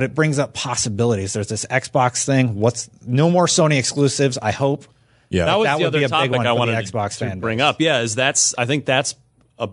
But 0.00 0.04
it 0.04 0.14
brings 0.14 0.38
up 0.38 0.54
possibilities. 0.54 1.34
There's 1.34 1.48
this 1.48 1.66
Xbox 1.66 2.24
thing. 2.24 2.54
What's 2.58 2.88
no 3.06 3.30
more 3.30 3.44
Sony 3.44 3.78
exclusives? 3.78 4.38
I 4.40 4.50
hope. 4.50 4.86
Yeah. 5.28 5.44
that 5.44 5.56
was 5.58 5.66
that 5.66 5.76
the 5.76 5.78
would 5.84 5.86
other 5.88 5.98
be 5.98 6.04
a 6.04 6.08
big 6.08 6.30
one 6.30 6.46
I 6.46 6.56
for 6.56 6.64
the 6.64 6.72
Xbox 6.72 7.18
to 7.18 7.26
fan 7.26 7.38
bring 7.38 7.60
up. 7.60 7.82
Yeah, 7.82 8.00
is 8.00 8.14
that's 8.14 8.54
I 8.56 8.64
think 8.64 8.86
that's 8.86 9.14
a, 9.58 9.68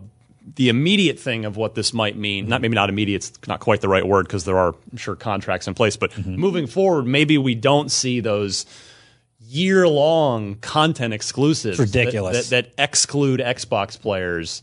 the 0.56 0.68
immediate 0.68 1.18
thing 1.18 1.46
of 1.46 1.56
what 1.56 1.76
this 1.76 1.94
might 1.94 2.18
mean. 2.18 2.50
Not 2.50 2.60
maybe 2.62 2.76
not 2.76 2.90
immediate. 2.90 3.30
It's 3.30 3.48
not 3.48 3.62
quite 3.62 3.80
the 3.80 3.88
right 3.88 4.06
word 4.06 4.28
because 4.28 4.44
there 4.44 4.58
are 4.58 4.76
I'm 4.92 4.98
sure 4.98 5.16
contracts 5.16 5.66
in 5.66 5.74
place. 5.76 5.96
But 5.96 6.12
Mm-hmm. 6.12 6.36
moving 6.36 6.68
forward, 6.68 7.08
maybe 7.08 7.38
we 7.38 7.56
don't 7.56 7.90
see 7.90 8.20
those 8.20 8.66
year 9.40 9.88
long 9.88 10.56
content 10.56 11.13
exclusives. 11.13 11.80
It's 11.80 11.90
that- 11.94 12.00
ridiculous. 12.00 12.50
that, 12.50 12.66
that 12.76 12.84
exclude 12.84 13.40
Xbox 13.40 13.98
players 13.98 14.62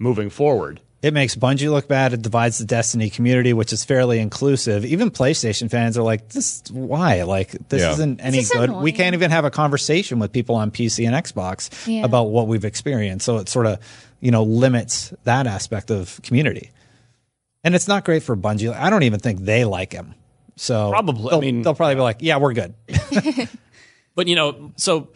moving 0.00 0.28
forward. 0.28 0.80
It 1.04 1.12
makes 1.12 1.34
Bungie 1.36 1.70
look 1.70 1.86
bad. 1.86 2.14
It 2.14 2.22
divides 2.22 2.56
the 2.56 2.64
Destiny 2.64 3.10
community, 3.10 3.52
which 3.52 3.74
is 3.74 3.84
fairly 3.84 4.20
inclusive. 4.20 4.86
Even 4.86 5.10
PlayStation 5.10 5.70
fans 5.70 5.98
are 5.98 6.02
like, 6.02 6.30
"This 6.30 6.62
why? 6.70 7.24
Like, 7.24 7.50
this 7.68 7.82
Yeah. 7.82 7.92
isn't 7.92 8.20
any 8.22 8.38
is 8.38 8.48
good. 8.50 8.70
We 8.70 8.90
can't 8.90 9.12
even 9.14 9.30
have 9.30 9.44
a 9.44 9.50
conversation 9.50 10.18
with 10.18 10.32
people 10.32 10.54
on 10.54 10.70
PC 10.70 11.04
and 11.04 11.14
Xbox 11.14 11.68
Yeah. 11.86 12.04
about 12.04 12.30
what 12.30 12.48
we've 12.48 12.64
experienced." 12.64 13.26
So 13.26 13.36
it 13.36 13.50
sort 13.50 13.66
of, 13.66 13.80
you 14.22 14.30
know, 14.30 14.44
limits 14.44 15.12
that 15.24 15.46
aspect 15.46 15.90
of 15.90 16.18
community. 16.22 16.70
And 17.62 17.74
it's 17.74 17.86
not 17.86 18.06
great 18.06 18.22
for 18.22 18.34
Bungie. 18.34 18.74
I 18.74 18.88
don't 18.88 19.02
even 19.02 19.20
think 19.20 19.40
they 19.44 19.66
like 19.66 19.92
him. 19.92 20.14
So 20.56 20.88
Probably. 20.90 21.34
I 21.36 21.38
mean- 21.40 21.60
they'll 21.60 21.74
probably 21.74 21.96
be 21.96 22.00
like, 22.00 22.16
"Yeah, 22.20 22.38
we're 22.38 22.54
good." 22.54 22.72
But 24.16 24.26
you 24.28 24.36
know, 24.36 24.72
so 24.76 25.08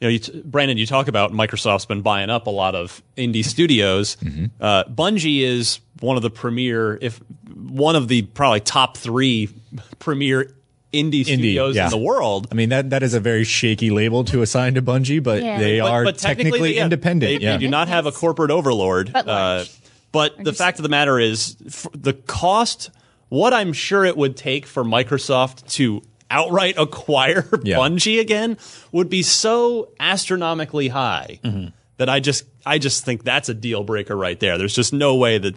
you 0.00 0.06
know, 0.06 0.10
you 0.10 0.18
t- 0.18 0.42
Brandon, 0.44 0.76
you 0.76 0.86
talk 0.86 1.08
about 1.08 1.32
Microsoft's 1.32 1.86
been 1.86 2.02
buying 2.02 2.30
up 2.30 2.46
a 2.46 2.50
lot 2.50 2.74
of 2.74 3.02
indie 3.16 3.44
studios. 3.44 4.16
Uh, 4.60 4.84
Bungie 4.84 5.42
is 5.42 5.80
one 6.00 6.16
of 6.16 6.22
the 6.22 6.30
premier, 6.30 6.98
if 7.00 7.20
one 7.54 7.94
of 7.94 8.08
the 8.08 8.22
probably 8.22 8.60
top 8.60 8.96
three 8.96 9.50
premier 9.98 10.50
indie, 10.92 11.24
studios 11.24 11.76
yeah. 11.76 11.84
in 11.84 11.90
the 11.90 11.98
world. 11.98 12.48
I 12.50 12.54
mean 12.54 12.70
that 12.70 12.90
that 12.90 13.02
is 13.02 13.12
a 13.12 13.20
very 13.20 13.44
shaky 13.44 13.90
label 13.90 14.24
to 14.24 14.40
assign 14.42 14.74
to 14.74 14.82
Bungie, 14.82 15.22
but 15.22 15.42
Yeah. 15.42 15.58
they 15.58 15.80
But- 15.80 15.90
are 15.90 16.04
but 16.04 16.18
technically, 16.18 16.76
yeah, 16.76 16.84
independent. 16.84 17.40
They, 17.40 17.44
yeah. 17.44 17.52
they 17.52 17.58
do 17.58 17.68
not 17.68 17.88
have 17.88 18.06
a 18.06 18.12
corporate 18.12 18.50
overlord. 18.50 19.12
But 19.12 19.28
uh, 19.28 19.64
but 20.12 20.42
the 20.42 20.52
fact 20.54 20.78
of 20.78 20.82
the 20.84 20.88
matter 20.88 21.18
is, 21.20 21.56
f- 21.66 21.88
the 21.92 22.14
cost, 22.14 22.90
what 23.28 23.52
I'm 23.52 23.72
sure 23.74 24.04
it 24.04 24.16
would 24.16 24.36
take 24.36 24.64
for 24.64 24.84
Microsoft 24.84 25.70
to 25.72 26.00
outright 26.30 26.74
acquire 26.78 27.48
Yeah. 27.62 27.76
Bungie 27.78 28.20
again 28.20 28.58
would 28.92 29.08
be 29.10 29.22
so 29.22 29.90
astronomically 30.00 30.88
high 30.88 31.40
Mm-hmm. 31.44 31.68
that 31.98 32.08
I 32.08 32.20
just, 32.20 32.44
I 32.64 32.78
just 32.78 33.04
think 33.04 33.22
that's 33.24 33.48
a 33.48 33.54
deal 33.54 33.84
breaker 33.84 34.16
right 34.16 34.38
there. 34.40 34.58
There's 34.58 34.74
just 34.74 34.92
no 34.92 35.14
way 35.16 35.38
that 35.38 35.54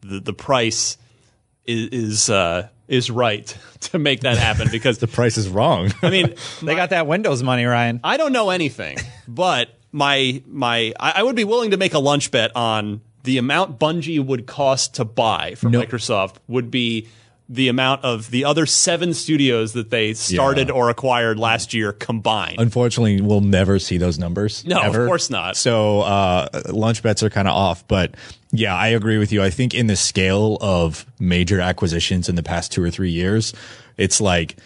the, 0.00 0.20
the 0.20 0.32
price 0.32 0.96
is 1.66 1.88
is, 1.90 2.30
uh, 2.30 2.68
is 2.88 3.10
right 3.10 3.56
to 3.80 3.98
make 3.98 4.20
that 4.20 4.38
happen 4.38 4.68
because 4.72 4.98
the 4.98 5.06
price 5.08 5.36
is 5.36 5.48
wrong. 5.48 5.92
I 6.02 6.10
mean, 6.10 6.34
they 6.62 6.74
got 6.74 6.90
that 6.90 7.06
Windows 7.06 7.42
money, 7.42 7.64
Ryan. 7.64 8.00
I 8.02 8.16
don't 8.16 8.32
know 8.32 8.50
anything, 8.50 8.96
but 9.26 9.68
my 9.92 10.42
my 10.46 10.92
I, 10.98 11.12
I 11.16 11.22
would 11.22 11.36
be 11.36 11.44
willing 11.44 11.70
to 11.72 11.76
make 11.76 11.94
a 11.94 11.98
lunch 11.98 12.30
bet 12.30 12.54
on 12.56 13.00
the 13.24 13.38
amount 13.38 13.78
Bungie 13.78 14.24
would 14.24 14.46
cost 14.46 14.94
to 14.94 15.04
buy 15.04 15.54
from 15.56 15.72
Nope. 15.72 15.86
Microsoft 15.88 16.36
would 16.46 16.70
be 16.70 17.08
the 17.50 17.68
amount 17.68 18.04
of 18.04 18.30
the 18.30 18.44
other 18.44 18.66
seven 18.66 19.14
studios 19.14 19.72
that 19.72 19.88
they 19.90 20.12
started 20.12 20.68
Yeah. 20.68 20.74
or 20.74 20.90
acquired 20.90 21.38
last 21.38 21.72
year 21.72 21.92
combined. 21.92 22.56
Unfortunately, 22.60 23.20
we'll 23.22 23.40
never 23.40 23.78
see 23.78 23.96
those 23.96 24.18
numbers. 24.18 24.64
No, 24.66 24.78
of 24.82 24.92
course 24.94 25.30
not. 25.30 25.56
So 25.56 26.00
uh, 26.02 26.48
lunch 26.68 27.02
bets 27.02 27.22
are 27.22 27.30
kind 27.30 27.48
of 27.48 27.54
off, 27.54 27.88
but 27.88 28.14
yeah, 28.52 28.74
I 28.76 28.88
agree 28.88 29.16
with 29.16 29.32
you. 29.32 29.42
I 29.42 29.48
think 29.50 29.72
in 29.74 29.86
the 29.86 29.96
scale 29.96 30.58
of 30.60 31.06
major 31.18 31.58
acquisitions 31.60 32.28
in 32.28 32.34
the 32.34 32.42
past 32.42 32.70
two 32.70 32.82
or 32.82 32.90
three 32.90 33.10
years, 33.10 33.54
it's 33.96 34.20
like 34.20 34.56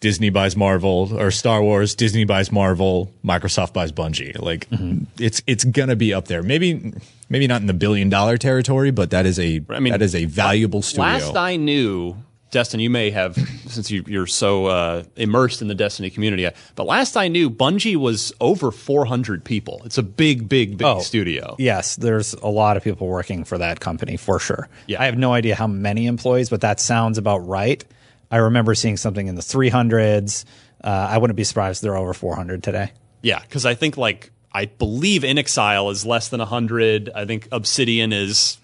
Disney 0.00 0.28
buys 0.30 0.54
Marvel 0.54 1.10
or 1.18 1.30
Star 1.30 1.62
Wars, 1.62 1.94
Disney 1.94 2.24
buys 2.24 2.52
Marvel, 2.52 3.10
Microsoft 3.24 3.72
buys 3.72 3.90
Bungie. 3.90 4.38
Like 4.38 4.68
Mm-hmm. 4.70 5.04
it's 5.18 5.40
it's 5.46 5.64
gonna 5.64 5.96
be 5.96 6.12
up 6.12 6.28
there. 6.28 6.42
Maybe 6.42 6.92
maybe 7.28 7.46
not 7.46 7.60
in 7.60 7.66
the 7.66 7.74
billion 7.74 8.08
dollar 8.08 8.36
territory, 8.38 8.90
but 8.90 9.10
that 9.10 9.26
is 9.26 9.38
a 9.38 9.60
I 9.68 9.80
mean, 9.80 9.92
that 9.92 10.02
is 10.02 10.14
a 10.14 10.24
valuable 10.26 10.82
studio. 10.82 11.04
Last 11.04 11.36
I 11.36 11.56
knew, 11.56 12.16
Destin, 12.50 12.80
you 12.80 12.88
may 12.90 13.10
have 13.10 13.34
since 13.66 13.90
you, 13.90 14.02
you're 14.06 14.26
so 14.26 14.66
uh, 14.66 15.02
immersed 15.16 15.60
in 15.62 15.68
the 15.68 15.74
Destiny 15.74 16.08
community. 16.10 16.48
But 16.74 16.84
last 16.86 17.16
I 17.16 17.28
knew, 17.28 17.50
Bungie 17.50 17.96
was 17.96 18.32
over 18.40 18.70
400 18.70 19.44
people. 19.44 19.82
It's 19.84 19.98
a 19.98 20.02
big, 20.02 20.48
big, 20.48 20.78
big 20.78 20.86
Oh. 20.86 21.00
studio. 21.00 21.56
Yes, 21.58 21.96
there's 21.96 22.32
a 22.34 22.48
lot 22.48 22.76
of 22.78 22.82
people 22.84 23.06
working 23.06 23.44
for 23.44 23.58
that 23.58 23.80
company 23.80 24.16
for 24.16 24.38
sure. 24.40 24.68
Yeah. 24.86 25.02
I 25.02 25.04
have 25.06 25.18
no 25.18 25.32
idea 25.34 25.54
how 25.54 25.66
many 25.66 26.06
employees, 26.06 26.48
but 26.48 26.62
that 26.62 26.80
sounds 26.80 27.18
about 27.18 27.46
right. 27.46 27.84
I 28.30 28.38
remember 28.38 28.74
seeing 28.74 28.96
something 28.96 29.26
in 29.26 29.34
the 29.34 29.42
300s. 29.42 30.44
Uh, 30.82 30.88
I 30.88 31.18
wouldn't 31.18 31.36
be 31.36 31.44
surprised 31.44 31.78
if 31.78 31.82
they're 31.82 31.96
over 31.96 32.14
400 32.14 32.62
today. 32.62 32.92
Yeah, 33.20 33.40
because 33.40 33.66
I 33.66 33.74
think 33.74 33.96
like 33.96 34.30
I 34.52 34.66
believe 34.66 35.22
inXile 35.22 35.90
is 35.90 36.06
less 36.06 36.28
than 36.28 36.40
hundred. 36.40 37.10
I 37.14 37.24
think 37.24 37.48
Obsidian 37.52 38.12
is 38.12 38.58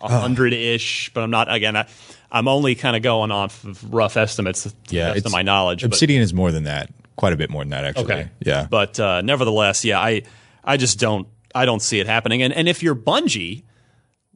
hundred 0.00 0.52
ish, 0.52 1.10
but 1.14 1.22
I'm 1.22 1.30
not. 1.30 1.52
Again, 1.52 1.76
I, 1.76 1.86
I'm 2.30 2.48
only 2.48 2.74
kind 2.74 2.96
of 2.96 3.02
going 3.02 3.30
off 3.30 3.64
of 3.64 3.92
rough 3.92 4.16
estimates. 4.16 4.64
to 4.64 4.68
the 4.68 4.74
yeah, 4.90 5.14
best 5.14 5.26
of 5.26 5.32
my 5.32 5.42
knowledge. 5.42 5.82
but- 5.82 5.88
Obsidian 5.88 6.22
is 6.22 6.34
more 6.34 6.52
than 6.52 6.64
that. 6.64 6.90
Quite 7.16 7.32
a 7.32 7.36
bit 7.36 7.50
more 7.50 7.62
than 7.62 7.70
that, 7.70 7.84
actually. 7.84 8.04
Okay. 8.04 8.28
Yeah. 8.40 8.68
But 8.70 9.00
uh, 9.00 9.22
nevertheless, 9.22 9.84
yeah, 9.84 9.98
I 10.00 10.22
I 10.62 10.76
just 10.76 11.00
don't 11.00 11.26
I 11.54 11.64
don't 11.64 11.82
see 11.82 11.98
it 11.98 12.06
happening. 12.06 12.42
And 12.42 12.52
and 12.52 12.68
if 12.68 12.82
you're 12.82 12.94
Bungie, 12.94 13.64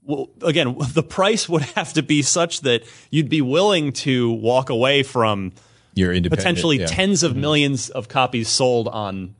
well, 0.03 0.31
again, 0.43 0.77
the 0.93 1.03
price 1.03 1.49
would 1.49 1.63
have 1.63 1.93
to 1.95 2.03
be 2.03 2.23
such 2.23 2.63
that 2.63 2.83
you'd 3.11 3.29
be 3.29 3.41
willing 3.41 3.93
to 3.93 4.33
walk 4.33 4.71
away 4.71 5.03
from 5.03 5.53
You're 5.95 6.21
potentially 6.23 6.81
yeah. 6.81 6.87
tens 6.87 7.23
of 7.23 7.37
millions 7.37 7.89
of 7.91 8.09
copies 8.09 8.49
sold 8.49 8.89
on 8.89 9.35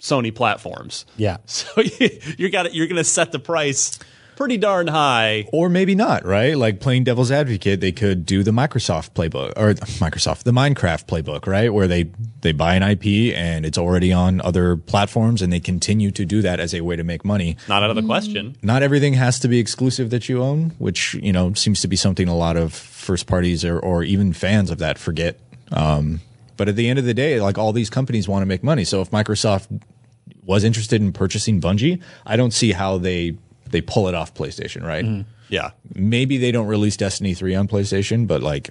Sony 0.00 0.34
platforms. 0.34 1.06
Yeah. 1.16 1.38
So 1.46 1.82
you're 2.38 2.50
got 2.50 2.72
you're 2.74 2.86
going 2.86 2.96
to 2.96 3.04
set 3.04 3.32
the 3.32 3.38
price 3.38 3.98
pretty 4.40 4.56
darn 4.56 4.86
high. 4.86 5.46
Or 5.52 5.68
maybe 5.68 5.94
not, 5.94 6.24
right? 6.24 6.56
Like 6.56 6.80
playing 6.80 7.04
devil's 7.04 7.30
advocate, 7.30 7.82
they 7.82 7.92
could 7.92 8.24
do 8.24 8.42
the 8.42 8.52
Microsoft 8.52 9.10
playbook 9.10 9.52
or 9.54 9.74
Microsoft, 10.00 10.44
the 10.44 10.50
Minecraft 10.50 11.04
playbook, 11.04 11.46
right? 11.46 11.70
Where 11.70 11.86
they, 11.86 12.04
they 12.40 12.52
buy 12.52 12.74
an 12.74 12.82
IP 12.82 13.36
and 13.36 13.66
it's 13.66 13.76
already 13.76 14.14
on 14.14 14.40
other 14.40 14.78
platforms 14.78 15.42
and 15.42 15.52
they 15.52 15.60
continue 15.60 16.10
to 16.12 16.24
do 16.24 16.40
that 16.40 16.58
as 16.58 16.72
a 16.72 16.80
way 16.80 16.96
to 16.96 17.04
make 17.04 17.22
money. 17.22 17.58
Not 17.68 17.82
out 17.82 17.90
of 17.90 17.96
the 17.96 18.02
question. 18.02 18.56
Not 18.62 18.82
everything 18.82 19.12
has 19.12 19.38
to 19.40 19.48
be 19.48 19.58
exclusive 19.58 20.08
that 20.08 20.30
you 20.30 20.42
own, 20.42 20.70
which, 20.78 21.12
you 21.12 21.34
know, 21.34 21.52
seems 21.52 21.82
to 21.82 21.88
be 21.88 21.96
something 21.96 22.26
a 22.26 22.34
lot 22.34 22.56
of 22.56 22.72
first 22.72 23.26
parties 23.26 23.62
or, 23.62 23.78
or 23.78 24.04
even 24.04 24.32
fans 24.32 24.70
of 24.70 24.78
that 24.78 24.96
forget. 24.96 25.38
Um, 25.70 26.20
but 26.56 26.66
at 26.66 26.76
the 26.76 26.88
end 26.88 26.98
of 26.98 27.04
the 27.04 27.14
day, 27.14 27.42
like 27.42 27.58
all 27.58 27.74
these 27.74 27.90
companies 27.90 28.26
want 28.26 28.40
to 28.40 28.46
make 28.46 28.64
money. 28.64 28.84
So 28.84 29.02
if 29.02 29.10
Microsoft 29.10 29.82
was 30.50 30.64
interested 30.64 31.00
in 31.00 31.12
purchasing 31.12 31.60
Bungie, 31.60 32.02
I 32.26 32.34
don't 32.34 32.52
see 32.52 32.72
how 32.72 32.98
they 32.98 33.36
they 33.70 33.80
pull 33.80 34.08
it 34.08 34.16
off 34.16 34.34
PlayStation, 34.34 34.82
right? 34.82 35.04
Mm. 35.04 35.24
Yeah. 35.48 35.70
Maybe 35.94 36.38
they 36.38 36.50
don't 36.50 36.66
release 36.66 36.96
Destiny 36.96 37.34
3 37.34 37.54
on 37.54 37.68
PlayStation, 37.68 38.26
but 38.26 38.42
like 38.42 38.70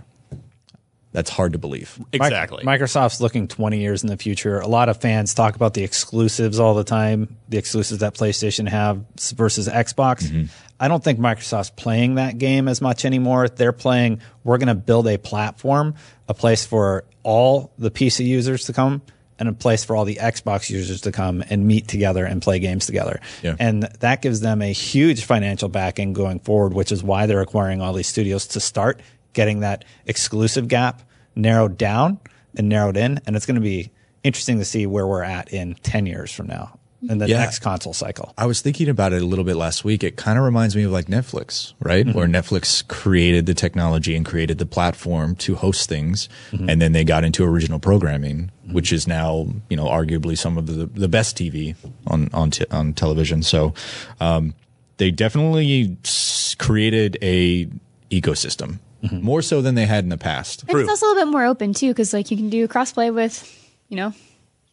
that's 1.13 1.30
hard 1.30 1.54
to 1.54 1.58
believe. 1.58 1.98
Exactly. 2.12 2.65
Microsoft's 2.65 3.22
looking 3.22 3.48
20 3.48 3.80
years 3.80 4.04
in 4.04 4.10
the 4.10 4.18
future. 4.18 4.60
A 4.60 4.68
lot 4.68 4.89
of 4.89 5.00
fans 5.00 5.34
talk 5.34 5.56
about 5.56 5.74
the 5.74 5.84
exclusives 5.84 6.60
all 6.60 6.76
the 6.76 6.84
time, 6.84 7.38
the 7.48 7.58
exclusives 7.58 8.02
that 8.02 8.13
PlayStation 8.13 8.68
have 8.68 9.06
versus 9.36 9.70
Xbox. 9.70 10.24
Mm-hmm. 10.26 10.44
I 10.82 10.89
don't 10.89 11.02
think 11.04 11.18
Microsoft's 11.18 11.70
playing 11.72 12.15
that 12.15 12.38
game 12.38 12.68
as 12.68 12.82
much 12.82 13.06
anymore. 13.06 13.48
They're 13.48 13.72
playing, 13.72 14.20
we're 14.44 14.58
going 14.58 14.68
to 14.68 14.76
build 14.76 15.08
a 15.08 15.18
platform, 15.18 15.96
a 16.28 16.34
place 16.34 16.65
for 16.65 17.06
all 17.24 17.72
the 17.78 17.89
PC 17.89 18.26
users 18.26 18.65
to 18.65 18.74
come 18.74 19.02
and 19.39 19.49
a 19.49 19.54
place 19.54 19.84
for 19.84 19.95
all 19.95 20.06
the 20.06 20.15
Xbox 20.15 20.69
users 20.69 21.02
to 21.02 21.12
come 21.12 21.43
and 21.49 21.65
meet 21.65 21.88
together 21.88 22.25
and 22.25 22.41
play 22.41 22.60
games 22.60 22.86
together. 22.86 23.19
Yeah. 23.41 23.56
And 23.60 23.84
that 23.84 24.21
gives 24.21 24.41
them 24.41 24.62
a 24.62 24.71
huge 24.71 25.23
financial 25.23 25.69
backing 25.69 26.13
going 26.13 26.39
forward, 26.39 26.73
which 26.73 26.91
is 26.91 27.02
why 27.02 27.25
they're 27.25 27.41
acquiring 27.41 27.82
all 27.82 27.93
these 27.93 28.08
studios 28.08 28.47
to 28.47 28.60
start 28.60 29.02
getting 29.34 29.62
that 29.62 29.86
exclusive 30.06 30.67
gap 30.67 31.02
narrowed 31.36 31.78
down 31.78 32.19
and 32.58 32.67
narrowed 32.67 32.97
in, 32.97 33.21
and 33.25 33.36
it's 33.36 33.45
going 33.45 33.56
to 33.56 33.62
be 33.62 33.91
interesting 34.23 34.58
to 34.58 34.65
see 34.65 34.86
where 34.86 35.08
we're 35.08 35.23
at 35.23 35.54
in 35.54 35.75
ten 35.75 36.06
years 36.06 36.32
from 36.32 36.47
now 36.47 36.79
in 37.08 37.18
the 37.20 37.28
Yeah. 37.28 37.40
next 37.40 37.60
console 37.60 37.94
cycle. 37.94 38.34
I 38.38 38.46
was 38.46 38.62
thinking 38.62 38.90
about 38.90 39.14
it 39.14 39.22
a 39.22 39.26
little 39.26 39.46
bit 39.46 39.56
last 39.56 39.86
week. 39.86 40.04
It 40.04 40.18
kind 40.18 40.38
of 40.38 40.44
reminds 40.44 40.76
me 40.76 40.84
of 40.84 40.92
like 40.92 41.06
Netflix, 41.06 41.74
right? 41.80 42.06
Mm-hmm. 42.06 42.18
Where 42.18 42.28
Netflix 42.28 42.86
created 42.88 43.46
the 43.46 43.54
technology 43.54 44.16
and 44.16 44.26
created 44.26 44.58
the 44.58 44.66
platform 44.66 45.36
to 45.38 45.56
host 45.56 45.88
things, 45.88 46.28
mm-hmm. 46.52 46.70
and 46.70 46.82
then 46.82 46.92
they 46.92 47.04
got 47.04 47.24
into 47.24 47.44
original 47.46 47.80
programming, 47.80 48.52
mm-hmm. 48.64 48.74
which 48.74 48.92
is 48.92 49.08
now 49.08 49.48
you 49.70 49.78
know 49.78 49.86
arguably 49.86 50.38
some 50.38 50.58
of 50.58 50.66
the 50.68 50.86
the 50.88 51.08
best 51.08 51.38
TV 51.38 51.76
on 52.08 52.30
on 52.34 52.52
t- 52.52 52.66
on 52.72 52.94
television. 52.94 53.44
So 53.44 53.74
um, 54.20 54.54
they 54.98 55.12
definitely 55.12 55.98
s- 56.04 56.56
created 56.60 57.18
a 57.22 57.68
ecosystem 58.12 58.80
more 59.12 59.42
so 59.42 59.62
than 59.62 59.76
they 59.76 59.86
had 59.86 60.04
in 60.04 60.10
the 60.10 60.18
past. 60.18 60.66
And 60.68 60.78
it's 60.78 60.90
also 60.90 61.06
a 61.06 61.08
little 61.10 61.24
bit 61.26 61.32
more 61.32 61.46
open 61.46 61.74
too, 61.74 61.90
because 61.90 62.12
like 62.14 62.32
you 62.32 62.36
can 62.38 62.50
do 62.50 62.68
crossplay 62.68 63.14
with, 63.14 63.48
you 63.88 63.96
know, 63.96 64.14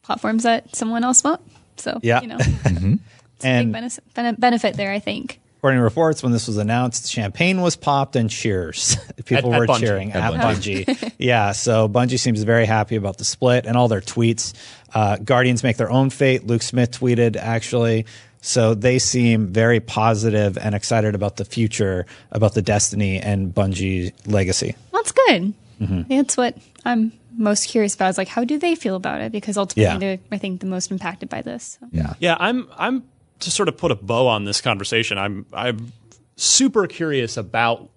platforms 0.03 0.43
that 0.43 0.75
someone 0.75 1.05
else 1.05 1.23
won't. 1.23 1.41
So 1.79 1.99
Yeah. 2.03 2.21
you 2.23 2.29
know, 2.29 2.39
and 2.65 3.01
big 3.43 3.73
benefit, 3.73 4.05
bene- 4.15 4.37
benefit 4.39 4.77
there, 4.77 4.93
I 4.93 4.99
think. 4.99 5.41
According 5.59 5.79
to 5.81 5.85
reports, 5.85 6.23
when 6.23 6.33
this 6.33 6.47
was 6.47 6.59
announced, 6.59 7.11
champagne 7.11 7.61
was 7.61 7.75
popped 7.77 8.15
and 8.15 8.31
cheers. 8.31 8.97
People 9.25 9.53
At- 9.53 9.55
at 9.55 9.59
were 9.61 9.67
Bungie. 9.67 9.81
cheering 9.81 10.13
At 10.13 10.35
at 10.35 10.41
Bungie. 10.41 10.85
Bungie. 10.85 11.13
yeah, 11.19 11.53
so 11.53 11.89
Bungie 11.89 12.19
seems 12.21 12.43
very 12.43 12.67
happy 12.67 12.95
about 12.97 13.19
the 13.19 13.25
split 13.25 13.67
and 13.67 13.77
all 13.77 13.89
their 13.89 14.01
tweets. 14.01 14.53
Uh, 14.95 15.17
Guardians 15.17 15.63
make 15.65 15.77
their 15.77 15.91
own 15.91 16.11
fate. 16.11 16.47
Luke 16.47 16.63
Smith 16.63 16.93
tweeted 16.93 17.37
actually. 17.37 18.07
So 18.43 18.75
they 18.75 19.01
seem 19.01 19.49
very 19.49 19.81
positive 19.81 20.57
and 20.57 20.73
excited 20.75 21.17
about 21.17 21.35
the 21.37 21.45
future, 21.45 22.07
about 22.31 22.55
the 22.55 22.63
Destiny 22.63 23.19
and 23.19 23.53
Bungie 23.53 24.13
legacy. 24.25 24.77
That's 24.93 25.11
good. 25.11 25.53
Mm-hmm. 25.81 26.03
That's 26.09 26.37
what 26.37 26.57
I'm 26.85 27.13
most 27.37 27.69
curious 27.69 27.95
about. 27.95 28.09
Is 28.11 28.19
like, 28.19 28.29
how 28.29 28.45
do 28.45 28.59
they 28.59 28.75
feel 28.75 28.97
about 28.97 29.21
it? 29.21 29.33
Because 29.33 29.57
ultimately, 29.57 29.83
Yeah. 29.85 29.99
they're 29.99 30.19
I 30.33 30.39
think 30.39 30.61
the 30.61 30.67
most 30.67 30.91
impacted 30.91 31.29
by 31.29 31.43
this. 31.43 31.79
So. 31.81 31.89
Yeah. 31.93 32.15
Yeah, 32.19 32.37
I'm 32.39 32.69
I'm 32.77 33.05
to 33.41 33.51
sort 33.51 33.69
of 33.69 33.77
put 33.77 33.91
a 33.91 33.95
bow 33.97 34.27
on 34.29 34.45
this 34.45 34.61
conversation. 34.61 35.19
I'm 35.19 35.47
I'm 35.53 35.93
super 36.37 36.87
curious 36.87 37.37
about 37.37 37.89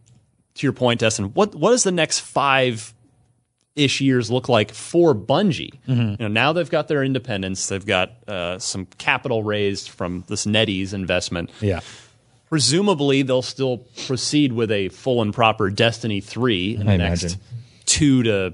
to 0.56 0.66
your 0.66 0.74
point, 0.74 1.00
Destin. 1.00 1.26
What 1.34 1.56
what 1.56 1.72
does 1.72 1.84
the 1.84 1.92
next 1.92 2.20
five 2.20 2.94
ish 3.76 4.02
years 4.02 4.30
look 4.30 4.50
like 4.50 4.74
for 4.74 5.16
Bungie? 5.16 5.72
You 5.88 6.18
know, 6.20 6.28
now 6.28 6.52
they've 6.54 6.70
got 6.70 6.88
their 6.90 7.04
independence. 7.04 7.68
They've 7.68 7.86
got 7.86 8.12
uh, 8.28 8.60
some 8.60 8.88
capital 8.98 9.42
raised 9.44 9.90
from 9.90 10.26
this 10.28 10.46
NetEase 10.46 10.94
investment. 10.94 11.50
Yeah. 11.62 11.80
Presumably, 12.50 13.22
they'll 13.22 13.44
still 13.44 13.86
proceed 14.08 14.54
with 14.54 14.72
a 14.72 14.90
full 14.90 15.22
and 15.22 15.32
proper 15.34 15.70
Destiny 15.70 16.20
three 16.20 16.76
in 16.76 16.90
I 16.90 16.94
the 16.94 17.04
next 17.04 17.38
two 17.86 18.24
to 18.24 18.54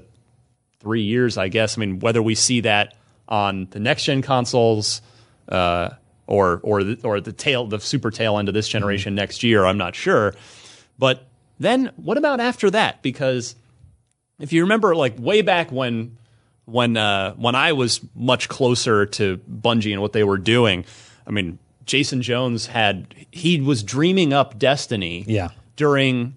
three 0.86 1.02
years, 1.02 1.36
I 1.36 1.48
guess. 1.48 1.76
I 1.76 1.80
mean, 1.80 1.98
whether 1.98 2.22
we 2.22 2.36
see 2.36 2.60
that 2.60 2.94
on 3.28 3.66
the 3.70 3.80
next 3.80 4.04
gen 4.04 4.22
consoles 4.22 5.02
uh, 5.48 5.90
or 6.28 6.60
or 6.62 6.84
the, 6.84 7.00
or 7.02 7.20
the 7.20 7.32
tail, 7.32 7.66
the 7.66 7.80
super 7.80 8.12
tail 8.12 8.38
end 8.38 8.46
of 8.46 8.54
this 8.54 8.68
generation 8.68 9.16
next 9.16 9.42
year, 9.42 9.64
I'm 9.66 9.78
not 9.78 9.96
sure. 9.96 10.32
But 10.96 11.26
then, 11.58 11.90
what 11.96 12.18
about 12.18 12.38
after 12.38 12.70
that? 12.70 13.02
Because 13.02 13.56
if 14.38 14.52
you 14.52 14.62
remember, 14.62 14.94
like 14.94 15.18
way 15.18 15.42
back 15.42 15.72
when 15.72 16.18
when 16.66 16.96
uh, 16.96 17.34
when 17.34 17.56
I 17.56 17.72
was 17.72 18.00
much 18.14 18.48
closer 18.48 19.06
to 19.06 19.38
Bungie 19.38 19.92
and 19.92 20.00
what 20.00 20.12
they 20.12 20.22
were 20.22 20.38
doing, 20.38 20.84
I 21.26 21.32
mean, 21.32 21.58
Jason 21.84 22.22
Jones 22.22 22.66
had 22.66 23.12
he 23.32 23.60
was 23.60 23.82
dreaming 23.82 24.32
up 24.32 24.56
Destiny 24.56 25.24
Yeah. 25.26 25.48
during 25.74 26.34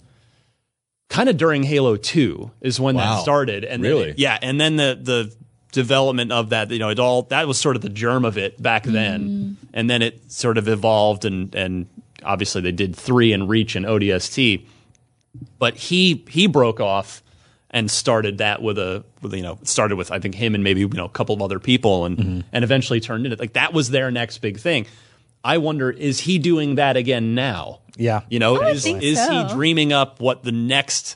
kind 1.10 1.28
of 1.28 1.38
during 1.38 1.64
Halo 1.64 1.98
2 1.98 2.52
is 2.62 2.80
when 2.80 2.96
Wow. 2.96 3.16
that 3.16 3.22
started 3.22 3.66
and 3.66 3.84
then 3.84 3.92
Really? 3.92 4.10
it- 4.12 4.20
yeah 4.20 4.38
and 4.42 4.60
then 4.60 4.76
the 4.78 4.98
the 5.02 5.34
development 5.72 6.32
of 6.32 6.50
that 6.50 6.72
you 6.72 6.80
know 6.80 6.90
it 6.90 7.00
all 7.00 7.24
that 7.24 7.48
was 7.48 7.58
sort 7.58 7.76
of 7.76 7.82
the 7.82 7.90
germ 7.90 8.26
of 8.26 8.38
it 8.38 8.62
back 8.62 8.84
mm-hmm. 8.84 8.94
then 8.94 9.58
and 9.74 9.90
then 9.90 10.02
it 10.02 10.32
sort 10.32 10.58
of 10.58 10.68
evolved 10.68 11.26
and 11.26 11.54
and 11.54 11.86
obviously 12.24 12.62
they 12.62 12.72
did 12.72 12.96
3 12.96 13.34
and 13.34 13.50
Reach 13.50 13.76
and 13.76 13.86
ODST 13.86 14.66
but 15.60 15.76
he 15.76 16.24
he 16.30 16.48
broke 16.48 16.80
off 16.80 17.22
and 17.72 17.90
started 17.92 18.40
that 18.40 18.62
with 18.62 18.78
a 18.80 19.04
with, 19.22 19.34
you 19.34 19.44
know 19.44 19.60
started 19.64 19.96
with 19.96 20.12
I 20.12 20.20
think 20.20 20.36
him 20.36 20.56
and 20.56 20.64
maybe 20.64 20.82
you 20.82 20.88
know 20.90 21.06
a 21.06 21.10
couple 21.10 21.36
of 21.36 21.42
other 21.42 21.60
people 21.60 22.06
and 22.06 22.18
mm-hmm. 22.18 22.40
and 22.52 22.64
eventually 22.64 23.00
turned 23.00 23.26
into 23.26 23.38
like 23.38 23.54
that 23.54 23.74
was 23.74 23.92
their 23.92 24.10
next 24.12 24.40
big 24.40 24.60
thing. 24.60 24.88
I 25.44 25.58
wonder 25.58 25.90
is 25.90 26.20
he 26.22 26.38
doing 26.40 26.76
that 26.76 26.98
again 26.98 27.36
now? 27.36 27.80
Yeah. 27.96 28.22
You 28.30 28.40
know, 28.40 28.62
is 28.62 28.84
think 28.84 29.04
is 29.04 29.18
so. 29.18 29.32
he 29.48 29.54
dreaming 29.54 29.94
up 29.94 30.20
what 30.20 30.44
the 30.44 30.52
next 30.52 31.16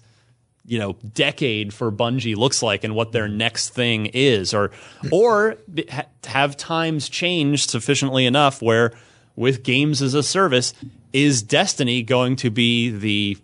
you 0.65 0.79
know 0.79 0.95
decade 1.13 1.73
for 1.73 1.91
Bungie 1.91 2.35
looks 2.37 2.63
like 2.63 2.83
and 2.85 2.95
what 2.95 3.11
their 3.11 3.27
next 3.27 3.69
thing 3.69 4.05
is 4.07 4.53
or 4.53 4.71
or 5.11 5.57
ha- 5.91 6.05
have 6.25 6.55
times 6.55 7.09
changed 7.09 7.69
sufficiently 7.69 8.25
enough 8.25 8.61
where 8.61 8.93
with 9.35 9.63
games 9.63 10.01
as 10.01 10.13
a 10.13 10.23
service 10.23 10.73
is 11.11 11.41
Destiny 11.43 12.01
going 12.01 12.35
to 12.37 12.49
be 12.49 12.89
the 12.89 13.37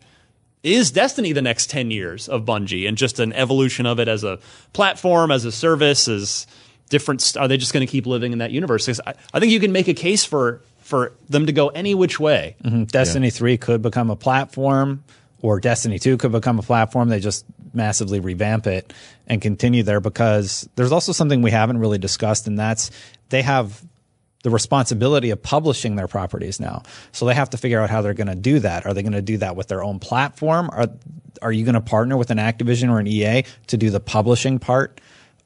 is 0.63 0.91
Destiny 0.91 1.31
the 1.33 1.41
next 1.41 1.69
10 1.69 1.91
years 1.91 2.27
of 2.29 2.43
Bungie 2.45 2.87
and 2.87 2.97
just 2.97 3.19
an 3.19 3.31
evolution 3.33 3.85
of 3.85 3.97
it 3.99 4.07
as 4.09 4.23
a 4.25 4.39
platform, 4.73 5.31
as 5.31 5.45
a 5.45 5.51
service, 5.53 6.07
as 6.09 6.47
different? 6.89 7.35
Are 7.37 7.47
they 7.47 7.55
just 7.57 7.71
going 7.71 7.85
to 7.85 7.89
keep 7.89 8.05
living 8.05 8.33
in 8.33 8.39
that 8.39 8.51
universe? 8.51 8.85
'Cause 8.85 8.99
I, 9.07 9.13
I 9.33 9.39
think 9.39 9.51
you 9.53 9.59
can 9.61 9.71
make 9.71 9.87
a 9.87 9.93
case 9.93 10.25
for 10.25 10.61
for 10.89 11.13
them 11.29 11.45
to 11.45 11.51
go 11.51 11.67
any 11.67 11.93
which 11.93 12.19
way. 12.19 12.55
Mm-hmm. 12.63 12.85
Destiny 12.85 13.29
3 13.29 13.57
could 13.59 13.83
become 13.83 14.09
a 14.09 14.15
platform, 14.15 15.03
or 15.39 15.59
Destiny 15.59 15.99
2 15.99 16.17
could 16.17 16.31
become 16.31 16.57
a 16.57 16.63
platform. 16.63 17.09
They 17.09 17.19
just 17.19 17.45
massively 17.75 18.19
revamp 18.19 18.65
it 18.65 18.91
and 19.27 19.39
continue 19.39 19.83
there 19.83 19.99
because 19.99 20.67
there's 20.75 20.91
also 20.91 21.11
something 21.11 21.43
we 21.43 21.51
haven't 21.51 21.77
really 21.77 21.99
discussed, 21.99 22.47
and 22.47 22.57
that's 22.57 22.89
they 23.29 23.43
have 23.43 23.85
the 24.41 24.49
responsibility 24.49 25.29
of 25.29 25.43
publishing 25.43 25.95
their 25.95 26.07
properties 26.07 26.59
now. 26.59 26.81
So 27.11 27.25
they 27.25 27.35
have 27.35 27.51
to 27.51 27.57
figure 27.57 27.79
out 27.79 27.91
how 27.91 28.01
they're 28.01 28.15
going 28.15 28.27
to 28.27 28.35
do 28.35 28.57
that. 28.59 28.87
Are 28.87 28.93
they 28.95 29.03
going 29.03 29.13
to 29.13 29.21
do 29.21 29.37
that 29.37 29.55
with 29.55 29.67
their 29.67 29.83
own 29.83 29.99
platform? 29.99 30.71
Are 30.73 30.87
are 31.43 31.51
you 31.51 31.65
going 31.65 31.75
to 31.75 31.81
partner 31.81 32.17
with 32.17 32.31
an 32.31 32.39
Activision 32.39 32.89
or 32.89 32.99
an 32.99 33.05
EA 33.05 33.43
to 33.67 33.77
do 33.77 33.91
the 33.91 33.99
publishing 33.99 34.57
part 34.57 34.99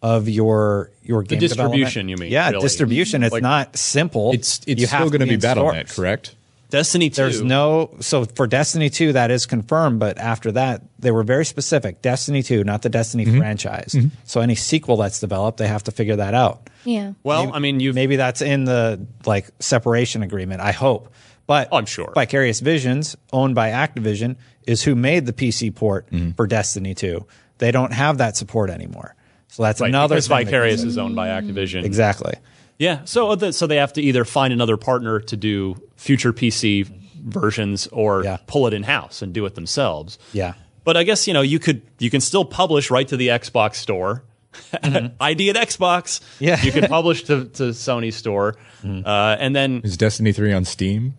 of 0.03 0.27
your 0.27 0.91
your 1.01 1.23
game 1.23 1.39
distribution, 1.39 2.09
you 2.09 2.17
mean, 2.17 2.31
Yeah, 2.31 2.49
really. 2.51 2.61
distribution. 2.61 3.23
It's 3.23 3.31
Like- 3.31 3.41
not 3.41 3.77
simple. 3.77 4.31
It's 4.33 4.59
it's 4.67 4.81
You 4.81 4.87
still 4.87 5.09
going 5.09 5.21
to 5.21 5.25
be 5.25 5.35
in 5.35 5.39
Battle.net, 5.39 5.89
correct? 5.89 6.35
Destiny 6.69 7.09
2. 7.09 7.15
There's 7.15 7.41
no 7.41 7.91
so 7.99 8.25
for 8.25 8.45
Destiny 8.45 8.89
2 8.89 9.13
that 9.13 9.31
is 9.31 9.45
confirmed, 9.45 9.99
but 9.99 10.17
after 10.17 10.51
that 10.53 10.81
they 10.99 11.11
were 11.11 11.23
very 11.23 11.45
specific. 11.45 12.01
Destiny 12.01 12.43
2, 12.43 12.63
not 12.63 12.81
the 12.81 12.89
Destiny 12.89 13.25
mm-hmm. 13.25 13.37
franchise. 13.37 13.93
Mm-hmm. 13.93 14.07
So 14.25 14.41
any 14.41 14.55
sequel 14.55 14.97
that's 14.97 15.19
developed, 15.19 15.57
they 15.57 15.67
have 15.67 15.83
to 15.83 15.91
figure 15.91 16.17
that 16.17 16.33
out. 16.33 16.69
Yeah. 16.83 17.13
well, 17.23 17.51
I 17.53 17.59
mean, 17.59 17.79
you 17.79 17.93
Maybe 17.93 18.17
that's 18.17 18.41
in 18.41 18.65
the 18.65 19.05
like 19.25 19.49
separation 19.59 20.21
agreement. 20.21 20.59
I 20.59 20.73
hope. 20.73 21.13
But 21.47 21.69
Oh, 21.71 21.77
I'm 21.77 21.85
sure. 21.85 22.11
Vicarious 22.13 22.59
Visions, 22.59 23.15
owned 23.31 23.55
by 23.55 23.69
Activision, 23.69 24.35
is 24.65 24.81
who 24.83 24.95
made 24.95 25.25
the 25.25 25.33
PC 25.33 25.73
port 25.73 26.09
mm-hmm. 26.09 26.31
for 26.31 26.47
Destiny 26.47 26.93
2. 26.93 27.25
They 27.59 27.71
don't 27.71 27.93
have 27.93 28.17
that 28.17 28.35
support 28.35 28.69
anymore. 28.69 29.15
So 29.53 29.61
that's 29.61 29.79
right, 29.81 29.89
another 29.89 30.15
because 30.15 30.27
thing 30.27 30.45
Vicarious 30.45 30.81
is 30.83 30.97
owned 30.97 31.15
by 31.15 31.27
Activision. 31.27 31.83
Exactly. 31.83 32.33
Yeah, 32.79 33.01
so 33.05 33.35
the, 33.35 33.53
so 33.53 33.67
they 33.67 33.75
have 33.75 33.93
to 33.93 34.01
either 34.01 34.25
find 34.25 34.51
another 34.51 34.77
partner 34.77 35.19
to 35.19 35.37
do 35.37 35.75
future 35.95 36.33
PC 36.33 36.87
versions 37.23 37.85
or 37.91 38.23
Yeah. 38.23 38.37
pull 38.47 38.65
it 38.65 38.73
in 38.73 38.81
house 38.81 39.21
and 39.21 39.31
do 39.31 39.45
it 39.45 39.53
themselves. 39.53 40.17
Yeah. 40.33 40.55
But 40.83 40.97
I 40.97 41.03
guess 41.03 41.27
you 41.27 41.33
know 41.35 41.41
you 41.41 41.59
could 41.59 41.83
you 41.99 42.09
can 42.09 42.19
still 42.19 42.43
publish 42.45 42.89
right 42.89 43.07
to 43.07 43.15
the 43.15 43.27
Xbox 43.27 43.75
store. 43.75 44.23
ID 44.83 45.49
at 45.51 45.55
Xbox. 45.55 46.19
Mm-hmm. 46.19 46.43
Yeah. 46.43 46.55
Mm-hmm. 46.57 46.65
you 46.65 46.71
could 46.71 46.89
publish 46.89 47.23
to, 47.25 47.45
to 47.45 47.63
Sony 47.69 48.11
store, 48.11 48.55
uh, 48.83 49.35
and 49.39 49.55
then 49.55 49.81
Is 49.83 49.97
Destiny 49.97 50.31
3 50.31 50.51
on 50.53 50.65
Steam? 50.65 51.13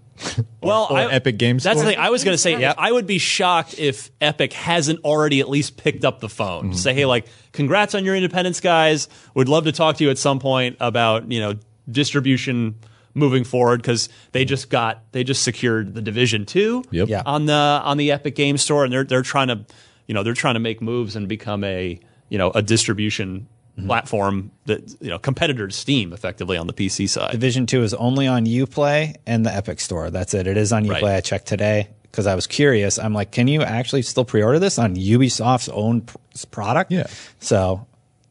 Well, 0.60 0.88
or 0.90 0.98
I, 0.98 1.12
Epic 1.12 1.38
Games 1.38 1.64
That's 1.64 1.80
the 1.80 1.86
thing. 1.86 1.98
I 1.98 2.10
was 2.10 2.24
going 2.24 2.34
to 2.34 2.38
say. 2.38 2.64
I 2.64 2.90
would 2.90 3.06
be 3.06 3.18
shocked 3.18 3.78
if 3.78 4.10
Epic 4.20 4.52
hasn't 4.52 5.00
already 5.04 5.40
at 5.40 5.48
least 5.48 5.76
picked 5.76 6.04
up 6.04 6.20
the 6.20 6.28
phone. 6.28 6.62
to 6.62 6.68
mm-hmm. 6.70 6.76
Say, 6.76 6.94
hey, 6.94 7.06
like, 7.06 7.26
congrats 7.52 7.94
on 7.94 8.04
your 8.04 8.14
independence, 8.14 8.60
guys. 8.60 9.08
Would 9.34 9.48
love 9.48 9.64
to 9.64 9.72
talk 9.72 9.96
to 9.96 10.04
you 10.04 10.10
at 10.10 10.18
some 10.18 10.38
point 10.38 10.76
about 10.80 11.30
you 11.30 11.40
know 11.40 11.54
distribution 11.90 12.76
moving 13.14 13.44
forward 13.44 13.80
because 13.80 14.08
they 14.32 14.44
just 14.44 14.70
got 14.70 15.02
they 15.12 15.24
just 15.24 15.42
secured 15.42 15.94
the 15.94 16.02
Division 16.02 16.46
Two 16.46 16.84
Yep. 16.90 17.08
Yeah. 17.08 17.22
on 17.24 17.46
the 17.46 17.52
on 17.52 17.96
the 17.96 18.12
Epic 18.12 18.34
Game 18.34 18.56
Store, 18.56 18.84
and 18.84 18.92
they're 18.92 19.04
they're 19.04 19.22
trying 19.22 19.48
to 19.48 19.64
you 20.06 20.14
know 20.14 20.22
they're 20.22 20.34
trying 20.34 20.54
to 20.54 20.60
make 20.60 20.82
moves 20.82 21.16
and 21.16 21.28
become 21.28 21.64
a 21.64 21.98
you 22.28 22.38
know 22.38 22.50
a 22.50 22.62
distribution 22.62 23.48
Mm-hmm. 23.76 23.88
platform 23.88 24.52
that 24.66 24.88
you 25.00 25.10
know 25.10 25.18
competitor 25.18 25.66
to 25.66 25.74
Steam 25.74 26.12
effectively 26.12 26.56
on 26.56 26.68
the 26.68 26.72
PC 26.72 27.08
side. 27.08 27.32
Division 27.32 27.66
2 27.66 27.82
is 27.82 27.92
only 27.94 28.28
on 28.28 28.46
Uplay 28.46 29.16
and 29.26 29.44
the 29.44 29.52
Epic 29.52 29.80
Store. 29.80 30.10
That's 30.10 30.32
it. 30.32 30.46
It 30.46 30.56
is 30.56 30.72
on 30.72 30.84
Uplay. 30.84 31.02
Right. 31.02 31.16
I 31.16 31.20
checked 31.20 31.46
today 31.48 31.88
because 32.04 32.28
I 32.28 32.36
was 32.36 32.46
curious. 32.46 33.00
I'm 33.00 33.12
like, 33.12 33.32
can 33.32 33.48
you 33.48 33.62
actually 33.62 34.02
still 34.02 34.24
pre-order 34.24 34.60
this 34.60 34.78
on 34.78 34.94
Ubisoft's 34.94 35.68
own 35.70 36.02
pr- 36.02 36.16
product? 36.52 36.92
Yeah. 36.92 37.08
So 37.40 37.84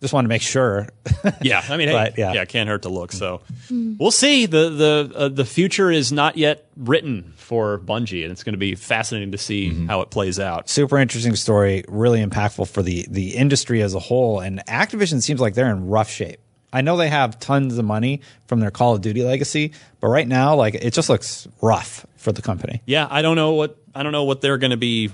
Just 0.04 0.14
want 0.14 0.26
to 0.26 0.30
make 0.30 0.42
sure. 0.42 0.88
yeah, 1.42 1.64
I 1.70 1.78
mean, 1.78 1.88
hey, 1.88 1.94
But, 1.94 2.18
yeah. 2.18 2.34
yeah, 2.34 2.44
can't 2.46 2.68
hurt 2.68 2.82
to 2.82 2.90
look. 2.90 3.12
So 3.14 3.42
we'll 3.72 4.12
see. 4.12 4.46
the 4.46 4.70
the 4.70 5.12
uh, 5.16 5.28
The 5.30 5.46
future 5.46 5.90
is 5.90 6.12
not 6.12 6.38
yet 6.38 6.68
written 6.76 7.34
for 7.38 7.80
Bungie, 7.80 8.24
and 8.24 8.32
it's 8.32 8.44
going 8.44 8.54
to 8.54 8.60
be 8.60 8.76
fascinating 8.76 9.32
to 9.32 9.38
see 9.38 9.70
Mm-hmm. 9.70 9.88
how 9.88 10.02
it 10.02 10.10
plays 10.12 10.40
out. 10.40 10.70
Super 10.70 10.98
interesting 10.98 11.36
story, 11.38 11.86
really 11.88 12.22
impactful 12.24 12.68
for 12.68 12.84
the 12.84 13.08
the 13.10 13.36
industry 13.36 13.82
as 13.82 13.94
a 13.96 14.00
whole. 14.00 14.42
And 14.42 14.62
Activision 14.68 15.22
seems 15.22 15.40
like 15.40 15.54
they're 15.54 15.72
in 15.72 15.88
rough 15.88 16.10
shape. 16.10 16.40
I 16.74 16.82
know 16.82 16.98
they 16.98 17.08
have 17.10 17.40
tons 17.40 17.78
of 17.78 17.86
money 17.86 18.20
from 18.48 18.60
their 18.60 18.72
Call 18.72 18.96
of 18.96 19.02
Duty 19.02 19.24
legacy, 19.24 19.72
but 20.02 20.08
right 20.10 20.28
now, 20.28 20.56
like 20.56 20.76
it 20.76 20.92
just 20.94 21.08
looks 21.08 21.48
rough 21.62 22.06
for 22.18 22.32
the 22.34 22.42
company. 22.42 22.82
Yeah, 22.86 23.08
I 23.10 23.22
don't 23.22 23.36
know 23.38 23.54
what 23.54 23.78
I 23.96 24.04
don't 24.04 24.12
know 24.12 24.26
what 24.26 24.42
they're 24.42 24.58
going 24.58 24.72
to 24.72 24.78
be 24.78 25.12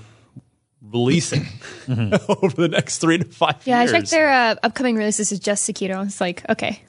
releasing 0.91 1.45
over 1.89 2.49
the 2.56 2.69
next 2.71 2.99
three 2.99 3.17
to 3.19 3.25
five 3.25 3.56
Yeah, 3.65 3.82
years. 3.82 3.93
I 3.93 3.99
checked 3.99 4.12
their 4.12 4.30
uh, 4.30 4.56
upcoming 4.63 4.95
releases 4.95 5.32
is 5.32 5.39
just 5.39 5.69
Sekiro. 5.69 6.06
It's 6.06 6.19
like, 6.21 6.43
okay, 6.49 6.82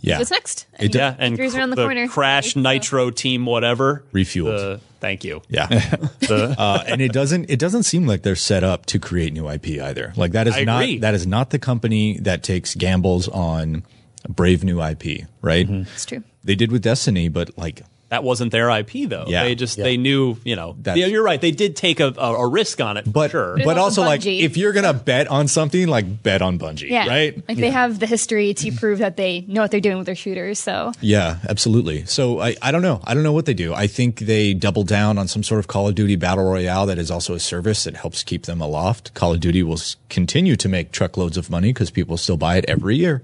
yeah, 0.00 0.18
what's 0.18 0.30
next? 0.32 0.66
It, 0.80 0.92
yeah, 0.94 1.14
and 1.18 1.32
Victory's 1.36 1.54
around 1.54 1.70
the 1.70 1.76
the 1.76 1.84
corner. 1.84 2.08
Crash 2.08 2.56
Nitro 2.56 3.10
Team, 3.10 3.46
whatever 3.46 4.04
Refueled. 4.12 4.56
The- 4.58 4.80
thank 4.98 5.22
you. 5.22 5.40
Yeah. 5.48 5.66
The- 5.68 6.54
uh, 6.58 6.82
and 6.86 7.00
it 7.00 7.12
doesn't 7.12 7.48
it 7.48 7.60
doesn't 7.60 7.84
seem 7.84 8.06
like 8.06 8.22
they're 8.22 8.34
set 8.34 8.64
up 8.64 8.86
to 8.86 8.98
create 8.98 9.32
new 9.32 9.48
IP 9.48 9.68
either. 9.80 10.12
Like 10.16 10.32
that 10.32 10.48
is 10.48 10.56
I 10.56 10.64
not 10.64 10.82
agree. 10.82 10.98
that 10.98 11.14
is 11.14 11.26
not 11.28 11.50
the 11.50 11.60
company 11.60 12.18
that 12.20 12.42
takes 12.42 12.74
gambles 12.74 13.28
on 13.28 13.84
brave 14.28 14.64
new 14.64 14.82
IP, 14.82 15.26
right? 15.42 15.68
It's 15.70 16.06
true. 16.06 16.24
They 16.42 16.56
did 16.56 16.72
with 16.72 16.82
Destiny, 16.82 17.28
but 17.28 17.56
like 17.56 17.82
that 18.12 18.22
wasn't 18.22 18.52
their 18.52 18.68
IP 18.68 19.08
though. 19.08 19.24
Yeah. 19.26 19.44
they 19.44 19.54
just 19.54 19.78
Yeah. 19.78 19.84
they 19.84 19.96
knew 19.96 20.36
you 20.44 20.54
know. 20.54 20.76
That's- 20.78 20.98
yeah, 21.00 21.06
you're 21.06 21.22
right. 21.22 21.40
They 21.40 21.50
did 21.50 21.76
take 21.76 21.98
a, 21.98 22.08
a, 22.18 22.34
a 22.34 22.46
risk 22.46 22.78
on 22.82 22.98
it, 22.98 23.10
but 23.10 23.30
sure. 23.30 23.56
but 23.64 23.78
also 23.78 24.02
like 24.02 24.26
if 24.26 24.58
you're 24.58 24.74
gonna 24.74 24.92
bet 24.92 25.28
on 25.28 25.48
something, 25.48 25.88
like 25.88 26.22
bet 26.22 26.42
on 26.42 26.58
Bungie, 26.58 26.90
Yeah, 26.90 27.08
right? 27.08 27.42
Like 27.48 27.56
they 27.56 27.70
have 27.70 27.98
the 28.00 28.06
history 28.06 28.52
to 28.54 28.70
prove 28.72 28.98
that 28.98 29.16
they 29.16 29.40
know 29.48 29.62
what 29.62 29.70
they're 29.70 29.80
doing 29.80 29.96
with 29.96 30.04
their 30.06 30.14
shooters. 30.14 30.58
So 30.58 30.92
Yeah, 31.00 31.38
absolutely. 31.48 32.04
So 32.04 32.40
I, 32.40 32.54
I 32.60 32.70
don't 32.70 32.82
know. 32.82 33.00
I 33.04 33.14
don't 33.14 33.22
know 33.22 33.32
what 33.32 33.46
they 33.46 33.54
do. 33.54 33.72
I 33.72 33.86
think 33.86 34.20
they 34.20 34.52
double 34.52 34.84
down 34.84 35.16
on 35.16 35.26
some 35.26 35.42
sort 35.42 35.58
of 35.58 35.66
Call 35.68 35.88
of 35.88 35.94
Duty 35.94 36.16
battle 36.16 36.44
royale 36.44 36.84
that 36.86 36.98
is 36.98 37.10
also 37.10 37.32
a 37.34 37.40
service 37.40 37.84
that 37.84 37.96
helps 37.96 38.22
keep 38.22 38.44
them 38.44 38.60
aloft. 38.60 39.14
Call 39.14 39.32
of 39.32 39.40
Duty 39.40 39.62
will 39.62 39.80
continue 40.10 40.54
to 40.56 40.68
make 40.68 40.92
truckloads 40.92 41.38
of 41.38 41.48
money 41.48 41.72
because 41.72 41.90
people 41.90 42.18
still 42.18 42.36
buy 42.36 42.58
it 42.58 42.66
every 42.68 42.96
year. 42.96 43.22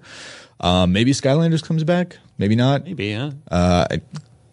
Um, 0.60 0.92
maybe 0.92 1.12
Skylanders 1.12 1.62
comes 1.62 1.84
back. 1.84 2.16
Maybe 2.38 2.56
not. 2.56 2.84
Maybe 2.84 3.06
yeah. 3.08 3.32
Uh, 3.50 3.86
I- 3.90 4.00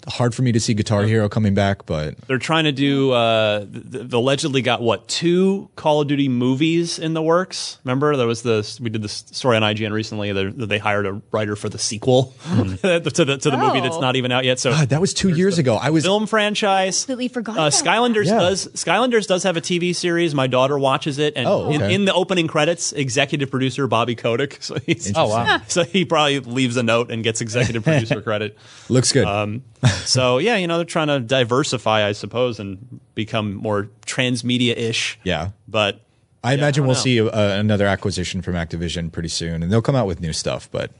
hard 0.07 0.33
for 0.35 0.41
me 0.41 0.51
to 0.51 0.59
see 0.59 0.73
Guitar 0.73 1.03
Hero 1.03 1.27
coming 1.29 1.53
back, 1.53 1.85
but 1.85 2.17
They're 2.27 2.37
trying 2.37 2.65
to 2.65 2.71
do. 2.71 3.11
Uh, 3.11 3.65
th- 3.65 3.91
th- 3.91 4.13
allegedly 4.13 4.61
got 4.61 4.81
what 4.81 5.07
two 5.07 5.69
Call 5.75 6.01
of 6.01 6.07
Duty 6.07 6.29
movies 6.29 6.99
in 6.99 7.13
the 7.13 7.21
works. 7.21 7.79
Remember 7.83 8.15
there 8.15 8.27
was 8.27 8.41
the 8.43 8.77
we 8.81 8.89
did 8.89 9.01
this 9.01 9.23
story 9.31 9.55
on 9.57 9.63
IGN 9.63 9.91
recently 9.91 10.31
that 10.31 10.57
that 10.57 10.67
they 10.67 10.77
hired 10.77 11.05
a 11.05 11.21
writer 11.31 11.55
for 11.55 11.69
the 11.69 11.77
sequel 11.77 12.33
to 12.49 12.77
the 12.99 13.37
to 13.41 13.49
the 13.49 13.57
movie 13.57 13.79
that's 13.81 13.95
Oh. 13.95 14.01
not 14.01 14.15
even 14.15 14.31
out 14.31 14.45
yet. 14.45 14.59
So 14.59 14.71
God, 14.71 14.89
that 14.89 15.01
was 15.01 15.13
two 15.13 15.29
years 15.29 15.57
ago. 15.57 15.75
I 15.75 15.89
was 15.89 16.03
film 16.03 16.27
franchise. 16.27 16.99
completely 17.05 17.27
forgot. 17.29 17.57
Uh, 17.57 17.61
about 17.61 17.71
Skylanders 17.73 18.25
Yeah. 18.25 18.39
does 18.39 18.67
Skylanders 18.69 19.27
does 19.27 19.43
have 19.43 19.57
a 19.57 19.61
TV 19.61 19.93
series. 19.95 20.33
My 20.35 20.47
daughter 20.47 20.77
watches 20.77 21.17
it, 21.19 21.33
and 21.35 21.47
Oh, 21.47 21.69
in, 21.71 21.81
in 21.81 22.05
the 22.05 22.13
opening 22.13 22.47
credits, 22.47 22.93
executive 22.93 23.49
producer 23.51 23.87
Bobby 23.87 24.15
Kotick. 24.15 24.59
So 24.65 24.77
he's, 24.85 25.11
Oh, 25.15 25.27
wow. 25.29 25.61
So 25.67 25.83
he 25.83 26.05
probably 26.05 26.39
leaves 26.39 26.75
a 26.77 26.83
note 26.83 27.11
and 27.11 27.23
gets 27.23 27.39
executive 27.41 27.83
producer 27.83 28.21
credit. 28.23 28.57
looks 28.89 29.11
good. 29.11 29.25
Um, 29.25 29.63
so 30.05 30.37
yeah, 30.37 30.55
you 30.57 30.67
know 30.67 30.77
they're 30.77 30.85
trying 30.85 31.07
to 31.07 31.19
diversify, 31.19 32.05
I 32.07 32.11
suppose, 32.11 32.59
and 32.59 32.99
become 33.15 33.53
more 33.55 33.89
transmedia 34.05 34.75
ish. 34.77 35.19
yeah. 35.23 35.49
But 35.67 36.01
I 36.43 36.53
imagine 36.53 36.83
don't 36.83 36.87
we'll 36.87 36.95
know. 36.95 37.01
see 37.01 37.21
uh, 37.21 37.59
another 37.59 37.87
acquisition 37.87 38.41
from 38.41 38.53
Activision 38.53 39.11
pretty 39.11 39.29
soon, 39.29 39.63
and 39.63 39.71
they'll 39.71 39.81
come 39.81 39.95
out 39.95 40.07
with 40.07 40.21
new 40.21 40.33
stuff. 40.33 40.69
But 40.71 40.91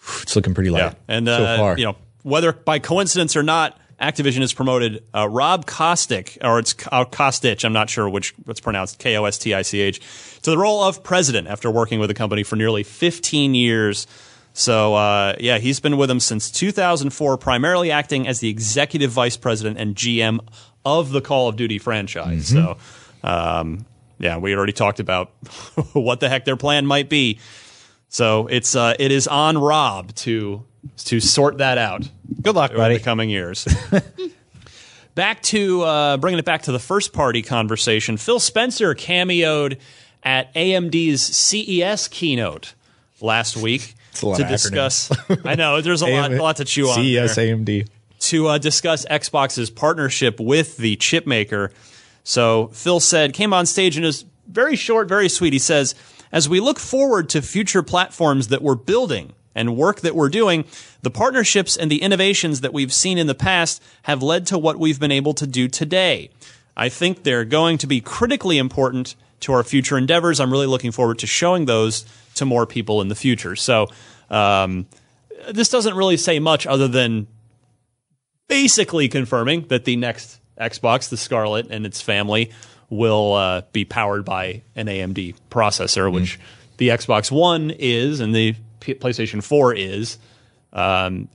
whew, 0.00 0.18
it's 0.22 0.34
looking 0.34 0.54
pretty 0.54 0.70
light 0.70 0.80
yeah, 0.80 0.94
and 1.08 1.28
uh, 1.28 1.36
so 1.36 1.56
far. 1.62 1.78
you 1.78 1.84
know 1.84 1.96
whether 2.22 2.52
by 2.52 2.78
coincidence 2.78 3.36
or 3.36 3.42
not. 3.42 3.78
Activision 3.98 4.40
has 4.40 4.52
promoted 4.52 5.02
uh, 5.14 5.26
Rob 5.26 5.64
Kostic, 5.64 6.36
or 6.44 6.58
it's 6.58 6.74
uh, 6.92 7.06
Kostich, 7.06 7.64
I'm 7.64 7.72
not 7.72 7.88
sure 7.88 8.06
which 8.10 8.34
what's 8.44 8.60
pronounced 8.60 8.98
K 8.98 9.16
O 9.16 9.24
S 9.24 9.38
T 9.38 9.54
I 9.54 9.62
C 9.62 9.80
H, 9.80 10.00
to 10.42 10.50
the 10.50 10.58
role 10.58 10.82
of 10.82 11.02
president 11.02 11.48
after 11.48 11.70
working 11.70 11.98
with 11.98 12.10
the 12.10 12.14
company 12.14 12.42
for 12.42 12.56
nearly 12.56 12.82
15 12.82 13.54
years. 13.54 14.06
So 14.56 14.94
uh, 14.94 15.36
yeah, 15.38 15.58
he's 15.58 15.80
been 15.80 15.98
with 15.98 16.08
them 16.08 16.18
since 16.18 16.50
2004, 16.50 17.36
primarily 17.36 17.90
acting 17.90 18.26
as 18.26 18.40
the 18.40 18.48
executive 18.48 19.10
vice 19.10 19.36
president 19.36 19.78
and 19.78 19.94
GM 19.94 20.40
of 20.82 21.10
the 21.10 21.20
Call 21.20 21.48
of 21.48 21.56
Duty 21.56 21.78
franchise. 21.78 22.48
So 22.48 22.78
um, 23.22 23.84
yeah, 24.18 24.38
we 24.38 24.56
already 24.56 24.72
talked 24.72 24.98
about 24.98 25.28
what 25.92 26.20
the 26.20 26.30
heck 26.30 26.46
their 26.46 26.56
plan 26.56 26.86
might 26.86 27.10
be. 27.10 27.38
So 28.08 28.46
it's 28.46 28.74
uh, 28.74 28.94
it 28.98 29.12
is 29.12 29.28
on 29.28 29.58
Rob 29.58 30.14
to 30.14 30.64
to 31.04 31.20
sort 31.20 31.58
that 31.58 31.76
out. 31.76 32.08
Good 32.40 32.54
luck, 32.54 32.74
buddy. 32.74 32.96
the 32.96 33.04
coming 33.04 33.28
years. 33.28 33.68
back 35.14 35.42
to 35.42 35.82
uh, 35.82 36.16
bringing 36.16 36.38
it 36.38 36.46
back 36.46 36.62
to 36.62 36.72
the 36.72 36.78
first 36.78 37.12
party 37.12 37.42
conversation. 37.42 38.16
Phil 38.16 38.40
Spencer 38.40 38.94
cameoed 38.94 39.76
at 40.22 40.54
AMD's 40.54 41.20
CES 41.20 42.08
keynote 42.08 42.72
last 43.20 43.58
week 43.58 43.96
to 44.20 44.44
discuss. 44.48 45.10
I 45.44 45.54
know 45.54 45.80
there's 45.80 46.02
a 46.02 46.06
lot, 46.12 46.32
a 46.32 46.42
lot 46.42 46.56
to 46.56 46.64
chew 46.64 46.88
on. 46.88 46.96
CES 46.96 47.34
there 47.36 47.56
AMD. 47.56 47.88
to 48.20 48.46
uh, 48.48 48.58
discuss 48.58 49.06
Xbox's 49.06 49.70
partnership 49.70 50.40
with 50.40 50.76
the 50.76 50.96
chip 50.96 51.26
maker. 51.26 51.72
So 52.24 52.68
Phil 52.68 53.00
said, 53.00 53.32
came 53.34 53.52
on 53.52 53.66
stage 53.66 53.96
and 53.96 54.04
is 54.04 54.24
very 54.48 54.76
short, 54.76 55.08
very 55.08 55.28
sweet. 55.28 55.52
He 55.52 55.58
says, 55.58 55.94
as 56.32 56.48
we 56.48 56.60
look 56.60 56.78
forward 56.78 57.28
to 57.30 57.42
future 57.42 57.82
platforms 57.82 58.48
that 58.48 58.62
we're 58.62 58.74
building 58.74 59.32
and 59.54 59.76
work 59.76 60.00
that 60.00 60.14
we're 60.14 60.28
doing, 60.28 60.64
the 61.02 61.10
partnerships 61.10 61.76
and 61.76 61.90
the 61.90 62.02
innovations 62.02 62.60
that 62.60 62.72
we've 62.72 62.92
seen 62.92 63.16
in 63.16 63.26
the 63.26 63.34
past 63.34 63.82
have 64.02 64.22
led 64.22 64.46
to 64.48 64.58
what 64.58 64.78
we've 64.78 65.00
been 65.00 65.12
able 65.12 65.34
to 65.34 65.46
do 65.46 65.68
today. 65.68 66.30
I 66.76 66.88
think 66.88 67.22
they're 67.22 67.44
going 67.44 67.78
to 67.78 67.86
be 67.86 68.00
critically 68.00 68.58
important 68.58 69.14
to 69.40 69.52
our 69.52 69.62
future 69.62 69.96
endeavors. 69.96 70.40
I'm 70.40 70.50
really 70.50 70.66
looking 70.66 70.92
forward 70.92 71.18
to 71.20 71.26
showing 71.26 71.64
those 71.64 72.04
to 72.36 72.44
more 72.44 72.66
people 72.66 73.00
in 73.00 73.08
the 73.08 73.14
future. 73.14 73.56
So, 73.56 73.88
um, 74.30 74.86
this 75.50 75.68
doesn't 75.68 75.94
really 75.94 76.16
say 76.16 76.38
much 76.38 76.66
other 76.66 76.88
than 76.88 77.26
basically 78.48 79.08
confirming 79.08 79.66
that 79.68 79.84
the 79.84 79.96
next 79.96 80.40
Xbox, 80.58 81.08
the 81.08 81.16
Scarlett 81.16 81.66
and 81.70 81.84
its 81.84 82.00
family, 82.00 82.50
will 82.88 83.34
uh, 83.34 83.62
be 83.72 83.84
powered 83.84 84.24
by 84.24 84.62
an 84.74 84.86
AMD 84.86 85.34
processor, 85.50 86.10
which 86.12 86.38
the 86.78 86.88
Xbox 86.88 87.30
One 87.30 87.70
is 87.70 88.20
and 88.20 88.34
the 88.34 88.54
P- 88.80 88.94
PlayStation 88.94 89.42
4 89.42 89.74
is. 89.74 90.18
Um, 90.72 91.28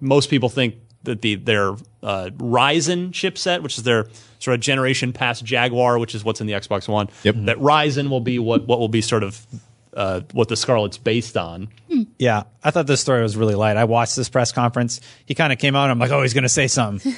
most 0.00 0.30
people 0.30 0.48
think 0.48 0.76
that 1.02 1.22
the 1.22 1.36
their 1.36 1.70
uh, 2.02 2.30
Ryzen 2.36 3.10
chipset, 3.10 3.62
which 3.62 3.78
is 3.78 3.84
their 3.84 4.06
sort 4.38 4.54
of 4.54 4.60
generation 4.60 5.12
past 5.12 5.44
Jaguar, 5.44 5.98
which 5.98 6.14
is 6.14 6.24
what's 6.24 6.40
in 6.40 6.46
the 6.46 6.52
Xbox 6.52 6.88
One, 6.88 7.08
that 7.46 7.58
Ryzen 7.58 8.08
will 8.10 8.20
be 8.20 8.38
what 8.38 8.66
what 8.66 8.78
will 8.78 8.88
be 8.88 9.00
sort 9.00 9.22
of 9.22 9.44
uh, 9.96 10.20
what 10.32 10.48
the 10.48 10.56
Scarlett's 10.56 10.98
based 10.98 11.36
on. 11.36 11.68
Yeah, 12.18 12.42
I 12.62 12.70
thought 12.70 12.86
this 12.86 13.00
story 13.00 13.22
was 13.22 13.36
really 13.36 13.54
light. 13.54 13.78
I 13.78 13.84
watched 13.84 14.14
this 14.14 14.28
press 14.28 14.52
conference. 14.52 15.00
He 15.24 15.34
kind 15.34 15.52
of 15.52 15.58
came 15.58 15.74
out. 15.74 15.90
I'm 15.90 15.98
like, 15.98 16.10
oh, 16.10 16.20
he's 16.22 16.34
going 16.34 16.42
to 16.42 16.48
say 16.50 16.66
something. 16.68 17.12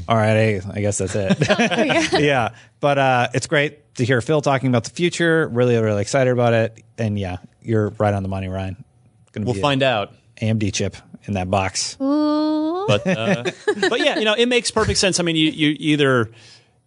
All 0.08 0.16
right, 0.16 0.60
I, 0.60 0.72
I 0.74 0.80
guess 0.80 0.98
that's 0.98 1.14
it. 1.14 1.38
yeah. 2.20 2.50
but 2.80 2.98
uh, 2.98 3.28
it's 3.32 3.46
great 3.46 3.94
to 3.94 4.04
hear 4.04 4.20
Phil 4.20 4.42
talking 4.42 4.68
about 4.68 4.84
the 4.84 4.90
future. 4.90 5.46
Really, 5.48 5.76
really 5.80 6.02
excited 6.02 6.32
about 6.32 6.52
it. 6.52 6.82
And 6.98 7.16
yeah, 7.16 7.36
you're 7.62 7.90
right 7.90 8.12
on 8.12 8.24
the 8.24 8.28
money, 8.28 8.48
Ryan. 8.48 8.84
Gonna 9.30 9.46
We'll 9.46 9.54
be 9.54 9.60
a 9.60 9.62
find 9.62 9.82
out. 9.84 10.12
AMD 10.42 10.74
chip 10.74 10.96
in 11.24 11.34
that 11.34 11.48
box. 11.48 11.96
Ooh. 12.00 12.86
but 12.88 13.06
uh, 13.06 13.44
but 13.88 14.00
yeah, 14.00 14.18
you 14.18 14.24
know, 14.24 14.34
it 14.34 14.46
makes 14.46 14.70
perfect 14.70 14.98
sense. 14.98 15.20
I 15.20 15.22
mean, 15.22 15.36
you 15.36 15.50
you 15.50 15.76
either 15.78 16.30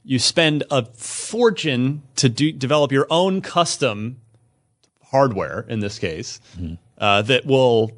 you 0.04 0.20
spend 0.20 0.64
a 0.70 0.86
fortune 0.86 2.04
to 2.18 2.30
do, 2.30 2.52
develop 2.52 2.92
your 2.92 3.08
own 3.10 3.42
custom 3.42 4.18
hardware 5.12 5.66
in 5.68 5.80
this 5.80 6.00
case 6.00 6.40
uh, 6.98 7.22
that 7.24 7.46
will 7.46 7.92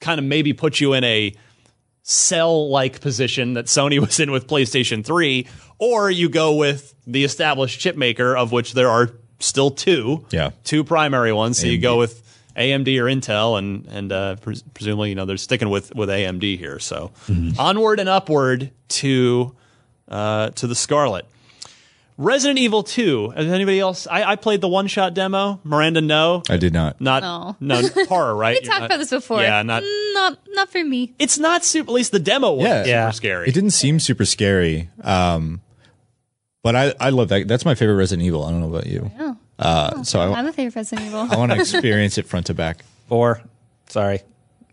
kind 0.00 0.18
of 0.18 0.24
maybe 0.24 0.52
put 0.52 0.80
you 0.80 0.92
in 0.94 1.04
a 1.04 1.34
cell 2.02 2.68
like 2.70 3.00
position 3.00 3.54
that 3.54 3.66
Sony 3.66 3.98
was 4.06 4.20
in 4.20 4.30
with 4.30 4.46
PlayStation 4.46 5.04
3 5.04 5.46
or 5.78 6.10
you 6.10 6.28
go 6.28 6.54
with 6.54 6.94
the 7.06 7.24
established 7.24 7.80
chip 7.80 7.96
maker 7.96 8.36
of 8.36 8.52
which 8.52 8.74
there 8.74 8.88
are 8.88 9.10
still 9.40 9.70
two 9.70 10.24
Yeah. 10.30 10.50
two 10.64 10.84
primary 10.84 11.32
ones. 11.32 11.58
So 11.58 11.66
you 11.66 11.78
go 11.78 11.98
with 11.98 12.20
AMD 12.56 12.86
or 13.00 13.04
Intel 13.06 13.58
and 13.58 13.86
and 13.86 14.12
uh, 14.12 14.36
pres- 14.36 14.62
presumably 14.74 15.08
you 15.10 15.14
know 15.16 15.24
they're 15.26 15.36
sticking 15.36 15.68
with 15.70 15.94
with 15.94 16.08
AMD 16.08 16.56
here. 16.58 16.78
So 16.78 17.10
onward 17.58 17.98
and 18.00 18.08
upward 18.08 18.70
to 19.00 19.54
uh, 20.08 20.50
to 20.50 20.66
the 20.66 20.74
Scarlett 20.74 21.26
Resident 22.16 22.58
Evil 22.60 22.84
2 22.84 23.30
has 23.30 23.46
anybody 23.46 23.80
else 23.80 24.06
I, 24.06 24.22
I 24.22 24.36
played 24.36 24.60
the 24.60 24.68
one 24.68 24.86
shot 24.86 25.14
demo 25.14 25.60
Miranda 25.64 26.00
no 26.00 26.42
I 26.48 26.56
did 26.58 26.72
not. 26.72 27.00
not 27.00 27.22
No. 27.22 27.56
no 27.60 27.88
horror 28.08 28.34
right 28.36 28.60
We 28.60 28.64
You're 28.64 28.70
talked 28.72 28.80
not- 28.82 28.86
about 28.86 28.98
this 28.98 29.10
before. 29.10 29.42
yeah 29.42 29.62
not 29.62 29.82
not 30.14 30.38
not 30.50 30.70
for 30.70 30.84
me. 30.84 31.12
it's 31.18 31.38
not 31.38 31.64
super 31.64 31.90
at 31.90 31.94
least 31.94 32.12
the 32.12 32.20
demo 32.20 32.52
was 32.52 32.64
Yeah. 32.66 32.82
super 32.82 32.88
Yeah. 32.88 33.10
scary 33.10 33.48
It 33.48 33.52
didn't 33.54 33.70
seem 33.72 33.98
super 33.98 34.24
scary. 34.24 34.90
Um, 35.02 35.60
but 36.62 36.74
I, 36.76 36.94
I 36.98 37.10
love 37.10 37.28
that. 37.28 37.46
That's 37.46 37.64
my 37.66 37.74
favorite 37.74 37.96
Resident 37.96 38.24
Evil. 38.26 38.42
I 38.44 38.50
don't 38.50 38.60
know 38.60 38.68
about 38.68 38.86
you. 38.86 39.10
Yeah. 39.18 39.34
Uh, 39.58 40.02
so 40.02 40.20
I, 40.20 40.32
I'm 40.38 40.46
a 40.46 40.52
favorite 40.52 40.76
Resident 40.76 41.08
Evil. 41.08 41.28
I 41.30 41.36
want 41.36 41.52
to 41.52 41.58
experience 41.60 42.16
it 42.16 42.26
front 42.26 42.46
to 42.46 42.54
back. 42.54 42.84
Four. 43.08 43.42
Sorry. 43.88 44.20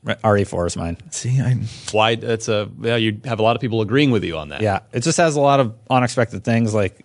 RE4 0.06 0.68
is 0.68 0.78
mine. 0.78 0.96
See, 1.10 1.38
I'm 1.42 1.64
Why? 1.92 2.16
That's 2.16 2.48
a 2.48 2.70
yeah. 2.82 2.96
You 2.96 3.20
have 3.26 3.39
a 3.39 3.44
lot 3.44 3.56
of 3.58 3.62
people 3.62 3.82
agreeing 3.82 4.10
with 4.12 4.24
you 4.24 4.38
on 4.38 4.50
that. 4.50 4.62
Yeah, 4.62 4.80
it 4.94 5.02
just 5.02 5.18
has 5.18 5.36
a 5.36 5.42
lot 5.42 5.60
of 5.60 5.76
unexpected 5.89 6.44
things 6.46 6.74
like 6.74 7.04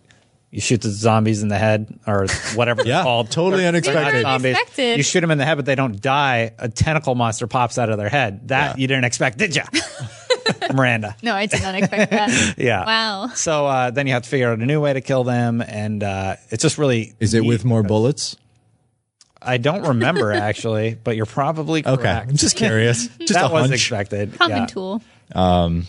you 0.50 0.60
shoot 0.60 0.80
the 0.80 0.90
zombies 0.90 1.42
in 1.42 1.48
the 1.48 1.58
head 1.58 1.98
or 2.06 2.26
whatever 2.54 2.82
they're 2.84 3.02
called. 3.02 3.30
totally 3.30 3.62
They're- 3.62 3.68
unexpected. 3.68 4.14
they're 4.14 4.22
zombies. 4.22 4.56
You 4.78 5.02
shoot 5.02 5.20
them 5.20 5.30
in 5.30 5.38
the 5.38 5.44
head, 5.44 5.56
but 5.56 5.66
they 5.66 5.74
don't 5.74 6.00
die. 6.00 6.52
A 6.58 6.68
tentacle 6.68 7.14
monster 7.14 7.46
pops 7.46 7.78
out 7.78 7.90
of 7.90 7.98
their 7.98 8.08
head. 8.08 8.48
That 8.48 8.78
you 8.78 8.86
didn't 8.86 9.04
expect, 9.04 9.38
did 9.38 9.56
you? 9.56 9.62
Miranda. 10.72 11.16
No, 11.22 11.34
I 11.34 11.46
did 11.46 11.62
not 11.62 11.74
expect 11.74 12.10
that. 12.12 12.54
Yeah. 12.58 12.84
Wow. 12.86 13.28
So 13.34 13.66
uh, 13.66 13.90
then 13.90 14.06
you 14.06 14.12
have 14.12 14.22
to 14.22 14.28
figure 14.28 14.50
out 14.50 14.58
a 14.58 14.64
new 14.66 14.80
way 14.80 14.92
to 14.92 15.00
kill 15.00 15.24
them, 15.24 15.60
and 15.60 16.02
uh, 16.02 16.36
it's 16.50 16.62
just 16.62 16.78
really. 16.78 17.14
Is 17.20 17.34
it 17.34 17.44
with 17.44 17.64
more 17.64 17.82
bullets? 17.82 18.36
I 19.42 19.58
don't 19.58 19.82
remember 19.82 20.32
actually, 20.32 20.94
but 21.02 21.14
you're 21.16 21.26
probably 21.26 21.82
correct. 21.82 22.00
Okay, 22.00 22.08
I'm 22.10 22.36
just 22.36 22.56
curious. 22.56 23.06
Just 23.18 23.34
that 23.34 23.50
a 23.50 23.52
was 23.52 23.62
hunch. 23.68 23.74
expected. 23.74 24.34
Common 24.38 24.56
yeah. 24.58 24.66
tool. 24.66 25.02
Um, 25.34 25.86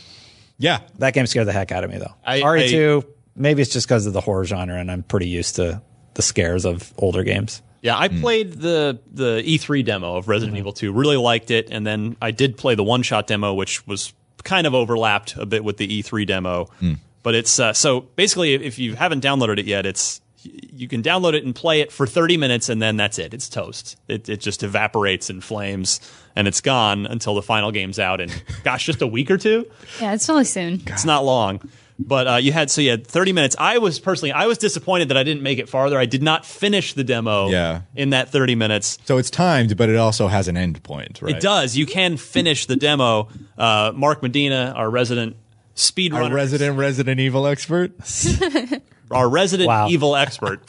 yeah, 0.59 0.81
That 0.99 1.13
game 1.13 1.25
scared 1.27 1.47
the 1.47 1.53
heck 1.53 1.71
out 1.71 1.83
of 1.83 1.89
me 1.89 1.97
though. 1.97 2.13
I- 2.25 2.41
RE2, 2.41 3.05
maybe 3.37 3.61
it's 3.61 3.71
just 3.71 3.87
because 3.87 4.05
of 4.05 4.13
the 4.13 4.21
horror 4.21 4.45
genre, 4.45 4.77
and 4.77 4.91
I'm 4.91 5.03
pretty 5.03 5.27
used 5.27 5.55
to 5.55 5.81
the 6.15 6.21
scares 6.21 6.65
of 6.65 6.93
older 6.97 7.23
games. 7.23 7.61
Yeah, 7.81 7.97
I 7.97 8.07
hmm. 8.07 8.21
played 8.21 8.53
the 8.53 8.99
the 9.11 9.41
E3 9.45 9.85
demo 9.85 10.15
of 10.15 10.27
Resident 10.27 10.55
mm-hmm. 10.55 10.61
Evil 10.61 10.73
2. 10.73 10.91
Really 10.91 11.17
liked 11.17 11.51
it, 11.51 11.69
and 11.71 11.85
then 11.85 12.17
I 12.21 12.31
did 12.31 12.57
play 12.57 12.75
the 12.75 12.83
one 12.83 13.03
shot 13.03 13.27
demo, 13.27 13.53
which 13.53 13.85
was 13.87 14.13
kind 14.43 14.67
of 14.67 14.73
overlapped 14.73 15.35
a 15.37 15.45
bit 15.45 15.63
with 15.63 15.77
the 15.77 16.01
E3 16.01 16.25
demo. 16.25 16.65
Hmm. 16.79 16.93
But 17.23 17.35
it's 17.35 17.59
uh, 17.59 17.73
so 17.73 18.01
basically, 18.01 18.53
if- 18.53 18.61
if 18.61 18.79
you 18.79 18.95
haven't 18.95 19.23
downloaded 19.23 19.59
it 19.59 19.65
yet, 19.65 19.85
it's 19.85 20.21
you 20.43 20.87
can 20.87 21.03
download 21.03 21.33
it 21.33 21.43
and 21.43 21.53
play 21.53 21.81
it 21.81 21.91
for 21.91 22.07
30 22.07 22.37
minutes, 22.37 22.69
and 22.69 22.81
then 22.81 22.95
that's 22.95 23.19
it. 23.19 23.33
It's 23.33 23.49
toast. 23.49 23.97
It 24.07 24.29
it 24.29 24.39
just 24.39 24.63
evaporates 24.63 25.29
in 25.29 25.41
flames, 25.41 25.99
and 26.35 26.47
it's 26.47 26.61
gone 26.61 27.05
until 27.05 27.35
the 27.35 27.41
final 27.41 27.71
game's 27.71 27.99
out. 27.99 28.21
And 28.21 28.31
gosh, 28.63 28.85
just 28.85 29.01
a 29.01 29.07
week 29.07 29.29
or 29.29 29.37
two. 29.37 29.69
Yeah, 30.01 30.13
it's 30.13 30.27
really 30.29 30.45
soon. 30.45 30.81
It's 30.87 31.05
not 31.05 31.25
long. 31.25 31.61
But 31.99 32.27
uh, 32.27 32.35
you 32.35 32.51
had 32.51 32.69
so 32.69 32.79
you 32.81 32.91
had 32.91 33.07
30 33.07 33.33
minutes. 33.33 33.55
I 33.59 33.79
was 33.79 33.99
personally 33.99 34.31
I 34.31 34.45
was 34.45 34.57
disappointed 34.59 35.09
that 35.09 35.17
I 35.17 35.23
didn't 35.23 35.41
make 35.41 35.57
it 35.57 35.67
farther. 35.67 35.97
I 35.97 36.05
did 36.05 36.21
not 36.21 36.45
finish 36.45 36.93
the 36.93 37.03
demo 37.03 37.49
Yeah. 37.49 37.81
in 37.95 38.11
that 38.11 38.29
30 38.29 38.53
minutes. 38.55 38.99
so 39.05 39.17
it's 39.17 39.31
timed, 39.31 39.75
but 39.77 39.89
it 39.89 39.95
also 39.95 40.27
has 40.27 40.47
an 40.47 40.57
end 40.57 40.83
point, 40.83 41.21
right? 41.23 41.35
It 41.35 41.41
does. 41.41 41.75
You 41.75 41.85
can 41.87 42.17
finish 42.17 42.67
the 42.67 42.75
demo. 42.75 43.29
Uh, 43.57 43.91
Mark 43.95 44.21
Medina, 44.21 44.73
our 44.75 44.89
resident 44.91 45.37
speedrunner, 45.75 46.25
Our 46.29 46.33
resident 46.33 46.77
Resident 46.77 47.19
Evil 47.19 47.47
expert. 47.47 47.91
our 49.11 49.27
resident 49.29 49.67
Wow. 49.67 49.87
evil 49.89 50.15
expert, 50.15 50.61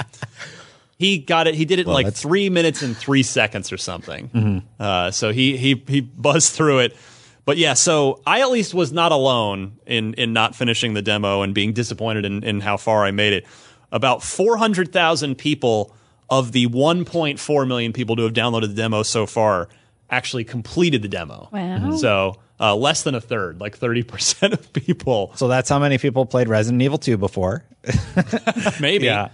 he 0.99 1.19
got 1.19 1.47
it. 1.47 1.55
He 1.55 1.65
did 1.65 1.79
it 1.79 1.87
in 1.87 1.93
like 1.93 2.07
that's- 2.07 2.23
three 2.23 2.49
minutes 2.51 2.83
and 2.83 2.97
three 2.97 3.23
seconds 3.23 3.71
or 3.73 3.77
something. 3.77 4.63
Uh, 4.81 5.11
so 5.11 5.33
he 5.33 5.57
he 5.59 5.83
he 5.89 6.01
buzzed 6.01 6.53
through 6.53 6.79
it. 6.81 6.97
But 7.49 7.57
yeah, 7.57 7.73
so 7.73 8.21
I 8.27 8.43
at 8.43 8.51
least 8.51 8.75
was 8.75 8.93
not 8.93 9.11
alone 9.11 9.79
in 9.87 10.13
in 10.13 10.35
not 10.35 10.55
finishing 10.55 10.93
the 10.93 11.01
demo 11.01 11.41
and 11.41 11.55
being 11.55 11.73
disappointed 11.73 12.27
in, 12.27 12.45
in 12.45 12.61
how 12.61 12.77
far 12.77 13.07
I 13.07 13.11
made 13.11 13.33
it. 13.33 13.47
About 13.91 14.23
four 14.23 14.59
hundred 14.59 14.93
thousand 14.93 15.39
people 15.39 15.97
of 16.29 16.53
the 16.53 16.67
one 16.67 17.07
point 17.07 17.41
four 17.41 17.65
million 17.65 17.95
people 17.95 18.17
to 18.17 18.25
have 18.25 18.35
downloaded 18.35 18.69
the 18.69 18.75
demo 18.75 19.03
so 19.03 19.25
far 19.25 19.71
actually 20.11 20.45
completed 20.45 21.01
the 21.01 21.09
demo. 21.09 21.49
Wow. 21.51 21.97
So 21.97 22.37
uh, 22.61 22.77
less 22.77 23.03
than 23.03 23.15
a 23.15 23.21
third, 23.23 23.63
like 23.63 23.79
thirty 23.79 24.03
percent 24.03 24.53
of 24.53 24.71
people, 24.75 25.33
So 25.37 25.49
that's 25.49 25.71
how 25.71 25.79
many 25.79 25.97
people 25.97 26.27
played 26.27 26.51
Resident 26.51 26.83
Evil 26.83 26.99
2 26.99 27.17
before. 27.17 27.65
maybe. 28.79 29.07
Yeah. 29.07 29.31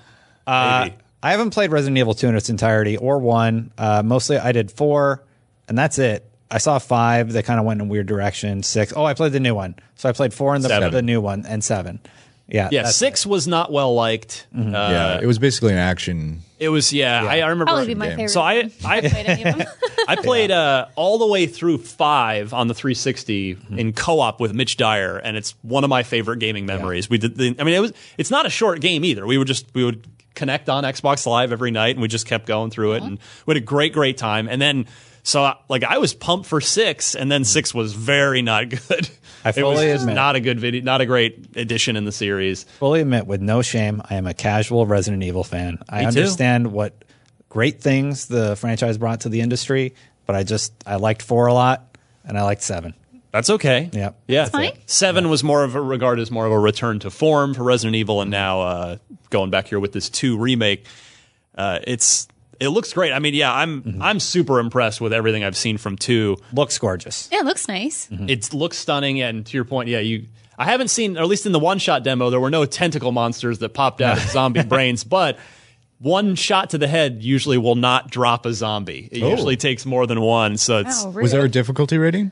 Uh, 0.46 0.82
Maybe. 0.84 0.96
I 1.20 1.32
haven't 1.32 1.50
played 1.50 1.72
Resident 1.72 1.98
Evil 1.98 2.14
2 2.14 2.28
in 2.28 2.36
its 2.36 2.48
entirety 2.48 2.96
or 2.96 3.18
1. 3.18 3.72
Uh, 3.76 4.02
mostly 4.04 4.38
I 4.38 4.52
did 4.52 4.70
4, 4.70 5.20
and 5.66 5.76
that's 5.76 5.98
it. 5.98 6.30
I 6.50 6.58
saw 6.58 6.78
5. 6.78 7.32
They 7.32 7.42
kind 7.42 7.58
of 7.58 7.66
went 7.66 7.80
in 7.80 7.88
a 7.88 7.90
weird 7.90 8.06
direction. 8.06 8.62
6. 8.62 8.92
Oh, 8.96 9.04
I 9.04 9.14
played 9.14 9.32
the 9.32 9.40
new 9.40 9.54
one. 9.54 9.74
So 9.96 10.08
I 10.08 10.12
played 10.12 10.32
4 10.34 10.54
and 10.56 10.64
the, 10.64 10.88
the 10.90 11.02
new 11.02 11.20
one, 11.20 11.44
and 11.46 11.62
7. 11.64 12.00
Yeah. 12.46 12.68
Yeah, 12.70 12.80
that's- 12.80 12.96
six 12.96 13.24
was 13.24 13.48
not 13.48 13.72
well 13.72 13.94
liked. 13.94 14.46
Uh, 14.54 14.60
yeah, 14.62 15.18
it 15.20 15.26
was 15.26 15.38
basically 15.38 15.72
an 15.72 15.78
action. 15.78 16.42
It 16.58 16.68
was 16.68 16.92
yeah. 16.92 17.24
I, 17.24 17.38
I 17.40 17.46
remember. 17.46 17.64
Probably 17.72 17.86
be 17.86 17.94
my 17.94 18.08
game. 18.08 18.16
favorite. 18.16 18.28
So 18.30 18.42
I 18.42 18.70
I 18.84 19.00
played 19.00 19.26
any 19.26 19.44
of 19.44 19.56
them. 19.56 19.66
I 20.08 20.16
played 20.16 20.50
uh, 20.50 20.86
all 20.94 21.16
the 21.18 21.26
way 21.26 21.46
through 21.46 21.78
five 21.78 22.52
on 22.52 22.68
the 22.68 22.74
360 22.74 23.54
Mm-hmm. 23.54 23.78
in 23.78 23.92
co-op 23.94 24.40
with 24.40 24.52
Mitch 24.52 24.76
Dyer, 24.76 25.16
and 25.16 25.38
it's 25.38 25.54
one 25.62 25.84
of 25.84 25.90
my 25.90 26.02
favorite 26.02 26.36
gaming 26.38 26.66
memories. 26.66 27.08
We 27.08 27.16
did. 27.16 27.34
The, 27.36 27.56
I 27.58 27.64
mean, 27.64 27.74
it 27.74 27.80
was. 27.80 27.94
It's 28.18 28.30
not 28.30 28.44
a 28.44 28.50
short 28.50 28.80
game 28.82 29.06
either. 29.06 29.26
We 29.26 29.38
would 29.38 29.46
just 29.48 29.66
we 29.74 29.82
would 29.82 30.06
connect 30.34 30.68
on 30.68 30.84
Xbox 30.84 31.24
Live 31.26 31.50
every 31.50 31.70
night, 31.70 31.96
and 31.96 32.02
we 32.02 32.08
just 32.08 32.26
kept 32.26 32.44
going 32.46 32.70
through 32.70 32.92
it, 32.94 33.02
and 33.02 33.18
we 33.46 33.54
had 33.54 33.62
a 33.62 33.64
great 33.64 33.94
great 33.94 34.18
time. 34.18 34.48
And 34.48 34.60
then 34.60 34.84
so 35.24 35.52
like 35.68 35.82
I 35.82 35.98
was 35.98 36.14
pumped 36.14 36.46
for 36.46 36.60
six, 36.60 37.16
and 37.16 37.32
then 37.32 37.42
six 37.44 37.74
was 37.74 37.92
very 37.94 38.42
not 38.42 38.68
good. 38.68 39.08
I 39.44 39.48
it 39.48 39.56
was 39.56 39.56
fully 39.56 39.86
just 39.86 40.02
admit. 40.02 40.14
not 40.14 40.36
a 40.36 40.40
good 40.40 40.60
video, 40.60 40.82
not 40.82 41.00
a 41.00 41.06
great 41.06 41.56
addition 41.56 41.96
in 41.96 42.04
the 42.04 42.12
series. 42.12 42.62
fully 42.78 43.00
admit 43.00 43.26
with 43.26 43.40
no 43.40 43.60
shame, 43.62 44.00
I 44.08 44.14
am 44.14 44.26
a 44.28 44.34
casual 44.34 44.86
Resident 44.86 45.24
Evil 45.24 45.42
fan. 45.42 45.78
I 45.88 45.96
Me 45.96 46.02
too. 46.02 46.06
understand 46.20 46.70
what 46.72 47.04
great 47.48 47.80
things 47.80 48.26
the 48.26 48.54
franchise 48.54 48.98
brought 48.98 49.22
to 49.22 49.28
the 49.28 49.40
industry, 49.40 49.94
but 50.26 50.36
I 50.36 50.44
just 50.44 50.72
I 50.86 50.96
liked 50.96 51.22
4 51.22 51.46
a 51.46 51.54
lot, 51.54 51.96
and 52.24 52.38
I 52.38 52.42
liked 52.42 52.62
7. 52.62 52.94
That's 53.32 53.50
okay. 53.50 53.90
Yeah. 53.92 54.10
Yeah. 54.28 54.44
fine. 54.44 54.72
Seven 54.86 55.28
was 55.28 55.42
more 55.42 55.64
of 55.64 55.74
a 55.74 55.80
regarded 55.80 56.22
as 56.22 56.30
more 56.30 56.46
of 56.46 56.52
a 56.52 56.58
return 56.58 57.00
to 57.00 57.10
form 57.10 57.52
for 57.54 57.64
Resident 57.64 57.96
Evil, 57.96 58.20
and 58.20 58.30
now 58.30 58.60
uh, 58.60 58.96
going 59.30 59.50
back 59.50 59.66
here 59.66 59.80
with 59.80 59.90
this 59.92 60.08
two 60.08 60.38
remake, 60.38 60.86
uh, 61.56 61.80
it's 61.84 62.28
it 62.60 62.68
looks 62.68 62.92
great. 62.92 63.12
I 63.12 63.18
mean, 63.18 63.34
yeah, 63.34 63.52
I'm 63.54 63.82
Mm-hmm. 63.82 64.02
I'm 64.02 64.20
super 64.20 64.58
impressed 64.60 65.00
with 65.00 65.12
everything 65.12 65.44
I've 65.44 65.56
seen 65.56 65.78
from 65.78 65.96
two. 65.96 66.36
Looks 66.52 66.78
gorgeous. 66.78 67.28
Yeah, 67.32 67.40
it 67.40 67.44
looks 67.44 67.68
nice. 67.68 68.08
It 68.10 68.52
looks 68.54 68.76
stunning, 68.78 69.20
and 69.20 69.44
to 69.46 69.56
your 69.56 69.64
point, 69.64 69.88
yeah, 69.88 69.98
you. 70.00 70.26
I 70.56 70.66
haven't 70.66 70.88
seen, 70.88 71.16
or 71.18 71.22
at 71.22 71.26
least 71.28 71.46
in 71.46 71.52
the 71.52 71.58
one 71.58 71.78
shot 71.78 72.04
demo, 72.04 72.30
there 72.30 72.38
were 72.38 72.50
no 72.50 72.64
tentacle 72.64 73.10
monsters 73.10 73.58
that 73.58 73.70
popped 73.70 74.00
out 74.00 74.18
of 74.18 74.22
zombie 74.30 74.62
brains, 74.62 75.02
but 75.02 75.36
one 75.98 76.34
shot 76.36 76.70
to 76.70 76.78
the 76.78 76.86
head 76.86 77.22
usually 77.24 77.58
will 77.58 77.74
not 77.74 78.10
drop 78.10 78.46
a 78.46 78.52
zombie. 78.52 79.08
It 79.10 79.22
Oh. 79.22 79.30
usually 79.30 79.56
takes 79.56 79.84
more 79.86 80.06
than 80.06 80.20
one, 80.20 80.56
so 80.56 80.78
it's 80.78 81.04
Oh, 81.04 81.10
Was 81.10 81.32
there 81.32 81.44
a 81.44 81.48
difficulty 81.48 81.98
rating? 81.98 82.30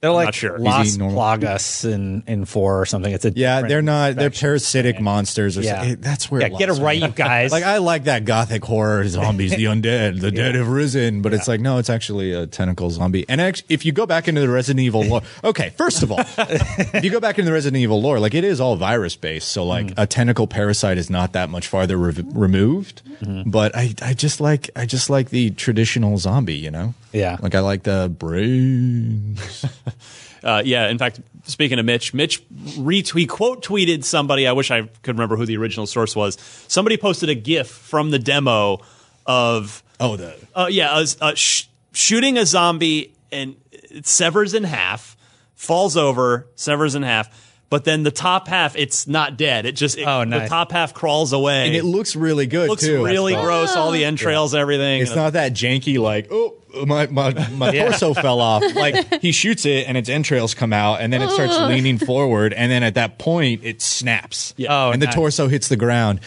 They're 0.00 0.12
like 0.12 0.26
not 0.26 0.34
sure. 0.34 0.58
Las 0.58 0.86
Easy, 0.86 0.98
normal. 0.98 1.18
Plagas 1.20 1.90
in, 1.92 2.22
in 2.28 2.44
4 2.44 2.80
or 2.80 2.86
something. 2.86 3.12
It's 3.12 3.24
a 3.24 3.32
Yeah, 3.34 3.62
they're 3.62 3.82
not. 3.82 4.14
They're 4.14 4.26
infection. 4.26 4.46
parasitic 4.46 5.00
monsters. 5.00 5.58
Or 5.58 5.62
Yeah. 5.62 5.78
something. 5.78 6.00
That's 6.00 6.30
where. 6.30 6.40
Yeah, 6.40 6.50
get 6.50 6.68
it 6.68 6.74
right, 6.74 7.00
you 7.00 7.08
guys. 7.16 7.50
Like 7.50 7.64
I 7.64 7.78
like 7.78 8.04
that 8.04 8.24
gothic 8.24 8.64
horror 8.64 9.08
zombies, 9.08 9.50
the 9.56 9.64
undead, 9.64 10.20
the 10.20 10.30
dead 10.30 10.54
have 10.54 10.68
risen, 10.68 11.20
but 11.20 11.34
it's 11.34 11.48
like 11.48 11.60
no, 11.60 11.78
it's 11.78 11.90
actually 11.90 12.32
a 12.32 12.46
tentacle 12.46 12.90
zombie. 12.90 13.24
And 13.28 13.40
actually, 13.40 13.66
if 13.70 13.84
you 13.84 13.90
go 13.90 14.06
back 14.06 14.28
into 14.28 14.40
the 14.40 14.48
Resident 14.48 14.84
Evil 14.84 15.02
lore, 15.02 15.22
okay, 15.42 15.70
first 15.76 16.04
of 16.04 16.12
all, 16.12 16.20
if 16.38 17.02
you 17.02 17.10
go 17.10 17.18
back 17.18 17.38
into 17.38 17.50
the 17.50 17.54
Resident 17.54 17.80
Evil 17.80 18.00
lore, 18.00 18.20
like 18.20 18.34
it 18.34 18.44
is 18.44 18.60
all 18.60 18.76
virus 18.76 19.16
based, 19.16 19.48
so 19.48 19.64
like 19.64 19.86
mm. 19.88 19.94
a 19.96 20.06
tentacle 20.06 20.46
parasite 20.46 20.96
is 20.98 21.10
not 21.10 21.32
that 21.32 21.50
much 21.50 21.66
farther 21.66 21.96
re- 21.96 22.24
removed. 22.32 23.02
Mm-hmm. 23.20 23.50
But 23.50 23.74
I, 23.76 23.94
I 24.00 24.14
just 24.14 24.40
like, 24.40 24.70
I 24.76 24.86
just 24.86 25.10
like 25.10 25.30
the 25.30 25.50
traditional 25.50 26.18
zombie, 26.18 26.54
you 26.54 26.70
know. 26.70 26.94
Yeah. 27.12 27.36
Like 27.40 27.54
I 27.56 27.60
like 27.60 27.82
the 27.82 28.14
brains. 28.16 29.64
Uh, 30.40 30.62
yeah, 30.64 30.86
in 30.88 30.98
fact, 30.98 31.18
speaking 31.46 31.80
of 31.80 31.84
Mitch, 31.84 32.14
Mitch 32.14 32.48
retweet 32.48 33.28
quote 33.28 33.64
tweeted 33.64 34.04
somebody. 34.04 34.46
I 34.46 34.52
wish 34.52 34.70
I 34.70 34.82
could 34.82 35.16
remember 35.16 35.34
who 35.36 35.44
the 35.44 35.56
original 35.56 35.84
source 35.84 36.14
was. 36.14 36.38
Somebody 36.68 36.96
posted 36.96 37.28
a 37.28 37.34
GIF 37.34 37.68
from 37.68 38.12
the 38.12 38.20
demo 38.20 38.78
of 39.26 39.82
Oh, 39.98 40.16
the 40.16 40.36
uh, 40.54 40.68
yeah, 40.70 41.04
uh, 41.20 41.34
sh- 41.34 41.64
shooting 41.92 42.38
a 42.38 42.46
zombie 42.46 43.14
and 43.32 43.56
it 43.72 44.06
severs 44.06 44.54
in 44.54 44.62
half, 44.62 45.16
falls 45.56 45.96
over, 45.96 46.46
severs 46.54 46.94
in 46.94 47.02
half. 47.02 47.46
But 47.70 47.84
then 47.84 48.02
the 48.02 48.10
top 48.10 48.48
half, 48.48 48.76
it's 48.76 49.06
not 49.06 49.36
dead. 49.36 49.66
It 49.66 49.72
just 49.72 49.98
it, 49.98 50.04
Oh, 50.06 50.24
the 50.24 50.46
top 50.46 50.72
half 50.72 50.94
crawls 50.94 51.32
away. 51.34 51.66
and 51.66 51.74
it 51.76 51.84
looks 51.84 52.16
really 52.16 52.46
good 52.46 52.68
looks 52.70 52.82
too. 52.82 53.04
really 53.04 53.34
That's 53.34 53.44
gross. 53.44 53.76
All 53.76 53.90
the 53.90 54.04
entrails, 54.04 54.54
everything. 54.54 55.02
It's 55.02 55.14
not 55.14 55.34
that 55.34 55.52
janky 55.52 55.98
like 55.98 56.28
oh 56.30 56.47
my 56.86 57.06
my, 57.06 57.48
my 57.50 57.72
torso 57.72 58.14
fell 58.14 58.40
off. 58.40 58.62
Like 58.74 59.20
he 59.22 59.32
shoots 59.32 59.66
it 59.66 59.88
and 59.88 59.96
its 59.96 60.08
entrails 60.08 60.54
come 60.54 60.72
out 60.72 61.00
and 61.00 61.12
then 61.12 61.22
it 61.22 61.30
starts 61.30 61.58
leaning 61.58 61.98
forward 61.98 62.52
and 62.52 62.70
then 62.70 62.82
at 62.82 62.94
that 62.94 63.18
point 63.18 63.64
it 63.64 63.82
snaps. 63.82 64.54
Yeah. 64.56 64.86
Oh, 64.86 64.90
and 64.90 65.00
the 65.02 65.06
torso 65.06 65.48
hits 65.48 65.68
the 65.68 65.76
ground. 65.76 66.20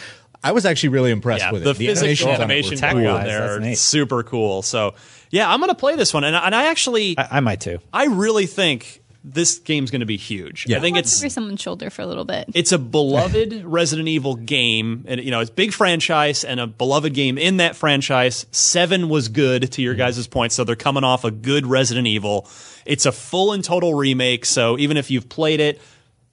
I 0.44 0.52
was 0.52 0.66
actually 0.66 0.88
really 0.90 1.12
impressed 1.12 1.44
yeah, 1.44 1.52
with 1.52 1.62
the, 1.62 1.70
it. 1.70 1.76
physics 1.76 2.22
animations 2.22 2.28
on 2.28 2.34
animation 2.42 2.70
were 2.72 2.76
Tech 2.76 2.92
cool 2.92 3.00
in 3.00 3.06
cool. 3.06 3.14
wise, 3.14 3.26
there 3.26 3.56
are 3.56 3.60
neat. 3.60 3.78
super 3.78 4.22
cool. 4.24 4.62
So 4.62 4.94
yeah, 5.30 5.52
I'm 5.52 5.60
gonna 5.60 5.74
play 5.74 5.94
this 5.96 6.12
one, 6.12 6.24
and, 6.24 6.34
and 6.34 6.54
I 6.54 6.66
actually 6.66 7.16
I, 7.16 7.38
I 7.38 7.40
might 7.40 7.60
too. 7.60 7.78
I 7.92 8.06
really 8.06 8.46
think 8.46 9.01
this 9.24 9.58
game's 9.58 9.90
going 9.90 10.00
to 10.00 10.06
be 10.06 10.16
huge. 10.16 10.66
Yeah. 10.68 10.78
I 10.78 10.80
think 10.80 10.96
I 10.96 11.00
it's 11.00 11.20
to 11.20 11.30
someone's 11.30 11.60
shoulder 11.60 11.90
for 11.90 12.02
a 12.02 12.06
little 12.06 12.24
bit. 12.24 12.50
it's 12.54 12.72
a 12.72 12.78
beloved 12.78 13.64
Resident 13.64 14.08
Evil 14.08 14.34
game, 14.34 15.04
and 15.06 15.22
you 15.22 15.30
know 15.30 15.40
it's 15.40 15.50
a 15.50 15.54
big 15.54 15.72
franchise 15.72 16.44
and 16.44 16.60
a 16.60 16.66
beloved 16.66 17.14
game 17.14 17.38
in 17.38 17.58
that 17.58 17.76
franchise. 17.76 18.46
Seven 18.50 19.08
was 19.08 19.28
good 19.28 19.72
to 19.72 19.82
your 19.82 19.94
guys' 19.94 20.26
point, 20.26 20.52
so 20.52 20.64
they're 20.64 20.76
coming 20.76 21.04
off 21.04 21.24
a 21.24 21.30
good 21.30 21.66
Resident 21.66 22.06
Evil. 22.06 22.48
It's 22.84 23.06
a 23.06 23.12
full 23.12 23.52
and 23.52 23.62
total 23.62 23.94
remake, 23.94 24.44
so 24.44 24.78
even 24.78 24.96
if 24.96 25.10
you've 25.10 25.28
played 25.28 25.60
it, 25.60 25.80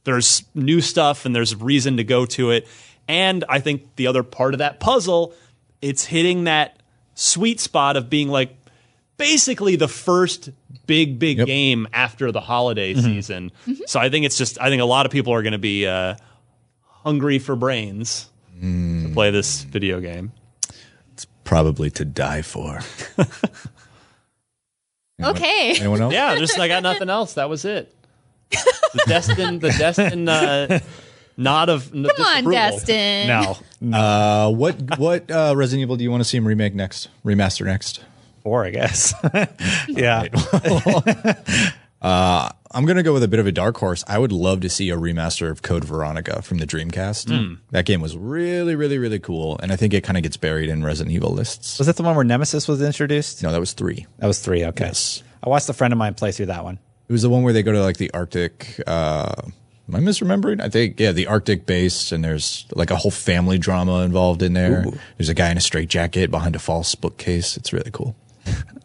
there's 0.04 0.44
new 0.56 0.82
stuff 0.82 1.26
and 1.26 1.36
there's 1.36 1.56
reason 1.56 1.98
to 1.98 2.04
go 2.04 2.26
to 2.26 2.52
it. 2.52 2.68
And 3.08 3.44
I 3.50 3.60
think 3.60 3.96
the 3.96 4.08
other 4.08 4.22
part 4.24 4.54
of 4.54 4.60
that 4.60 4.80
puzzle 4.80 5.34
it's 5.82 6.06
hitting 6.06 6.46
that 6.46 6.82
sweet 7.16 7.60
spot 7.60 7.98
of 7.98 8.10
being 8.10 8.30
like 8.30 8.59
basically 9.20 9.76
the 9.76 9.88
first 9.88 10.50
big 10.88 11.20
big 11.20 11.46
game 11.46 11.88
after 11.94 12.32
the 12.32 12.42
holiday 12.42 12.96
Mm-hmm. 12.96 13.06
season. 13.06 13.52
So 13.86 14.00
I 14.00 14.10
think 14.10 14.26
it's 14.26 14.38
just 14.40 14.60
I 14.60 14.70
think 14.70 14.82
a 14.82 14.86
lot 14.86 15.06
of 15.06 15.12
people 15.12 15.34
are 15.34 15.44
going 15.44 15.54
to 15.54 15.60
be 15.60 15.86
uh, 15.86 16.16
hungry 17.04 17.38
for 17.38 17.56
brains 17.56 18.26
Mm. 18.60 19.08
to 19.08 19.14
play 19.14 19.30
this 19.32 19.62
video 19.64 20.02
game. 20.02 20.34
It's 21.14 21.26
probably 21.46 21.90
to 21.92 22.04
die 22.06 22.42
for. 22.42 22.80
Okay. 25.22 25.76
Anyone 25.78 26.02
else? 26.02 26.14
Yeah, 26.14 26.36
just 26.38 26.58
I 26.58 26.68
got 26.70 26.82
nothing 26.84 27.10
else. 27.10 27.34
That 27.34 27.50
was 27.50 27.66
it. 27.66 27.94
The 28.52 29.04
Destin, 29.08 29.60
the 29.60 29.70
Destin 29.72 30.30
uh, 30.30 30.80
nod 31.36 31.68
of 31.70 31.92
Come 31.92 32.06
on, 32.06 32.46
Destin. 32.50 33.30
Uh, 33.94 34.50
what 34.50 34.98
what 34.98 35.30
uh, 35.30 35.54
Resident 35.58 35.82
Evil 35.84 35.98
do 35.98 36.04
you 36.06 36.12
want 36.12 36.22
to 36.22 36.26
see 36.26 36.38
him 36.38 36.48
remake 36.48 36.74
next? 36.74 37.10
Remaster 37.26 37.66
next? 37.66 38.00
Four, 38.44 38.66
I 38.66 38.72
guess. 38.72 39.14
yeah. 39.88 40.28
Uh, 42.02 42.50
I'm 42.72 42.86
gonna 42.86 43.04
go 43.04 43.14
with 43.14 43.24
a 43.24 43.28
bit 43.28 43.40
of 43.40 43.48
a 43.48 43.52
dark 43.52 43.78
horse. 43.78 44.04
I 44.08 44.18
would 44.18 44.32
love 44.32 44.62
to 44.62 44.70
see 44.70 44.90
a 44.90 44.96
remaster 44.96 45.50
of 45.50 45.62
Code 45.62 45.84
Veronica 45.84 46.42
from 46.42 46.60
the 46.60 46.66
Dreamcast. 46.66 47.28
Hmm. 47.30 47.56
That 47.72 47.86
game 47.86 48.00
was 48.00 48.16
really, 48.16 48.76
really, 48.76 48.98
really 48.98 49.20
cool, 49.20 49.60
and 49.62 49.72
I 49.72 49.76
think 49.76 49.94
it 49.94 50.04
kind 50.04 50.16
of 50.16 50.24
gets 50.24 50.38
buried 50.38 50.70
in 50.70 50.84
Resident 50.84 51.14
Evil 51.14 51.32
lists. 51.32 51.78
Was 51.78 51.88
that 51.88 51.98
the 51.98 52.04
one 52.04 52.16
where 52.16 52.24
Nemesis 52.24 52.68
was 52.68 52.82
introduced? 52.82 53.44
No, 53.44 53.52
that 53.52 53.60
was 53.60 53.74
three. 53.74 54.06
That 54.20 54.28
was 54.28 54.40
three. 54.40 54.64
Okay. 54.66 54.86
Yes. 54.86 55.24
I 55.44 55.50
watched 55.50 55.68
a 55.68 55.74
friend 55.74 55.92
of 55.94 55.98
mine 55.98 56.14
play 56.14 56.32
through 56.32 56.48
that 56.48 56.64
one. 56.64 56.80
It 57.08 57.12
was 57.12 57.22
the 57.24 57.30
one 57.30 57.44
where 57.44 57.54
they 57.54 57.64
go 57.64 57.72
to 57.72 57.82
like 57.82 57.98
the 57.98 58.12
Arctic. 58.14 58.80
Uh, 58.86 59.34
am 59.88 59.96
I 59.96 60.00
misremembering? 60.00 60.62
I 60.62 60.70
think 60.70 61.00
yeah, 61.00 61.12
the 61.12 61.28
Arctic 61.28 61.66
base, 61.66 62.12
and 62.12 62.24
there's 62.24 62.66
like 62.76 62.92
a 62.92 62.96
whole 62.96 63.12
family 63.12 63.58
drama 63.58 64.04
involved 64.04 64.44
in 64.44 64.54
there. 64.54 64.86
Ooh. 64.88 64.94
There's 65.18 65.30
a 65.30 65.34
guy 65.34 65.50
in 65.50 65.58
a 65.58 65.62
straitjacket 65.62 66.30
behind 66.30 66.56
a 66.56 66.60
false 66.60 66.94
bookcase. 66.94 67.58
It's 67.58 67.74
really 67.74 67.92
cool. 67.92 68.16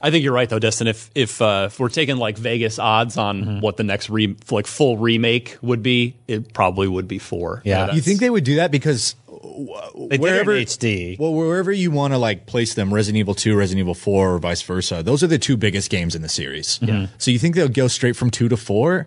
I 0.03 0.11
think 0.11 0.23
you're 0.25 0.33
right 0.35 0.49
though, 0.49 0.59
Destin. 0.59 0.87
If 0.87 1.11
if 1.15 1.41
uh, 1.41 1.65
if 1.71 1.81
we're 1.81 1.89
taking 1.89 2.17
like 2.17 2.37
Vegas 2.39 2.79
odds 2.79 3.17
on 3.17 3.35
Mm-hmm. 3.45 3.61
what 3.61 3.77
the 3.77 3.85
next 3.85 4.11
re- 4.11 4.37
like 4.51 4.67
full 4.67 4.97
remake 4.99 5.57
would 5.63 5.83
be, 5.83 6.15
it 6.29 6.53
probably 6.53 6.89
would 6.89 7.09
be 7.09 7.19
four. 7.19 7.63
Yeah, 7.65 7.93
you 7.95 8.01
think 8.01 8.21
they 8.21 8.31
would 8.31 8.45
do 8.45 8.57
that 8.57 8.71
because 8.71 9.15
They 9.29 10.19
wherever 10.19 10.53
did 10.55 10.69
it 10.69 10.85
in 10.85 11.17
HD. 11.17 11.19
Well, 11.19 11.33
wherever 11.33 11.73
you 11.73 11.91
want 11.91 12.13
to 12.13 12.19
like 12.19 12.47
place 12.47 12.75
them, 12.75 12.93
Resident 12.93 13.21
Evil 13.21 13.35
2, 13.35 13.57
Resident 13.57 13.81
Evil 13.81 13.95
4, 13.95 14.35
or 14.35 14.39
vice 14.39 14.63
versa, 14.63 15.03
those 15.03 15.23
are 15.23 15.27
the 15.27 15.39
two 15.39 15.57
biggest 15.57 15.91
games 15.91 16.15
in 16.15 16.23
the 16.23 16.29
series. 16.29 16.79
Yeah. 16.83 17.07
So 17.19 17.31
you 17.31 17.39
think 17.39 17.55
they'll 17.55 17.69
go 17.69 17.89
straight 17.89 18.17
from 18.17 18.31
2 18.31 18.49
to 18.49 18.57
4? 18.57 19.07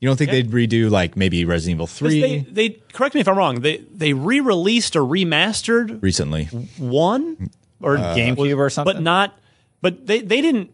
You 0.00 0.08
don't 0.08 0.16
think 0.16 0.30
they'd 0.30 0.50
redo 0.50 0.90
like 0.90 1.16
maybe 1.16 1.44
Resident 1.44 1.76
Evil 1.76 1.86
3 1.86 2.20
They, 2.20 2.38
they 2.40 2.68
correct 2.92 3.14
me 3.14 3.20
if 3.22 3.28
I'm 3.28 3.36
wrong. 3.38 3.60
They 3.60 3.78
they 3.78 4.12
re-released 4.12 4.96
or 4.96 5.00
remastered 5.02 6.02
recently? 6.02 6.44
one 6.78 7.50
or 7.80 7.96
Uh, 7.98 8.14
GameCube 8.16 8.58
or 8.58 8.68
something? 8.70 8.94
but 8.96 9.02
not. 9.02 9.38
But 9.84 10.06
they 10.06 10.20
they 10.22 10.40
didn't 10.40 10.70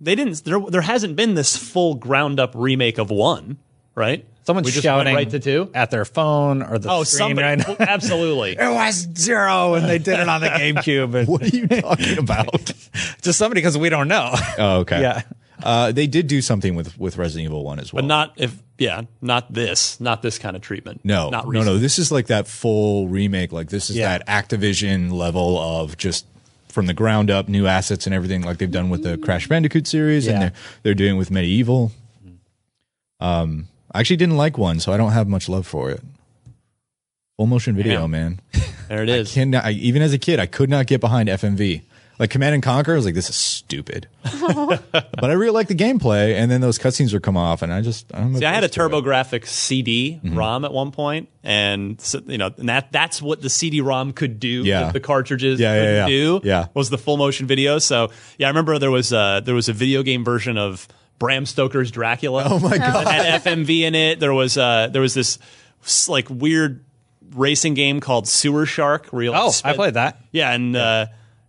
they 0.00 0.14
didn't 0.14 0.44
there 0.44 0.60
there 0.60 0.80
hasn't 0.82 1.16
been 1.16 1.34
this 1.34 1.56
full 1.56 1.96
ground 1.96 2.38
up 2.38 2.52
remake 2.54 2.98
of 2.98 3.10
one, 3.10 3.58
right? 3.96 4.24
Someone's 4.44 4.66
we 4.66 4.72
shouting 4.72 5.14
right 5.14 5.28
to 5.30 5.40
two. 5.40 5.68
at 5.74 5.90
their 5.90 6.04
phone 6.04 6.62
or 6.62 6.78
the 6.78 6.88
Oh, 6.88 7.02
screen 7.02 7.18
somebody 7.36 7.46
right 7.46 7.58
now. 7.58 7.76
absolutely. 7.84 8.52
It 8.52 8.72
was 8.72 9.08
zero, 9.16 9.74
and 9.74 9.88
they 9.88 9.98
did 9.98 10.20
it 10.20 10.28
on 10.28 10.40
the 10.40 10.48
GameCube. 10.48 11.12
And 11.14 11.28
what 11.32 11.42
are 11.42 11.46
you 11.48 11.66
talking 11.66 12.18
about? 12.18 12.52
Just 13.22 13.36
somebody 13.38 13.60
because 13.60 13.76
we 13.76 13.88
don't 13.88 14.06
know. 14.08 14.32
Oh, 14.58 14.78
okay. 14.82 15.00
Yeah. 15.00 15.22
Uh, 15.62 15.90
they 15.92 16.06
did 16.08 16.26
do 16.28 16.40
something 16.40 16.74
with 16.76 16.96
with 16.98 17.16
Resident 17.18 17.46
Evil 17.46 17.64
1 17.64 17.78
as 17.80 17.92
well. 17.92 18.02
But 18.02 18.06
not 18.08 18.32
if 18.36 18.56
yeah, 18.78 19.02
not 19.20 19.52
this, 19.52 20.00
not 20.00 20.22
this 20.22 20.38
kind 20.38 20.54
of 20.56 20.62
treatment. 20.62 21.00
no, 21.04 21.30
not 21.30 21.48
no, 21.48 21.62
no. 21.62 21.78
This 21.78 21.98
is 22.00 22.10
like 22.12 22.26
that 22.28 22.46
full 22.48 23.06
remake. 23.08 23.52
Like 23.52 23.70
this 23.70 23.90
is 23.90 23.96
Yeah. 23.96 24.18
that 24.18 24.26
Activision 24.28 25.12
level 25.12 25.58
of 25.58 25.96
just 25.96 26.26
from 26.72 26.86
the 26.86 26.94
ground 26.94 27.30
up, 27.30 27.48
new 27.48 27.66
assets 27.66 28.06
and 28.06 28.14
everything, 28.14 28.42
like 28.42 28.58
they've 28.58 28.70
done 28.70 28.88
with 28.90 29.02
the 29.02 29.18
Crash 29.18 29.46
Bandicoot 29.46 29.86
series, 29.86 30.26
and 30.26 30.40
they're 30.42 30.52
they're 30.82 30.94
doing 30.94 31.16
with 31.16 31.30
MediEvil. 31.30 31.90
Um, 33.20 33.68
I 33.94 34.00
actually 34.00 34.16
didn't 34.16 34.36
like 34.36 34.58
one, 34.58 34.80
so 34.80 34.92
I 34.92 34.96
don't 34.96 35.12
have 35.12 35.28
much 35.28 35.48
love 35.48 35.66
for 35.66 35.90
it. 35.90 36.02
Full 37.36 37.46
motion 37.46 37.76
video, 37.76 38.02
Damn. 38.02 38.10
man. 38.10 38.40
There 38.88 39.02
it 39.02 39.08
is. 39.10 39.32
Can 39.32 39.54
I, 39.54 39.72
even 39.72 40.02
as 40.02 40.12
a 40.12 40.18
kid, 40.18 40.40
I 40.40 40.46
could 40.46 40.70
not 40.70 40.86
get 40.86 41.00
behind 41.00 41.28
FMV. 41.28 41.82
Like 42.22 42.30
Command 42.30 42.54
and 42.54 42.62
Conquer, 42.62 42.92
I 42.92 42.94
was 42.94 43.04
like, 43.04 43.14
this 43.16 43.28
is 43.28 43.34
stupid. 43.34 44.06
but 44.22 45.04
I 45.24 45.32
really 45.32 45.50
like 45.50 45.66
the 45.66 45.74
gameplay, 45.74 46.36
and 46.36 46.48
then 46.48 46.60
those 46.60 46.78
cutscenes 46.78 47.12
would 47.12 47.24
come 47.24 47.36
off, 47.36 47.62
and 47.62 47.72
I 47.72 47.80
just 47.80 48.14
I'm 48.14 48.36
See, 48.36 48.44
I 48.44 48.52
had 48.52 48.62
a 48.62 48.66
opposed 48.66 48.70
to 49.30 49.46
CD 49.48 50.20
Mm-hmm. 50.22 50.38
ROM 50.38 50.64
at 50.64 50.72
one 50.72 50.92
point, 50.92 51.30
and 51.42 52.00
so, 52.00 52.20
you 52.26 52.38
know, 52.38 52.52
and 52.56 52.68
that 52.68 52.92
that's 52.92 53.20
what 53.20 53.42
the 53.42 53.50
CD-ROM 53.50 54.12
could 54.12 54.38
do. 54.38 54.62
Yeah. 54.62 54.92
the 54.92 55.00
cartridges 55.00 55.58
Yeah, 55.58 55.74
yeah, 55.74 55.80
couldn't 55.80 55.96
yeah. 55.96 56.06
do. 56.06 56.40
Yeah. 56.44 56.66
was 56.74 56.90
the 56.90 56.98
full 56.98 57.16
motion 57.16 57.48
video. 57.48 57.80
So 57.80 58.12
yeah, 58.38 58.46
I 58.46 58.50
remember 58.50 58.78
there 58.78 58.92
was 58.92 59.12
a, 59.12 59.42
there 59.44 59.56
was 59.56 59.68
a 59.68 59.72
video 59.72 60.04
game 60.04 60.24
version 60.24 60.56
of 60.56 60.86
Bram 61.18 61.44
Stoker's 61.44 61.90
Dracula. 61.90 62.44
Oh 62.46 62.60
my 62.60 62.78
God. 62.78 63.04
That 63.04 63.42
had 63.42 63.42
FMV 63.42 63.80
in 63.80 63.96
it. 63.96 64.20
There 64.20 64.32
was 64.32 64.56
uh 64.56 64.86
there 64.92 65.02
was 65.02 65.14
this 65.14 65.40
like 66.08 66.30
weird 66.30 66.84
racing 67.34 67.74
game 67.74 67.98
called 67.98 68.28
Sewer 68.28 68.64
Shark. 68.64 69.08
Real. 69.12 69.32
you 69.32 69.38
like, 69.40 69.54
Oh, 69.64 69.68
I 69.68 69.74
played 69.74 69.94
that. 69.94 70.20
Yeah, 70.30 70.52
and. 70.52 70.76
uh 70.76 71.06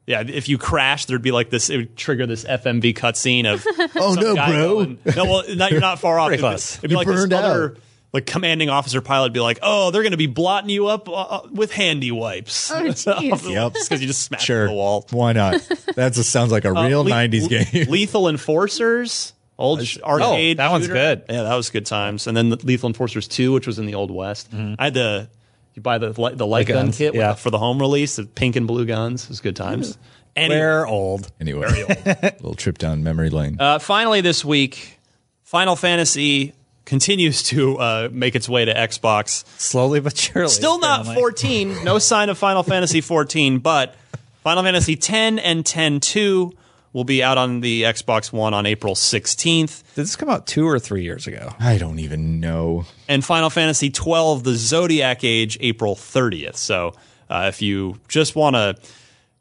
yeah, 0.07 0.23
if 0.27 0.49
you 0.49 0.57
crash, 0.57 1.05
there'd 1.05 1.21
be 1.21 1.31
like 1.31 1.49
this. 1.49 1.69
It 1.69 1.77
would 1.77 1.95
trigger 1.97 2.25
this 2.25 2.43
FMV 2.43 2.93
cutscene 2.95 3.45
of 3.45 3.65
Oh, 3.95 4.13
no, 4.15 4.35
bro. 4.35 4.45
going- 4.85 4.99
no, 5.15 5.23
well, 5.25 5.43
not, 5.55 5.71
you're 5.71 5.79
not 5.81 5.99
far 5.99 6.19
off. 6.19 6.27
Pretty 6.29 6.43
It'd 6.43 6.51
be- 6.51 6.55
It'd 6.79 6.89
be 6.89 6.93
You 6.93 6.97
like 6.97 7.07
this 7.07 7.15
burned 7.15 7.33
other 7.33 7.71
out. 7.71 7.77
like 8.11 8.25
commanding 8.25 8.69
officer 8.69 8.99
pilot 9.01 9.25
would 9.27 9.33
be 9.33 9.39
like, 9.39 9.59
oh, 9.61 9.91
they're 9.91 10.01
going 10.03 10.11
to 10.11 10.17
be 10.17 10.27
blotting 10.27 10.69
you 10.69 10.87
up 10.87 11.07
uh, 11.07 11.13
uh, 11.13 11.47
with 11.51 11.71
handy 11.71 12.11
wipes. 12.11 12.69
Oh, 12.71 12.75
jeez. 12.83 13.49
Yep. 13.51 13.73
Because 13.73 14.01
you 14.01 14.07
just 14.07 14.23
smash 14.23 14.43
Sure. 14.43 14.67
the 14.67 14.73
wall. 14.73 15.05
Why 15.11 15.31
not? 15.33 15.53
That 15.95 16.13
just 16.13 16.29
sounds 16.31 16.51
like 16.51 16.65
a 16.65 16.75
Uh, 16.77 16.85
real 16.87 17.03
Le- 17.03 17.09
90s 17.11 17.47
game. 17.49 17.89
Lethal 17.89 18.27
Enforcers. 18.27 19.33
Old 19.57 19.85
sh- 19.85 19.99
arcade. 20.03 20.57
that 20.57 20.71
one's 20.71 20.87
good. 20.87 21.23
Yeah, 21.29 21.43
that 21.43 21.55
was 21.55 21.69
good 21.69 21.85
times. 21.85 22.25
And 22.27 22.35
then 22.35 22.49
the 22.49 22.57
Lethal 22.57 22.87
Enforcers 22.87 23.27
2, 23.27 23.53
which 23.53 23.67
was 23.67 23.77
in 23.79 23.85
the 23.85 23.93
Old 23.95 24.09
West. 24.11 24.49
I 24.53 24.85
had 24.85 24.93
the 24.95 25.29
you 25.73 25.81
buy 25.81 25.97
the 25.97 26.09
li- 26.09 26.35
the 26.35 26.45
light 26.47 26.67
Light 26.67 26.67
gun 26.67 26.91
kit 26.91 27.13
yeah. 27.15 27.29
the- 27.31 27.35
for 27.35 27.49
the 27.49 27.57
home 27.57 27.79
release, 27.79 28.15
the 28.15 28.25
pink 28.25 28.55
and 28.55 28.67
blue 28.67 28.85
guns. 28.85 29.23
It 29.23 29.29
was 29.29 29.41
good 29.41 29.55
times. 29.55 29.97
Anyway, 30.35 30.59
We're 30.59 30.85
old. 30.87 31.31
Anyway, 31.39 31.67
little 32.05 32.55
trip 32.55 32.79
down 32.79 33.03
memory 33.03 33.29
lane. 33.29 33.57
Uh, 33.59 33.77
finally, 33.77 34.21
this 34.21 34.43
week, 34.43 34.99
Final 35.43 35.75
Fantasy 35.75 36.53
continues 36.85 37.43
to 37.43 37.77
uh, 37.77 38.09
make 38.11 38.35
its 38.35 38.49
way 38.49 38.65
to 38.65 38.73
Xbox. 38.73 39.47
Slowly 39.59 39.99
but 39.99 40.17
surely. 40.17 40.49
Still 40.49 40.79
not 40.79 41.01
apparently. 41.01 41.21
14. 41.21 41.83
No 41.83 41.99
sign 41.99 42.29
of 42.29 42.37
Final 42.37 42.63
Fantasy 42.63 42.99
14, 42.99 43.59
but 43.59 43.95
Final 44.41 44.63
Fantasy 44.63 44.95
10 44.95 45.37
and 45.39 45.63
10 45.65 45.99
2 45.99 46.51
will 46.93 47.03
be 47.03 47.21
out 47.23 47.37
on 47.37 47.59
the 47.61 47.83
Xbox 47.83 48.31
One 48.31 48.53
on 48.53 48.65
April 48.65 48.93
16th. 48.95 49.83
Did 49.95 50.01
this 50.03 50.15
come 50.15 50.29
out 50.29 50.45
two 50.47 50.67
or 50.67 50.79
three 50.79 51.03
years 51.03 51.27
ago? 51.27 51.53
I 51.59 51.77
don't 51.77 51.99
even 51.99 52.39
know. 52.39 52.85
And 53.07 53.25
Final 53.25 53.49
Fantasy 53.49 53.89
12, 53.89 54.43
the 54.43 54.53
Zodiac 54.53 55.23
Age, 55.23 55.57
April 55.59 55.95
30th. 55.95 56.55
So 56.55 56.93
uh, 57.29 57.47
if 57.49 57.61
you 57.61 57.99
just 58.07 58.35
want 58.35 58.55
to 58.55 58.75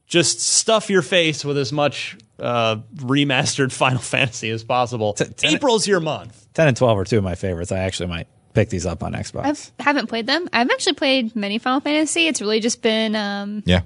just 0.07 0.41
stuff 0.41 0.91
your 0.91 1.03
face 1.03 1.45
with 1.45 1.57
as 1.59 1.73
much 1.73 2.17
uh, 2.39 2.77
remastered 2.97 3.71
Final 3.77 4.01
Fantasy 4.01 4.51
as 4.51 4.65
possible, 4.65 5.17
April's 5.45 5.87
your 5.87 6.01
month. 6.01 6.47
10 6.55 6.69
and 6.69 6.77
12 6.77 6.99
are 6.99 7.05
two 7.05 7.19
of 7.19 7.25
my 7.25 7.35
favorites. 7.35 7.71
I 7.73 7.79
actually 7.81 8.09
might 8.09 8.29
pick 8.55 8.69
these 8.69 8.85
up 8.85 9.03
on 9.03 9.13
Xbox. 9.13 9.71
I 9.79 9.83
haven't 9.85 10.09
played 10.09 10.27
them. 10.27 10.49
I've 10.53 10.71
actually 10.71 10.95
played 10.95 11.35
many 11.37 11.59
Final 11.59 11.81
Fantasy. 11.81 12.27
It's 12.29 12.41
really 12.41 12.61
just 12.61 12.83
been 12.83 13.17
um, 13.17 13.63
Yeah. 13.65 13.81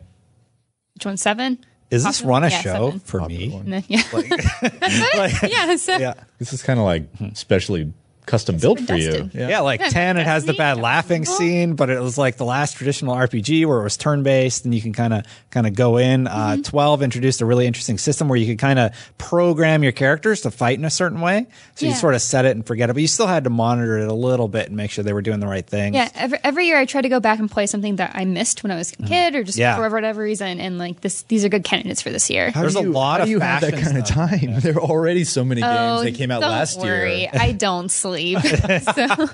which 0.95 1.07
one 1.07 1.17
seven? 1.17 1.59
Is 1.91 2.05
this 2.05 2.23
run 2.23 2.43
a 2.45 2.49
Yeah, 2.49 2.61
show 2.61 2.87
seven. 2.87 3.01
for 3.01 3.21
me? 3.27 3.63
Then- 3.65 3.85
yeah, 3.89 4.03
yeah. 5.49 5.77
So 5.77 5.97
Yeah. 5.97 6.15
This 6.39 6.53
is 6.53 6.63
kind 6.63 6.79
of 6.79 6.85
like 6.85 7.15
hmm. 7.17 7.29
specially 7.35 7.93
custom 8.27 8.57
built 8.59 8.81
for 8.81 8.95
you. 8.97 9.11
Destin. 9.13 9.31
Yeah, 9.49 9.61
like 9.61 9.81
Yeah, 9.81 9.89
10, 9.89 10.17
it 10.17 10.27
has 10.27 10.45
the 10.45 10.53
bad 10.55 10.79
laughing 10.79 11.23
Destiny. 11.23 11.49
scene, 11.51 11.75
but 11.77 11.91
it 11.91 12.01
was 12.01 12.19
like 12.19 12.37
the 12.37 12.45
last 12.45 12.77
traditional 12.77 13.15
RPG 13.15 13.65
where 13.67 13.79
it 13.81 13.85
was 13.85 13.97
turn 13.97 14.23
based 14.25 14.65
and 14.65 14.75
you 14.75 14.83
can 14.83 14.93
kind 14.93 15.15
of 15.15 15.25
kind 15.51 15.67
of 15.67 15.75
go 15.75 15.97
in. 15.97 16.27
Uh, 16.27 16.57
12 16.63 17.03
introduced 17.03 17.41
a 17.41 17.47
really 17.47 17.67
interesting 17.67 17.99
system 17.99 18.29
where 18.29 18.37
you 18.39 18.47
could 18.47 18.59
kind 18.59 18.79
of 18.79 18.93
program 19.17 19.83
your 19.83 19.93
characters 19.93 20.41
to 20.43 20.51
fight 20.51 20.79
in 20.79 20.85
a 20.85 20.91
certain 20.91 21.21
way. 21.21 21.47
So 21.77 21.87
you 21.87 21.95
sort 21.95 22.15
of 22.15 22.21
set 22.23 22.45
it 22.45 22.51
and 22.57 22.67
forget 22.67 22.91
it, 22.91 22.95
but 22.95 23.03
you 23.03 23.09
still 23.09 23.27
had 23.29 23.45
to 23.45 23.51
monitor 23.51 23.99
it 23.99 24.09
a 24.09 24.15
little 24.15 24.49
bit 24.49 24.67
and 24.67 24.77
make 24.77 24.91
sure 24.91 25.05
they 25.05 25.13
were 25.13 25.23
doing 25.23 25.41
the 25.41 25.47
right 25.47 25.67
thing. 25.67 25.95
Yeah, 25.95 26.09
every, 26.15 26.39
every 26.43 26.67
year 26.67 26.79
I 26.79 26.85
try 26.85 27.01
to 27.03 27.09
go 27.09 27.21
back 27.21 27.39
and 27.39 27.51
play 27.51 27.67
something 27.67 27.97
that 27.97 28.13
I 28.15 28.25
missed 28.25 28.63
when 28.63 28.73
I 28.73 28.77
was 28.77 28.93
a 28.93 28.97
kid 29.05 29.35
or 29.37 29.45
just 29.45 29.57
Yeah. 29.57 29.77
for 29.77 29.89
whatever 29.89 30.23
reason. 30.23 30.59
And 30.61 30.79
like 30.79 31.01
this, 31.01 31.23
these 31.23 31.45
are 31.45 31.49
good 31.49 31.65
candidates 31.65 32.03
for 32.03 32.11
this 32.11 32.29
year. 32.29 32.51
How 32.51 32.63
There's 32.63 32.75
do 32.75 32.81
a 32.81 32.91
lot 32.91 33.19
how 33.21 33.25
of 33.25 33.31
you 33.31 33.39
have 33.41 33.61
that 33.61 33.71
fashion 33.73 33.85
kind 33.87 33.99
of 33.99 34.07
stuff. 34.07 34.31
time? 34.31 34.61
There 34.67 34.75
are 34.75 34.81
already 34.81 35.23
so 35.25 35.45
many 35.45 35.61
games 35.61 36.03
that 36.03 36.15
came 36.17 36.31
out 36.33 36.39
Oh, 36.39 36.41
don't 36.47 36.51
last 36.51 36.81
worry. 36.81 37.21
year. 37.21 37.31
I 37.33 37.53
don't 37.53 37.89
sleep. 37.91 38.16
so 38.95 39.29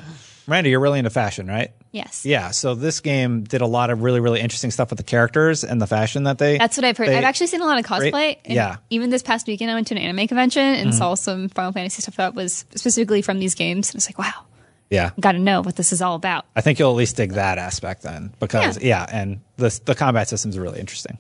Miranda, 0.47 0.71
you're 0.71 0.81
really 0.81 0.99
into 0.99 1.11
fashion, 1.11 1.47
right? 1.47 1.71
yes, 1.93 2.25
Yeah, 2.25 2.51
so 2.51 2.75
this 2.75 3.01
game 3.01 3.45
did 3.45 3.61
a 3.61 3.67
lot 3.67 3.91
of 3.91 4.03
really, 4.03 4.19
really 4.21 4.41
interesting 4.41 4.71
stuff 4.71 4.91
with 4.91 4.97
the 4.97 5.05
characters 5.05 5.63
and 5.63 5.81
the 5.81 5.87
fashion 5.87 6.25
that 6.25 6.39
they. 6.39 6.59
that's 6.59 6.77
what 6.77 6.85
I've 6.85 6.97
heard. 6.97 7.09
they- 7.09 7.17
I've 7.17 7.25
actually 7.25 7.47
seen 7.49 7.61
a 7.61 7.67
lot 7.67 7.79
of 7.79 7.85
cosplay. 7.85 8.11
Great. 8.11 8.39
and 8.45 8.55
Yeah. 8.55 8.77
Even 8.91 9.11
this 9.11 9.23
past 9.23 9.47
weekend, 9.47 9.71
I 9.71 9.75
went 9.75 9.87
to 9.89 9.95
an 9.95 9.99
anime 9.99 10.27
convention 10.27 10.63
and 10.63 10.91
mm-hmm. 10.91 10.99
saw 10.99 11.15
some 11.15 11.49
Final 11.49 11.73
Fantasy 11.73 12.03
stuff 12.03 12.17
that 12.17 12.35
was 12.35 12.65
specifically 12.75 13.23
from 13.23 13.39
these 13.39 13.55
games. 13.55 13.91
And 13.91 13.97
it's 13.97 14.09
like, 14.09 14.19
wow, 14.19 14.47
Yeah, 14.91 15.11
got 15.21 15.33
to 15.33 15.39
know 15.39 15.61
what 15.61 15.77
this 15.77 15.93
is 15.93 16.03
all 16.03 16.17
about. 16.17 16.47
I 16.57 16.61
think 16.61 16.79
you'll 16.79 16.91
at 16.91 16.97
least 16.97 17.17
dig 17.17 17.33
that 17.33 17.59
aspect 17.59 18.03
then, 18.03 18.35
because 18.41 18.83
yeah, 18.83 19.07
and 19.11 19.41
the 19.57 19.79
the 19.85 19.95
combat 19.95 20.29
systems 20.29 20.57
are 20.57 20.63
really 20.63 20.81
interesting. 20.81 21.19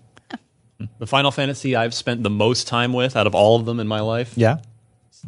The 0.98 1.06
Final 1.06 1.30
Fantasy 1.30 1.76
I've 1.76 1.94
spent 1.94 2.24
the 2.24 2.30
most 2.30 2.66
time 2.66 2.92
with 2.92 3.14
out 3.14 3.28
of 3.28 3.36
all 3.36 3.54
of 3.60 3.66
them 3.66 3.78
in 3.78 3.86
my 3.86 4.00
life. 4.00 4.32
Yeah. 4.36 4.56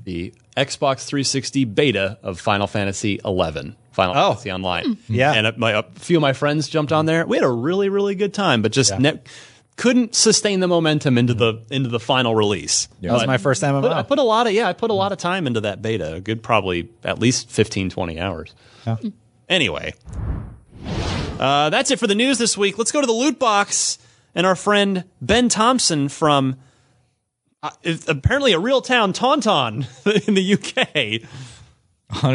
The 0.02 0.34
Xbox 0.56 1.04
360 1.06 1.64
beta 1.64 2.18
of 2.22 2.40
Final 2.40 2.66
Fantasy 2.66 3.20
11. 3.24 3.76
Final 3.92 4.14
Oh. 4.16 4.28
Fantasy 4.30 4.52
Online. 4.52 4.94
Hmm. 4.94 5.14
Yeah. 5.14 5.32
And 5.32 5.46
a, 5.48 5.58
my, 5.58 5.72
a 5.72 5.82
few 5.94 6.16
of 6.16 6.20
my 6.20 6.32
friends 6.32 6.68
jumped 6.68 6.92
on 6.92 7.06
there. 7.06 7.26
We 7.26 7.36
had 7.36 7.44
a 7.44 7.50
really, 7.50 7.88
really 7.88 8.14
good 8.14 8.32
time, 8.34 8.62
but 8.62 8.72
just 8.72 8.96
ne- 8.98 9.20
couldn't 9.76 10.14
sustain 10.14 10.60
the 10.60 10.68
momentum 10.68 11.18
into 11.18 11.34
the 11.34 11.62
into 11.70 11.88
the 11.88 11.98
final 12.00 12.34
release. 12.34 12.86
That 13.00 13.12
was 13.12 13.26
my 13.26 13.38
first 13.38 13.60
time. 13.60 13.84
I 13.84 14.02
put 14.02 14.18
a 14.18 14.22
lot 14.22 14.46
of 14.46 14.52
yeah, 14.52 14.68
I 14.68 14.72
put 14.72 14.90
a 14.90 14.94
lot 14.94 15.10
of 15.12 15.18
time 15.18 15.46
into 15.48 15.60
that 15.62 15.82
beta. 15.82 16.14
A 16.14 16.20
good 16.20 16.42
probably 16.42 16.90
at 17.02 17.18
least 17.18 17.50
15, 17.50 17.90
20 17.90 18.20
hours. 18.20 18.54
Yeah. 18.86 18.96
Hmm. 18.96 19.08
Anyway, 19.48 19.94
uh, 21.38 21.70
that's 21.70 21.90
it 21.90 21.98
for 21.98 22.06
the 22.06 22.14
news 22.14 22.38
this 22.38 22.56
week. 22.56 22.78
Let's 22.78 22.92
go 22.92 23.00
to 23.00 23.06
the 23.06 23.12
loot 23.12 23.38
box 23.38 23.98
and 24.34 24.46
our 24.46 24.56
friend 24.56 25.04
Ben 25.20 25.48
Thompson 25.48 26.08
from 26.08 26.56
uh, 27.64 27.70
apparently 28.08 28.52
a 28.52 28.58
real 28.58 28.82
town, 28.82 29.12
Tauntaun, 29.12 29.86
in 30.28 30.34
the 30.34 30.54
UK, 30.54 31.22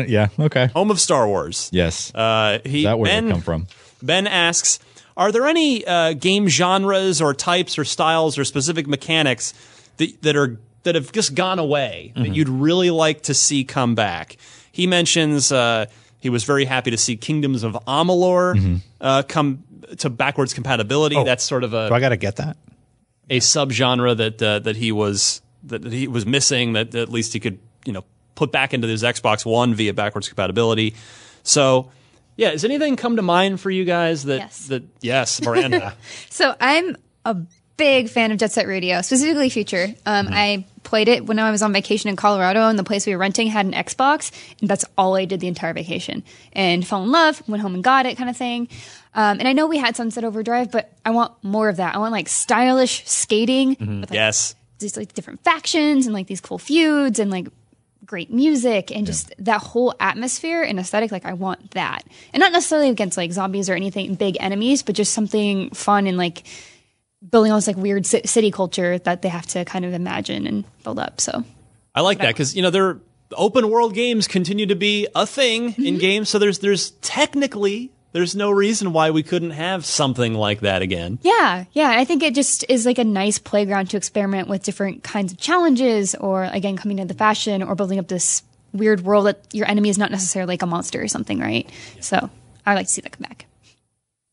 yeah. 0.09 0.27
Okay. 0.39 0.67
home 0.67 0.91
of 0.91 0.99
Star 0.99 1.27
Wars. 1.27 1.69
Yes. 1.71 2.13
Uh, 2.13 2.59
he 2.65 2.80
Is 2.80 2.84
that 2.86 2.99
where 2.99 3.09
ben, 3.09 3.25
they 3.25 3.32
come 3.32 3.41
from? 3.41 3.67
Ben 4.01 4.27
asks, 4.27 4.80
"Are 5.15 5.32
there 5.32 5.47
any 5.47 5.86
uh, 5.86 6.13
game 6.13 6.47
genres 6.47 7.21
or 7.21 7.34
types 7.34 7.77
or 7.77 7.86
styles 7.86 8.38
or 8.38 8.43
specific 8.43 8.88
mechanics 8.88 9.53
that 9.97 10.21
that 10.23 10.36
are 10.36 10.57
that 10.84 10.95
have 10.95 11.11
just 11.11 11.36
gone 11.36 11.59
away 11.59 12.13
that 12.15 12.36
you'd 12.36 12.49
really 12.49 12.89
like 12.89 13.23
to 13.23 13.34
see 13.34 13.63
come 13.63 13.95
back?" 13.95 14.38
He 14.71 14.88
mentions 14.88 15.51
uh, 15.51 15.86
he 16.19 16.30
was 16.30 16.43
very 16.43 16.65
happy 16.65 16.91
to 16.91 16.97
see 16.97 17.15
Kingdoms 17.15 17.63
of 17.63 17.73
Amalur 17.88 18.82
uh, 18.99 19.23
come 19.27 19.63
to 19.99 20.09
backwards 20.09 20.53
compatibility. 20.53 21.21
That's 21.23 21.43
sort 21.43 21.63
of 21.63 21.73
a 21.73 21.89
Do 21.89 21.95
I 21.95 21.99
got 21.99 22.09
to 22.09 22.17
get 22.17 22.38
that? 22.38 22.57
A 23.30 23.39
subgenre 23.39 24.15
that 24.17 24.41
uh, 24.41 24.59
that 24.59 24.75
he 24.75 24.91
was 24.91 25.41
that, 25.63 25.82
that 25.82 25.91
he 25.93 26.07
was 26.07 26.25
missing 26.25 26.73
that 26.73 26.95
at 26.95 27.09
least 27.09 27.34
he 27.34 27.39
could 27.39 27.59
you 27.86 27.93
know 27.93 28.03
put 28.36 28.51
back 28.51 28.73
into 28.73 28.88
his 28.88 29.03
Xbox 29.03 29.45
One 29.45 29.73
via 29.75 29.93
backwards 29.93 30.27
compatibility. 30.27 30.95
So 31.43 31.91
yeah, 32.38 32.51
has 32.51 32.63
anything 32.63 32.95
come 32.95 33.17
to 33.17 33.21
mind 33.21 33.59
for 33.59 33.69
you 33.69 33.86
guys 33.86 34.23
that 34.25 34.38
Yes. 34.39 34.67
that 34.67 34.84
yes, 35.01 35.41
Miranda? 35.41 35.95
So 36.30 36.55
I'm 36.59 36.95
a 37.25 37.36
big 37.75 38.09
fan 38.09 38.32
of 38.32 38.38
Jet 38.38 38.51
Set 38.51 38.67
Radio, 38.67 39.01
specifically 39.01 39.49
Future. 39.49 39.88
Um, 40.05 40.27
I 40.30 40.65
played 40.84 41.07
it 41.07 41.25
when 41.25 41.39
I 41.39 41.51
was 41.51 41.61
on 41.61 41.71
vacation 41.73 42.09
in 42.09 42.15
Colorado, 42.15 42.67
and 42.67 42.77
the 42.80 42.84
place 42.84 43.05
we 43.05 43.13
were 43.13 43.19
renting 43.19 43.47
had 43.47 43.65
an 43.65 43.73
Xbox, 43.73 44.32
and 44.59 44.69
that's 44.69 44.84
all 44.97 45.15
I 45.15 45.25
did 45.25 45.39
the 45.39 45.47
entire 45.47 45.73
vacation. 45.73 46.23
And 46.53 46.86
fell 46.86 47.03
in 47.03 47.11
love, 47.11 47.41
went 47.47 47.61
home 47.61 47.75
and 47.75 47.84
got 47.84 48.05
it, 48.05 48.17
kind 48.17 48.30
of 48.30 48.36
thing. 48.38 48.67
Um, 49.14 49.39
and 49.39 49.47
I 49.47 49.53
know 49.53 49.68
we 49.68 49.78
had 49.78 49.95
Sunset 49.95 50.24
Overdrive, 50.24 50.72
but 50.72 50.91
I 51.05 51.12
want 51.12 51.34
more 51.43 51.70
of 51.70 51.78
that. 51.78 51.95
I 51.95 51.97
want 51.97 52.12
like 52.12 52.30
stylish 52.30 53.07
skating 53.07 53.70
with 53.80 54.10
like 54.10 54.14
yes. 54.14 54.55
these 54.78 54.95
like 54.95 55.14
different 55.14 55.43
factions 55.43 56.05
and 56.05 56.14
like 56.14 56.28
these 56.28 56.41
cool 56.41 56.57
feuds 56.57 57.20
and 57.20 57.32
like 57.32 57.47
great 58.05 58.32
music 58.32 58.91
and 58.91 59.05
just 59.05 59.34
that 59.38 59.62
whole 59.62 59.93
atmosphere 59.99 60.64
and 60.64 60.80
aesthetic 60.80 61.12
like 61.12 61.26
i 61.26 61.34
want 61.34 61.72
that 61.72 62.03
and 62.34 62.41
not 62.41 62.51
necessarily 62.51 62.89
against 62.89 63.18
like 63.18 63.32
zombies 63.32 63.70
or 63.70 63.76
anything 63.76 64.16
big 64.16 64.36
enemies 64.39 64.82
but 64.82 64.95
just 64.95 65.14
something 65.14 65.70
fun 65.76 66.07
and 66.07 66.18
like 66.18 66.41
building 67.30 67.51
all 67.51 67.60
this 67.60 67.68
like 67.68 67.78
weird 67.78 68.07
city 68.07 68.49
culture 68.49 68.97
that 68.97 69.22
they 69.22 69.30
have 69.30 69.45
to 69.45 69.64
kind 69.64 69.86
of 69.86 69.93
imagine 69.93 70.47
and 70.47 70.66
build 70.84 70.97
up 70.97 71.22
so 71.22 71.43
I 71.93 72.01
like 72.01 72.20
that 72.20 72.30
because 72.30 72.55
you 72.55 72.62
know 72.62 72.72
they're 72.72 72.99
open 73.36 73.70
world 73.70 73.93
games 73.93 74.28
continue 74.28 74.66
to 74.68 74.76
be 74.76 75.07
a 75.16 75.26
thing 75.26 75.76
in 75.78 75.97
games. 75.97 76.30
So 76.30 76.39
there's 76.39 76.60
there's 76.60 76.91
technically 77.01 77.91
there's 78.12 78.36
no 78.36 78.49
reason 78.51 78.91
why 78.91 79.12
we 79.12 79.22
couldn't 79.24 79.51
have 79.51 79.86
something 79.86 80.34
like 80.34 80.62
that 80.62 80.82
again. 80.82 81.20
yeah 81.22 81.66
yeah 81.74 81.91
i 81.91 82.03
think 82.05 82.24
it 82.24 82.34
just 82.36 82.66
is 82.70 82.86
like 82.86 82.97
a 82.97 83.03
nice 83.03 83.38
playground 83.39 83.89
to 83.89 83.97
experiment 83.97 84.47
with 84.47 84.64
different 84.64 85.03
kinds 85.03 85.32
of 85.32 85.38
challenges 85.39 86.16
or 86.16 86.43
again 86.45 86.76
coming 86.78 86.97
to 86.97 87.05
the 87.05 87.14
fashion 87.14 87.62
or 87.64 87.76
building 87.76 87.99
up 87.99 88.07
this 88.07 88.43
weird 88.74 89.01
world 89.01 89.26
that 89.26 89.39
your 89.53 89.68
enemy 89.68 89.89
is 89.89 89.97
not 89.97 90.12
necessarily 90.12 90.53
like 90.53 90.62
a 90.62 90.66
monster 90.68 91.01
or 91.01 91.07
something 91.07 91.39
right 91.39 91.70
so 91.99 92.30
i 92.66 92.74
like 92.74 92.88
to 92.88 92.91
see 92.93 93.01
that 93.01 93.12
come 93.12 93.24
back 93.28 93.45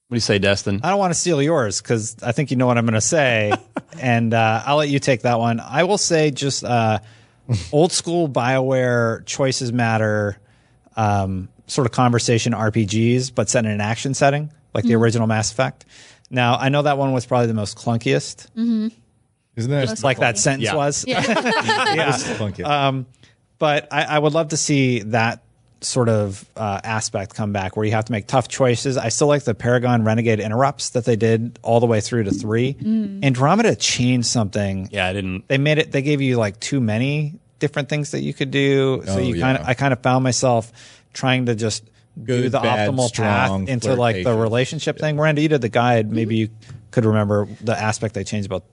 What 0.08 0.14
do 0.14 0.16
you 0.16 0.20
say, 0.20 0.38
Destin? 0.38 0.80
I 0.84 0.90
don't 0.90 1.00
want 1.00 1.12
to 1.12 1.18
steal 1.18 1.42
yours 1.42 1.82
because 1.82 2.16
I 2.22 2.30
think 2.32 2.50
you 2.52 2.56
know 2.56 2.66
what 2.68 2.78
I'm 2.78 2.86
going 2.86 2.94
to 2.94 3.00
say, 3.00 3.52
and 4.00 4.32
uh, 4.32 4.62
I'll 4.64 4.76
let 4.76 4.88
you 4.88 5.00
take 5.00 5.22
that 5.22 5.40
one. 5.40 5.58
I 5.58 5.82
will 5.82 5.98
say 5.98 6.30
just 6.30 6.62
uh, 6.62 7.00
old 7.72 7.90
school 7.90 8.28
Bioware 8.28 9.26
choices 9.26 9.72
matter, 9.72 10.38
um, 10.96 11.48
sort 11.66 11.86
of 11.86 11.92
conversation 11.92 12.52
RPGs, 12.52 13.34
but 13.34 13.48
set 13.48 13.64
in 13.64 13.70
an 13.70 13.80
action 13.80 14.14
setting 14.14 14.50
like 14.74 14.84
the 14.84 14.90
Mhm. 14.92 15.00
original 15.00 15.26
Mass 15.26 15.50
Effect. 15.52 15.84
Now 16.30 16.56
I 16.56 16.68
know 16.68 16.82
that 16.82 16.98
one 16.98 17.12
was 17.12 17.26
probably 17.26 17.46
the 17.46 17.54
most 17.54 17.76
clunkiest. 17.76 18.48
mm-hmm. 18.56 18.88
Isn't 19.56 19.70
that 19.70 19.88
Just 19.88 20.04
like 20.04 20.18
that 20.18 20.36
sentence 20.38 20.64
Yeah. 20.64 20.74
was? 20.74 21.04
Yeah. 21.08 21.20
yeah. 21.94 22.12
Clunky. 22.36 22.62
Um, 22.64 23.06
but 23.58 23.88
I, 23.90 24.04
I 24.04 24.18
would 24.18 24.34
love 24.34 24.48
to 24.48 24.56
see 24.58 25.00
that 25.00 25.42
sort 25.80 26.08
of 26.10 26.44
uh, 26.56 26.80
aspect 26.84 27.34
come 27.34 27.52
back 27.52 27.76
where 27.76 27.86
you 27.86 27.92
have 27.92 28.04
to 28.06 28.12
make 28.12 28.26
tough 28.26 28.48
choices. 28.48 28.96
I 28.98 29.08
still 29.08 29.28
like 29.28 29.44
the 29.44 29.54
Paragon 29.54 30.04
Renegade 30.04 30.40
interrupts 30.40 30.90
that 30.90 31.04
they 31.06 31.16
did 31.16 31.58
all 31.62 31.80
the 31.80 31.86
way 31.86 32.00
through 32.02 32.24
to 32.24 32.32
three. 32.32 32.74
Mm. 32.74 33.24
Andromeda 33.24 33.76
changed 33.76 34.26
something. 34.28 34.88
Yeah, 34.92 35.06
I 35.06 35.12
didn't. 35.14 35.48
They 35.48 35.58
made 35.58 35.78
it. 35.78 35.90
They 35.92 36.02
gave 36.02 36.20
you 36.20 36.36
like 36.36 36.60
too 36.60 36.80
many 36.80 37.34
different 37.58 37.88
things 37.88 38.10
that 38.10 38.20
you 38.20 38.34
could 38.34 38.50
do. 38.50 39.02
So 39.06 39.14
Oh, 39.14 39.18
you 39.18 39.40
kind 39.40 39.56
of. 39.58 39.66
I 39.66 39.72
kind 39.74 39.92
of 39.94 40.00
found 40.02 40.22
myself 40.24 40.70
trying 41.16 41.46
to 41.46 41.54
just 41.54 41.82
do 42.22 42.48
the 42.48 42.60
bad, 42.60 42.88
optimal 42.90 43.08
strong, 43.08 43.66
path 43.66 43.68
into 43.68 43.94
like 43.94 44.16
the 44.16 44.22
flirtatious. 44.22 44.42
relationship 44.42 44.98
thing. 44.98 45.16
Miranda, 45.16 45.42
you 45.42 45.48
did 45.48 45.60
the 45.62 45.68
guide. 45.68 46.12
Maybe 46.12 46.36
you 46.36 46.48
could 46.90 47.04
remember 47.04 47.48
the 47.60 47.76
aspect 47.76 48.14
they 48.14 48.24
changed 48.24 48.46
about. 48.46 48.64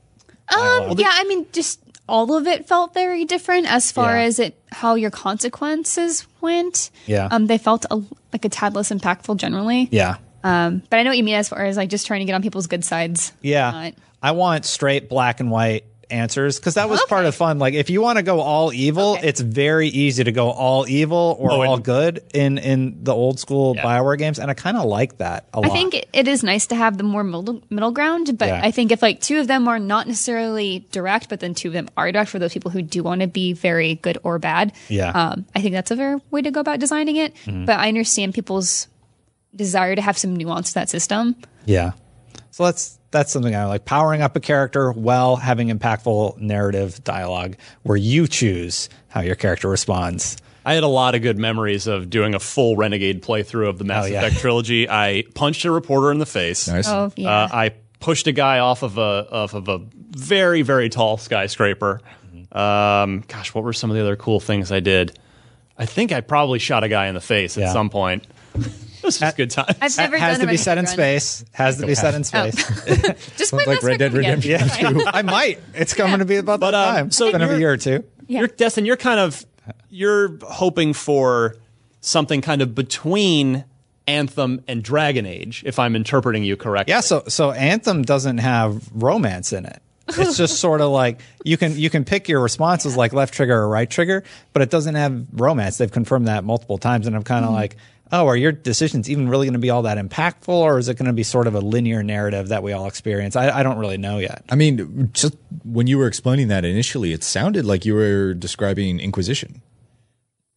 Um, 0.49 0.97
yeah, 0.97 1.09
I 1.11 1.23
mean, 1.27 1.45
just 1.51 1.79
all 2.07 2.35
of 2.35 2.47
it 2.47 2.67
felt 2.67 2.93
very 2.93 3.25
different 3.25 3.65
as 3.71 3.91
far 3.91 4.15
Yeah. 4.17 4.23
as 4.23 4.39
it 4.39 4.57
how 4.71 4.95
your 4.95 5.09
consequences 5.11 6.27
went. 6.41 6.91
Yeah. 7.05 7.27
Um, 7.31 7.47
they 7.47 7.57
felt 7.57 7.85
a, 7.89 8.01
like 8.31 8.45
a 8.45 8.49
tad 8.49 8.75
less 8.75 8.91
impactful 8.91 9.37
generally. 9.37 9.87
Yeah. 9.91 10.17
Um, 10.43 10.83
but 10.89 10.99
I 10.99 11.03
know 11.03 11.11
what 11.11 11.17
you 11.17 11.23
mean 11.23 11.35
as 11.35 11.47
far 11.49 11.63
as 11.65 11.77
like 11.77 11.89
just 11.89 12.05
trying 12.05 12.19
to 12.19 12.25
get 12.25 12.33
on 12.35 12.41
people's 12.41 12.67
good 12.67 12.83
sides. 12.83 13.31
Yeah. 13.41 13.71
Not- 13.71 13.93
I 14.21 14.31
want 14.31 14.65
straight 14.65 15.09
black 15.09 15.39
and 15.41 15.51
white 15.51 15.85
answers 16.13 16.59
because 16.59 16.75
that 16.75 16.87
was 16.89 17.01
part 17.09 17.25
of 17.25 17.35
fun. 17.35 17.59
Like 17.59 17.73
if 17.73 17.89
you 17.89 18.01
want 18.01 18.17
to 18.17 18.23
go 18.23 18.39
all 18.39 18.71
evil, 18.71 19.17
it's 19.21 19.41
very 19.41 19.87
easy 19.89 20.23
to 20.23 20.31
go 20.31 20.51
all 20.51 20.87
evil 20.87 21.35
or 21.39 21.51
Oh, 21.51 21.61
and- 21.61 21.69
all 21.69 21.77
good 21.79 22.21
in 22.33 22.57
in 22.59 23.03
the 23.03 23.13
old 23.13 23.39
school 23.39 23.75
Bioware 23.75 24.17
games, 24.17 24.39
and 24.39 24.49
I 24.49 24.53
kind 24.53 24.77
of 24.77 24.85
like 24.85 25.17
that 25.17 25.47
a 25.53 25.57
I 25.57 25.59
lot. 25.61 25.71
I 25.71 25.73
think 25.73 25.93
it- 25.95 26.07
it 26.13 26.27
is 26.27 26.43
nice 26.43 26.67
to 26.67 26.75
have 26.75 26.97
the 26.97 27.03
more 27.03 27.23
middle, 27.23 27.61
middle 27.69 27.91
ground, 27.91 28.37
but 28.37 28.47
Yeah. 28.47 28.61
I 28.63 28.71
think 28.71 28.91
if 28.91 29.01
like 29.01 29.19
two 29.19 29.39
of 29.39 29.47
them 29.47 29.67
are 29.67 29.79
not 29.79 30.07
necessarily 30.07 30.85
direct, 30.91 31.27
but 31.29 31.39
then 31.39 31.53
two 31.55 31.69
of 31.69 31.73
them 31.73 31.89
are 31.97 32.11
direct 32.11 32.29
for 32.29 32.39
those 32.39 32.53
people 32.53 32.69
who 32.71 32.81
do 32.81 33.01
want 33.03 33.21
to 33.21 33.27
be 33.27 33.53
very 33.53 33.95
good 33.95 34.17
or 34.23 34.39
bad. 34.39 34.71
Yeah. 34.89 35.09
Um, 35.11 35.45
I 35.55 35.61
think 35.61 35.73
that's 35.73 35.89
a 35.91 35.97
fair 35.97 36.21
way 36.31 36.41
to 36.43 36.51
go 36.51 36.59
about 36.59 36.79
designing 36.79 37.15
it. 37.17 37.33
Mhm. 37.45 37.65
But 37.65 37.79
I 37.79 37.87
understand 37.87 38.33
people's 38.35 38.87
desire 39.55 39.95
to 39.95 40.01
have 40.01 40.17
some 40.17 40.35
nuance 40.35 40.69
to 40.69 40.73
that 40.75 40.89
system. 40.89 41.35
yeah. 41.65 41.91
So 42.51 42.65
that's 42.65 42.99
that's 43.13 43.31
something 43.31 43.55
I 43.55 43.65
like. 43.65 43.85
Powering 43.85 44.21
up 44.21 44.35
a 44.35 44.41
character 44.41 44.91
while 44.91 45.37
having 45.37 45.69
impactful 45.69 46.37
narrative 46.39 47.01
dialogue 47.05 47.55
where 47.83 47.95
you 47.97 48.27
choose 48.27 48.89
how 49.07 49.21
your 49.21 49.35
character 49.35 49.69
responds. 49.69 50.35
I 50.65 50.73
had 50.73 50.83
a 50.83 50.87
lot 50.87 51.15
of 51.15 51.21
good 51.21 51.37
memories 51.37 51.87
of 51.87 52.09
doing 52.09 52.33
a 52.35 52.39
full 52.39 52.75
Renegade 52.75 53.21
playthrough 53.21 53.69
of 53.69 53.77
the 53.77 53.83
Mass 53.85 54.05
Oh, 54.05 54.07
yeah. 54.07 54.19
Effect 54.25 54.41
trilogy. 54.41 54.89
I 54.89 55.23
punched 55.35 55.63
a 55.65 55.71
reporter 55.71 56.11
in 56.11 56.19
the 56.19 56.25
face. 56.25 56.67
Nice. 56.67 56.87
Oh, 56.89 57.11
yeah. 57.15 57.29
Uh, 57.29 57.47
I 57.51 57.71
pushed 57.99 58.27
a 58.27 58.31
guy 58.33 58.59
off 58.59 58.83
of 58.83 58.97
a 58.97 59.27
off 59.31 59.53
of 59.53 59.69
a 59.69 59.79
very 59.93 60.61
very 60.61 60.89
tall 60.89 61.17
skyscraper. 61.17 62.01
Um, 62.51 63.23
gosh, 63.27 63.53
what 63.53 63.63
were 63.63 63.73
some 63.73 63.89
of 63.89 63.95
the 63.95 64.01
other 64.01 64.15
cool 64.15 64.39
things 64.39 64.71
I 64.71 64.79
did? 64.79 65.17
I 65.77 65.85
think 65.85 66.11
I 66.11 66.21
probably 66.21 66.59
shot 66.59 66.83
a 66.83 66.89
guy 66.89 67.07
in 67.07 67.15
the 67.15 67.21
face 67.21 67.57
Yeah. 67.57 67.67
at 67.67 67.73
some 67.73 67.89
point. 67.89 68.25
It 69.03 69.07
was 69.07 69.19
just 69.19 69.37
good 69.37 69.51
time. 69.51 69.65
I've 69.81 69.97
never 69.97 70.17
has 70.17 70.37
done 70.37 70.45
to 70.47 70.49
a 70.49 70.53
be 70.53 70.57
set 70.57 70.77
in 70.77 70.85
run. 70.85 70.93
space. 70.93 71.43
Has 71.51 71.77
to 71.77 71.85
be 71.85 71.95
set 71.95 72.13
in 72.15 72.23
space. 72.23 72.55
Just 73.37 73.49
Sounds 73.51 73.67
like 73.67 73.83
Red 73.83 73.99
Dead 73.99 74.13
Effect 74.15 74.15
again. 74.15 74.39
Redemption. 74.39 74.99
Yeah, 74.99 75.11
I 75.13 75.21
might. 75.21 75.59
It's 75.73 75.93
coming 75.93 76.19
to 76.19 76.25
be 76.25 76.37
about 76.37 76.61
that 76.61 76.73
um, 76.73 76.95
time. 76.95 77.11
so 77.11 77.25
it's 77.27 77.37
been 77.37 77.41
a 77.49 77.57
year 77.57 77.71
or 77.73 77.77
two. 77.77 78.03
Yeah. 78.27 78.39
You're 78.39 78.47
Destin, 78.47 78.85
you're 78.85 78.97
kind 78.97 79.19
of 79.19 79.45
you're 79.89 80.37
hoping 80.43 80.93
for 80.93 81.55
something 82.01 82.41
kind 82.41 82.61
of 82.61 82.73
between 82.73 83.65
Anthem 84.07 84.61
and 84.67 84.83
Dragon 84.83 85.25
Age, 85.25 85.63
if 85.65 85.79
I'm 85.79 85.95
interpreting 85.95 86.43
you 86.43 86.57
correctly. 86.57 86.91
Yeah, 86.93 87.01
so 87.01 87.23
so 87.27 87.51
Anthem 87.51 88.01
doesn't 88.03 88.39
have 88.39 88.89
romance 88.93 89.53
in 89.53 89.65
it. 89.65 89.81
It's 90.09 90.35
just 90.35 90.59
sort 90.59 90.81
of 90.81 90.91
like 90.91 91.21
you 91.45 91.55
can 91.55 91.77
you 91.77 91.89
can 91.89 92.03
pick 92.03 92.27
your 92.27 92.41
responses 92.41 92.97
like 92.97 93.13
left 93.13 93.33
trigger 93.33 93.57
or 93.57 93.69
right 93.69 93.89
trigger, 93.89 94.23
but 94.51 94.61
it 94.61 94.69
doesn't 94.69 94.95
have 94.95 95.25
romance. 95.31 95.77
They've 95.77 95.89
confirmed 95.91 96.27
that 96.27 96.43
multiple 96.43 96.77
times, 96.77 97.07
and 97.07 97.15
I'm 97.15 97.23
kind 97.23 97.45
of 97.45 97.49
Mm-hmm. 97.51 97.55
like, 97.59 97.77
oh, 98.13 98.27
are 98.27 98.37
your 98.37 98.51
decisions 98.51 99.09
even 99.09 99.27
really 99.27 99.47
going 99.47 99.53
to 99.53 99.59
be 99.59 99.71
all 99.71 99.81
that 99.81 99.97
impactful, 99.97 100.53
or 100.53 100.77
is 100.77 100.87
it 100.87 100.97
going 100.97 101.07
to 101.07 101.13
be 101.13 101.23
sort 101.23 101.47
of 101.47 101.55
a 101.55 101.59
linear 101.59 102.03
narrative 102.03 102.49
that 102.49 102.61
we 102.61 102.71
all 102.71 102.85
experience? 102.85 103.35
I, 103.35 103.49
I 103.49 103.63
don't 103.63 103.79
really 103.79 103.97
know 103.97 104.19
yet. 104.19 104.45
I 104.49 104.55
mean, 104.55 105.09
just 105.13 105.35
when 105.65 105.87
you 105.87 105.97
were 105.97 106.07
explaining 106.07 106.47
that 106.49 106.63
initially, 106.63 107.11
it 107.11 107.23
sounded 107.23 107.65
like 107.65 107.85
you 107.85 107.95
were 107.95 108.35
describing 108.35 108.99
Inquisition, 108.99 109.61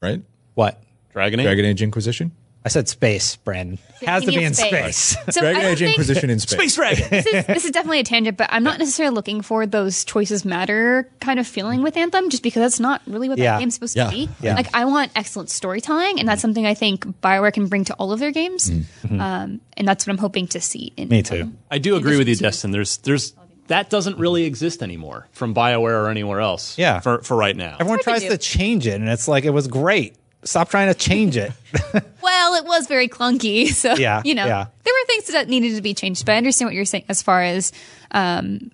right? 0.03 0.23
What? 0.55 0.83
Dragon 1.13 1.41
Age. 1.41 1.45
Dragon 1.47 1.65
Age 1.65 1.83
Inquisition. 1.83 2.31
I 2.67 2.69
said 2.69 2.89
space, 2.89 3.37
Brandon. 3.37 3.79
Has 4.05 4.25
to 4.25 4.33
be 4.33 4.43
in 4.43 4.51
of 4.51 4.57
space. 4.57 5.17
So 5.31 5.41
Dragon 5.41 5.63
Age 5.63 5.79
think- 5.79 5.91
Inquisition 5.91 6.31
in 6.31 6.41
space. 6.41 6.59
Space 6.59 6.75
Dragon. 6.75 7.07
this 7.11 7.25
is, 7.27 7.47
this 7.47 7.65
is 7.65 7.71
definitely 7.71 8.01
a 8.01 8.03
tangent, 8.05 8.37
but 8.37 8.49
I'm 8.53 8.65
not 8.65 8.81
necessarily 8.81 9.15
looking 9.15 9.41
for 9.41 9.67
those 9.67 10.05
choices 10.05 10.45
matter 10.45 11.09
kind 11.21 11.39
of 11.39 11.47
feeling 11.47 11.83
with 11.83 11.97
Anthem, 11.97 12.29
just 12.29 12.43
because 12.43 12.61
that's 12.63 12.81
not 12.81 13.03
really 13.07 13.29
what 13.29 13.39
Yeah. 13.39 13.53
that 13.53 13.61
game's 13.61 13.75
supposed 13.75 13.95
Yeah. 13.97 14.07
to 14.07 14.11
be. 14.11 14.29
Yeah. 14.43 14.57
Like 14.57 14.75
I 14.75 14.85
want 14.85 15.13
excellent 15.15 15.49
storytelling, 15.49 16.19
and 16.19 16.29
that's 16.29 16.43
something 16.43 16.67
I 16.67 16.75
think 16.75 17.07
Bioware 17.23 17.53
can 17.53 17.69
bring 17.69 17.85
to 17.85 17.95
all 17.95 18.11
of 18.13 18.19
their 18.19 18.33
games, 18.33 18.69
Mm-hmm. 18.69 19.21
um, 19.21 19.61
and 19.77 19.87
that's 19.87 20.05
what 20.05 20.13
I'm 20.13 20.19
hoping 20.19 20.49
to 20.49 20.61
see. 20.61 20.93
In 20.97 21.09
Me 21.09 21.23
too. 21.23 21.53
I 21.71 21.79
do 21.79 21.95
agree 21.95 22.19
with 22.19 22.27
you, 22.29 22.35
Destin. 22.35 22.73
There's 22.73 22.97
there's 22.99 23.33
that 23.69 23.91
doesn't 23.91 24.19
really 24.19 24.43
exist 24.45 24.83
anymore 24.83 25.29
from 25.33 25.55
BioWare 25.55 26.05
or 26.05 26.09
anywhere 26.11 26.41
else. 26.41 26.77
Yeah. 26.77 26.99
For 27.01 27.23
for 27.23 27.37
right 27.37 27.57
now. 27.57 27.77
Everyone 27.79 28.01
tries 28.01 28.23
to 28.23 28.31
to 28.31 28.39
change 28.39 28.87
it, 28.89 28.95
and 29.01 29.09
it's 29.09 29.29
like 29.29 29.45
it 29.45 29.51
was 29.51 29.69
great. 29.69 30.17
Stop 30.45 30.69
trying 30.71 30.93
to 30.93 30.99
change 30.99 31.37
it. 31.37 31.53
Well, 32.23 32.55
it 32.55 32.65
was 32.65 32.89
very 32.89 33.07
clunky, 33.07 33.69
so 33.73 33.95
Yeah, 33.95 34.21
you 34.25 34.35
know 34.35 34.47
yeah. 34.47 34.67
there 34.83 34.93
were 34.93 35.07
things 35.07 35.27
that 35.29 35.49
needed 35.49 35.77
to 35.77 35.83
be 35.83 35.95
changed. 35.95 36.27
But 36.27 36.33
I 36.33 36.39
understand 36.39 36.67
what 36.67 36.75
you're 36.75 36.85
saying 36.85 37.05
as 37.09 37.23
far 37.23 37.41
as 37.41 37.73
um, 38.11 38.73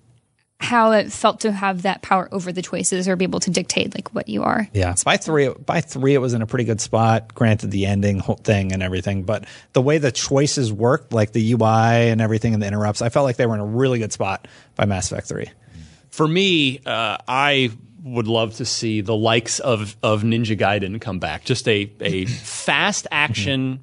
how 0.59 0.91
it 0.93 1.11
felt 1.11 1.41
to 1.41 1.51
have 1.51 1.83
that 1.83 2.01
power 2.01 2.27
over 2.31 2.51
the 2.51 2.63
choices 2.63 3.07
or 3.07 3.15
be 3.15 3.25
able 3.25 3.39
to 3.41 3.51
dictate 3.51 3.93
like 3.93 4.13
what 4.15 4.27
you 4.27 4.41
are. 4.43 4.67
Yeah, 4.73 4.95
by 5.05 5.17
three, 5.17 5.49
by 5.49 5.81
three, 5.81 6.15
it 6.15 6.17
was 6.17 6.33
in 6.33 6.41
a 6.41 6.47
pretty 6.47 6.63
good 6.63 6.81
spot. 6.81 7.35
Granted, 7.35 7.69
the 7.69 7.85
ending 7.85 8.17
whole 8.19 8.37
thing 8.37 8.71
and 8.71 8.81
everything, 8.81 9.21
but 9.21 9.45
the 9.73 9.81
way 9.81 9.99
the 9.99 10.11
choices 10.11 10.73
worked, 10.73 11.13
like 11.13 11.31
the 11.31 11.53
UI 11.53 12.09
and 12.09 12.21
everything, 12.21 12.55
and 12.55 12.63
the 12.63 12.67
interrupts, 12.67 13.03
I 13.03 13.09
felt 13.09 13.25
like 13.25 13.35
they 13.35 13.45
were 13.45 13.53
in 13.55 13.61
a 13.61 13.65
really 13.65 13.99
good 13.99 14.13
spot 14.13 14.47
by 14.75 14.85
Mass 14.85 15.11
Effect 15.11 15.27
Three. 15.27 15.49
For 16.09 16.27
me, 16.27 16.79
uh, 16.87 17.17
I 17.27 17.69
would 18.03 18.27
love 18.27 18.55
to 18.55 18.65
see 18.65 19.01
the 19.01 19.15
likes 19.15 19.59
of 19.59 19.95
of 20.03 20.23
Ninja 20.23 20.57
Gaiden 20.57 20.99
come 20.99 21.19
back. 21.19 21.43
Just 21.45 21.67
a 21.67 21.89
a 22.01 22.25
fast 22.25 23.07
action 23.11 23.79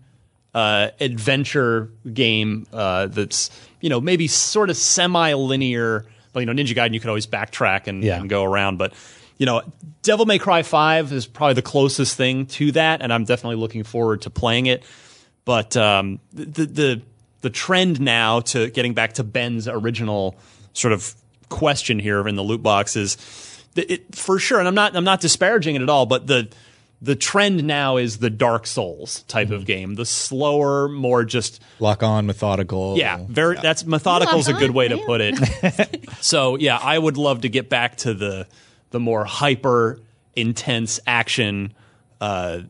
uh, 0.54 0.90
adventure 1.00 1.90
game 2.12 2.66
uh, 2.72 3.06
that's 3.06 3.50
you 3.80 3.88
know 3.88 4.00
maybe 4.00 4.26
sort 4.28 4.70
of 4.70 4.76
semi 4.76 5.32
linear. 5.34 6.04
Well, 6.34 6.42
you 6.42 6.46
know, 6.46 6.52
Ninja 6.52 6.74
Gaiden 6.76 6.92
you 6.94 7.00
could 7.00 7.08
always 7.08 7.26
backtrack 7.26 7.86
and, 7.88 8.04
Yeah. 8.04 8.20
and 8.20 8.28
go 8.30 8.44
around, 8.44 8.76
but 8.78 8.92
you 9.38 9.46
know, 9.46 9.62
Devil 10.02 10.26
May 10.26 10.38
Cry 10.38 10.62
Five 10.62 11.12
is 11.12 11.26
probably 11.26 11.54
the 11.54 11.62
closest 11.62 12.16
thing 12.16 12.46
to 12.46 12.72
that, 12.72 13.00
and 13.02 13.12
I'm 13.12 13.24
definitely 13.24 13.56
looking 13.56 13.84
forward 13.84 14.22
to 14.22 14.30
playing 14.30 14.66
it. 14.66 14.84
But 15.46 15.76
um, 15.76 16.20
the 16.32 16.66
the 16.66 17.02
the 17.40 17.50
trend 17.50 18.00
now 18.00 18.40
to 18.40 18.68
getting 18.70 18.92
back 18.92 19.14
to 19.14 19.24
Ben's 19.24 19.66
original 19.66 20.36
sort 20.74 20.92
of 20.92 21.14
question 21.48 21.98
here 21.98 22.28
in 22.28 22.36
the 22.36 22.42
loot 22.42 22.62
box 22.62 22.94
is 22.96 23.16
it, 23.76 24.14
for 24.14 24.38
sure, 24.38 24.58
and 24.58 24.68
I'm 24.68 24.74
not 24.74 24.96
I'm 24.96 25.04
not 25.04 25.20
disparaging 25.20 25.76
it 25.76 25.82
at 25.82 25.88
all, 25.88 26.06
but 26.06 26.26
the 26.26 26.48
the 27.02 27.16
trend 27.16 27.64
now 27.64 27.96
is 27.96 28.18
the 28.18 28.28
Dark 28.28 28.66
Souls 28.66 29.22
type 29.22 29.50
of 29.50 29.64
game, 29.64 29.94
the 29.94 30.04
slower, 30.04 30.88
more 30.88 31.24
just 31.24 31.62
Lock 31.78 32.02
on, 32.02 32.26
methodical. 32.26 32.98
yeah, 32.98 33.24
very. 33.28 33.56
That's 33.56 33.84
methodical 33.86 34.38
is 34.38 34.48
a 34.48 34.52
good 34.52 34.72
way 34.72 34.88
to 34.88 34.98
put 34.98 35.20
it. 35.22 36.08
so 36.20 36.56
yeah, 36.56 36.76
I 36.76 36.98
would 36.98 37.16
love 37.16 37.42
to 37.42 37.48
get 37.48 37.68
back 37.68 37.96
to 37.98 38.14
the 38.14 38.46
the 38.90 39.00
more 39.00 39.24
hyper 39.24 40.00
intense 40.36 41.00
action 41.06 41.72
uh, 42.20 42.60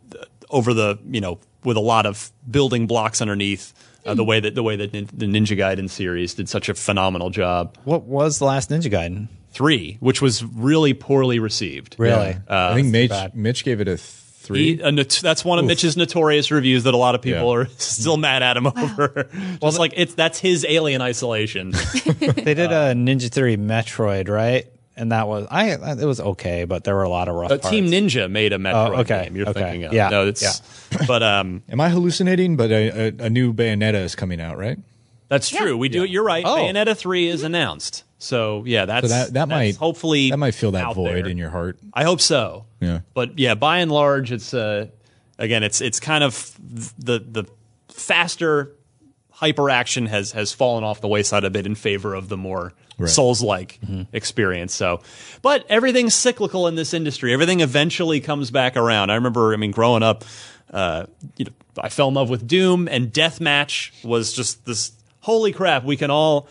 over 0.48 0.74
the 0.74 0.98
you 1.10 1.20
know 1.20 1.38
with 1.64 1.76
a 1.76 1.80
lot 1.80 2.06
of 2.06 2.30
building 2.48 2.86
blocks 2.86 3.20
underneath. 3.20 3.74
Uh, 4.06 4.14
the 4.14 4.24
way 4.24 4.40
that 4.40 4.54
the 4.54 4.62
way 4.62 4.76
that 4.76 4.94
nin- 4.94 5.10
the 5.12 5.26
Ninja 5.26 5.58
Gaiden 5.58 5.90
series 5.90 6.32
did 6.32 6.48
such 6.48 6.70
a 6.70 6.74
phenomenal 6.74 7.28
job. 7.28 7.76
What 7.84 8.04
was 8.04 8.38
the 8.38 8.46
last 8.46 8.70
Ninja 8.70 8.90
Gaiden? 8.90 9.28
Three, 9.52 9.96
which 10.00 10.22
was 10.22 10.44
really 10.44 10.94
poorly 10.94 11.38
received. 11.38 11.96
Really? 11.98 12.36
I 12.48 12.74
think 12.74 12.88
Mitch 12.88 13.10
bad. 13.10 13.34
Mitch 13.36 13.64
gave 13.64 13.80
it 13.80 13.88
a 13.88 13.96
three. 13.96 14.76
He, 14.76 14.80
a 14.80 14.92
not- 14.92 15.08
that's 15.22 15.44
one 15.44 15.58
of 15.58 15.64
Mitch's 15.64 15.96
notorious 15.96 16.50
reviews 16.50 16.84
that 16.84 16.94
a 16.94 16.96
lot 16.96 17.14
of 17.14 17.22
people 17.22 17.52
Yeah. 17.54 17.62
are 17.62 17.66
still 17.78 18.16
mad 18.16 18.42
at 18.42 18.56
him 18.56 18.66
over. 18.68 19.28
Just 19.62 19.78
like 19.78 19.92
it's 19.96 20.14
that's 20.14 20.38
his 20.38 20.64
Alien 20.68 21.02
Isolation. 21.02 21.72
They 22.20 22.54
did 22.54 22.70
a 22.72 22.94
Ninja 22.94 23.28
Theory 23.30 23.56
Metroid, 23.56 24.28
right? 24.28 24.66
And 24.96 25.12
that 25.12 25.26
was 25.28 25.46
I. 25.50 25.70
It 25.70 26.04
was 26.04 26.20
okay, 26.20 26.64
but 26.64 26.84
there 26.84 26.94
were 26.94 27.02
a 27.04 27.08
lot 27.08 27.28
of 27.28 27.34
rough 27.34 27.50
Uh, 27.50 27.58
parts. 27.58 27.70
Team 27.70 27.86
Ninja 27.86 28.30
made 28.30 28.52
a 28.52 28.58
Metroid 28.58 28.96
Oh, 28.96 29.00
okay, 29.00 29.24
game. 29.24 29.36
You're 29.36 29.48
okay. 29.48 29.60
thinking 29.62 29.84
of 29.84 29.92
Yeah, 29.92 30.08
no, 30.10 30.26
it's 30.26 30.62
but 31.06 31.22
um, 31.22 31.62
Am 31.70 31.80
I 31.80 31.88
hallucinating? 31.88 32.56
But 32.56 32.70
a, 32.70 32.88
a, 33.22 33.26
a 33.26 33.30
new 33.30 33.52
Bayonetta 33.52 33.94
is 34.02 34.14
coming 34.14 34.40
out, 34.40 34.58
right? 34.58 34.78
that's 35.28 35.48
true. 35.48 35.76
We 35.76 35.88
do 35.88 36.02
it. 36.04 36.10
You're 36.10 36.24
right. 36.24 36.44
Oh. 36.44 36.56
Bayonetta 36.56 36.96
three 36.96 37.28
is 37.28 37.42
announced. 37.44 38.04
So 38.22 38.62
yeah, 38.66 38.84
that's 38.84 39.08
So 39.08 39.14
that 39.14 39.24
that 39.26 39.32
that's 39.32 39.48
might 39.48 39.76
hopefully 39.76 40.30
that 40.30 40.36
might 40.36 40.54
fill 40.54 40.72
that 40.72 40.94
void 40.94 41.24
there. 41.24 41.28
in 41.28 41.36
your 41.38 41.50
heart. 41.50 41.78
I 41.92 42.04
hope 42.04 42.20
so. 42.20 42.66
Yeah. 42.78 43.00
But 43.14 43.38
yeah, 43.38 43.54
by 43.54 43.78
and 43.78 43.90
large, 43.90 44.30
it's 44.30 44.54
uh, 44.54 44.86
again, 45.38 45.62
it's 45.62 45.80
it's 45.80 45.98
kind 46.00 46.22
of 46.22 46.54
the 46.98 47.18
the 47.18 47.44
faster 47.88 48.76
hyper 49.30 49.70
action 49.70 50.06
has 50.06 50.32
has 50.32 50.52
fallen 50.52 50.84
off 50.84 51.00
the 51.00 51.08
wayside 51.08 51.44
a 51.44 51.50
bit 51.50 51.66
in 51.66 51.74
favor 51.74 52.14
of 52.14 52.28
the 52.28 52.36
more 52.36 52.72
Right. 52.98 53.08
Souls 53.08 53.40
like 53.40 53.80
experience. 54.12 54.74
So, 54.74 55.00
but 55.40 55.64
everything's 55.70 56.14
cyclical 56.14 56.66
in 56.66 56.74
this 56.74 56.92
industry. 56.92 57.32
Everything 57.32 57.60
eventually 57.60 58.20
comes 58.20 58.50
back 58.50 58.76
around. 58.76 59.08
I 59.08 59.14
remember, 59.14 59.54
I 59.54 59.56
mean, 59.56 59.70
growing 59.70 60.02
up, 60.02 60.22
uh, 60.70 61.06
you 61.38 61.46
know, 61.46 61.52
I 61.78 61.88
fell 61.88 62.08
in 62.08 62.14
love 62.14 62.28
with 62.28 62.46
Doom, 62.46 62.88
and 62.88 63.10
Deathmatch 63.10 64.04
was 64.04 64.34
just 64.34 64.66
this. 64.66 64.92
Holy 65.20 65.50
crap! 65.50 65.82
We 65.82 65.96
can 65.96 66.10
all 66.10 66.46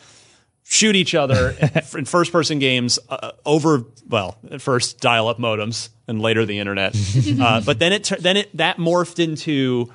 shoot 0.72 0.95
each 0.95 1.15
other 1.15 1.55
in 1.97 2.05
first 2.05 2.32
person 2.32 2.59
games 2.59 2.99
uh, 3.09 3.32
over 3.43 3.84
well 4.07 4.38
first 4.59 4.99
dial 4.99 5.28
up 5.28 5.39
modems 5.39 5.89
and 6.07 6.22
later 6.22 6.45
the 6.45 6.59
internet. 6.59 6.95
Uh, 7.41 7.59
but 7.61 7.80
then 7.80 7.91
it 7.93 8.11
then 8.20 8.38
it 8.38 8.55
that 8.55 8.78
morphed 8.78 9.17
into 9.24 9.91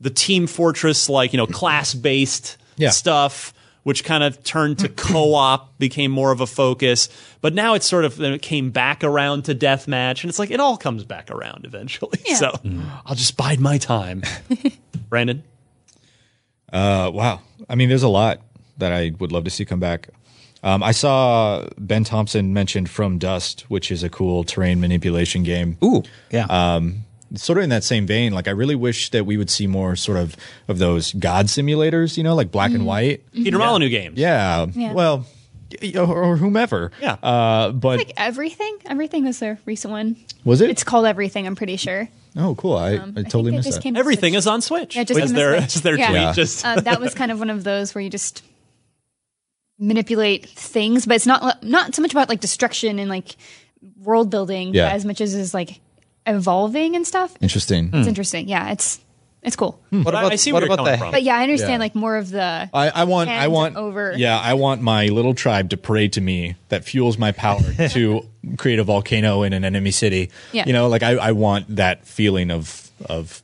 the 0.00 0.10
team 0.10 0.46
fortress 0.46 1.08
like 1.08 1.32
you 1.32 1.36
know 1.38 1.46
class 1.46 1.94
based 1.94 2.56
Yeah. 2.76 2.90
stuff 2.90 3.54
which 3.84 4.04
kind 4.04 4.22
of 4.22 4.42
turned 4.44 4.78
to 4.78 4.88
co-op 5.08 5.76
became 5.78 6.10
more 6.12 6.30
of 6.30 6.40
a 6.40 6.46
focus. 6.46 7.08
But 7.40 7.52
now 7.52 7.74
it's 7.74 7.84
sort 7.86 8.04
of 8.04 8.16
then 8.16 8.32
it 8.32 8.40
came 8.42 8.70
back 8.70 9.02
around 9.02 9.46
to 9.46 9.54
deathmatch 9.56 10.22
and 10.22 10.28
it's 10.28 10.38
like 10.38 10.50
it 10.52 10.60
all 10.60 10.76
comes 10.76 11.04
back 11.04 11.30
around 11.30 11.64
eventually. 11.64 12.18
Yeah. 12.26 12.34
so 12.36 12.52
i'll 13.06 13.14
just 13.16 13.36
bide 13.36 13.58
my 13.60 13.78
time. 13.78 14.22
Brandon? 15.08 15.42
Uh, 16.72 17.10
wow. 17.12 17.40
I 17.68 17.74
mean, 17.74 17.88
there's 17.88 18.02
a 18.04 18.08
lot 18.08 18.40
that 18.78 18.92
I 18.92 19.12
would 19.18 19.32
love 19.32 19.44
to 19.44 19.50
see 19.50 19.64
come 19.64 19.80
back. 19.80 20.08
Um, 20.64 20.82
I 20.82 20.92
saw 20.92 21.66
Ben 21.78 22.04
Thompson 22.04 22.52
mentioned 22.54 22.88
From 22.88 23.18
Dust, 23.18 23.62
which 23.68 23.90
is 23.90 24.02
a 24.04 24.08
cool 24.08 24.44
terrain 24.44 24.80
manipulation 24.80 25.42
game. 25.42 25.76
Ooh, 25.82 26.04
yeah. 26.30 26.46
Um, 26.46 27.04
sort 27.34 27.58
of 27.58 27.64
in 27.64 27.70
that 27.70 27.82
same 27.82 28.06
vein, 28.06 28.32
like 28.32 28.46
I 28.46 28.52
really 28.52 28.76
wish 28.76 29.10
that 29.10 29.26
we 29.26 29.36
would 29.36 29.50
see 29.50 29.66
more 29.66 29.96
sort 29.96 30.18
of 30.18 30.36
of 30.68 30.78
those 30.78 31.12
god 31.14 31.46
simulators, 31.46 32.16
you 32.16 32.22
know, 32.22 32.34
like 32.36 32.50
black 32.52 32.70
and 32.72 32.86
white. 32.86 33.22
peter 33.32 33.58
molyneux 33.58 33.88
games 33.88 34.18
Yeah. 34.18 34.66
Yeah. 34.72 34.92
Well, 34.92 35.26
or, 35.96 36.22
or 36.22 36.36
whomever. 36.36 36.92
Yeah. 37.00 37.14
Uh, 37.22 37.72
but 37.72 37.98
Like 37.98 38.12
everything, 38.16 38.76
everything 38.86 39.24
was 39.24 39.40
a 39.42 39.58
recent 39.66 39.90
one. 39.90 40.16
was 40.44 40.60
it? 40.60 40.70
It's 40.70 40.84
called 40.84 41.06
Everything. 41.06 41.46
I'm 41.46 41.56
pretty 41.56 41.76
sure. 41.76 42.08
oh, 42.36 42.54
cool. 42.54 42.76
I, 42.76 42.96
Um, 42.96 43.14
I 43.16 43.20
I 43.20 43.22
totally 43.24 43.44
think 43.44 43.54
it 43.54 43.56
missed 43.56 43.68
just 43.68 43.76
that. 43.78 43.82
came 43.82 43.94
to 43.94 44.00
everything 44.00 44.32
Switch. 44.34 44.38
is 44.38 44.46
on 44.46 44.60
switch 44.60 44.94
Yeah, 44.96 45.04
just 45.04 45.18
as 45.18 45.30
came 45.30 45.34
to 45.36 45.40
their, 45.42 45.58
Switch. 45.60 45.76
as 45.76 45.82
their 45.82 45.98
Yeah. 45.98 46.06
tweet 46.08 46.20
Yeah. 46.22 46.32
just 46.34 46.64
um, 46.66 46.78
that 46.84 47.00
was 47.00 47.14
kind 47.14 47.32
of 47.32 47.38
one 47.40 47.50
of 47.50 47.64
those 47.64 47.94
where 47.94 48.02
you 48.02 48.10
just 48.10 48.42
manipulate 49.82 50.48
things, 50.48 51.04
but 51.06 51.16
it's 51.16 51.26
not 51.26 51.62
not 51.62 51.94
so 51.94 52.02
much 52.02 52.12
about 52.12 52.28
like 52.28 52.40
destruction 52.40 52.98
and 52.98 53.10
like 53.10 53.36
world 54.02 54.30
building 54.30 54.72
Yeah. 54.74 54.90
as 54.90 55.04
much 55.04 55.20
as 55.20 55.34
is 55.34 55.52
like 55.52 55.80
evolving 56.26 56.94
and 56.96 57.06
stuff. 57.06 57.34
Interesting. 57.40 57.90
It's 57.92 58.06
interesting. 58.06 58.48
Yeah, 58.48 58.70
it's 58.70 59.00
it's 59.42 59.56
cool. 59.56 59.80
Hmm. 59.90 60.02
but 60.04 60.14
I, 60.14 60.24
I 60.28 60.36
see 60.36 60.52
where 60.52 60.64
you're 60.64 60.76
coming 60.76 60.96
from 60.98 61.10
But 61.10 61.24
yeah, 61.24 61.36
I 61.36 61.42
understand 61.42 61.72
Yeah. 61.72 61.78
like 61.78 61.94
more 61.96 62.16
of 62.16 62.30
the 62.30 62.70
I, 62.72 62.90
I 62.90 63.04
want 63.04 63.28
I 63.28 63.48
want 63.48 63.74
over. 63.76 64.14
yeah 64.16 64.38
I 64.38 64.54
want 64.54 64.82
my 64.82 65.06
little 65.06 65.34
tribe 65.34 65.70
to 65.70 65.76
parade 65.76 66.12
to 66.12 66.20
me 66.20 66.54
that 66.68 66.84
fuels 66.84 67.18
my 67.18 67.32
power 67.32 67.60
to 67.90 68.24
create 68.56 68.78
a 68.78 68.84
volcano 68.84 69.42
in 69.42 69.52
an 69.52 69.64
enemy 69.64 69.90
city. 69.90 70.30
Yeah. 70.52 70.64
You 70.66 70.72
know, 70.72 70.86
like 70.88 71.02
I, 71.02 71.12
I 71.16 71.32
want 71.32 71.74
that 71.76 72.06
feeling 72.06 72.52
of 72.52 72.88
of 73.06 73.42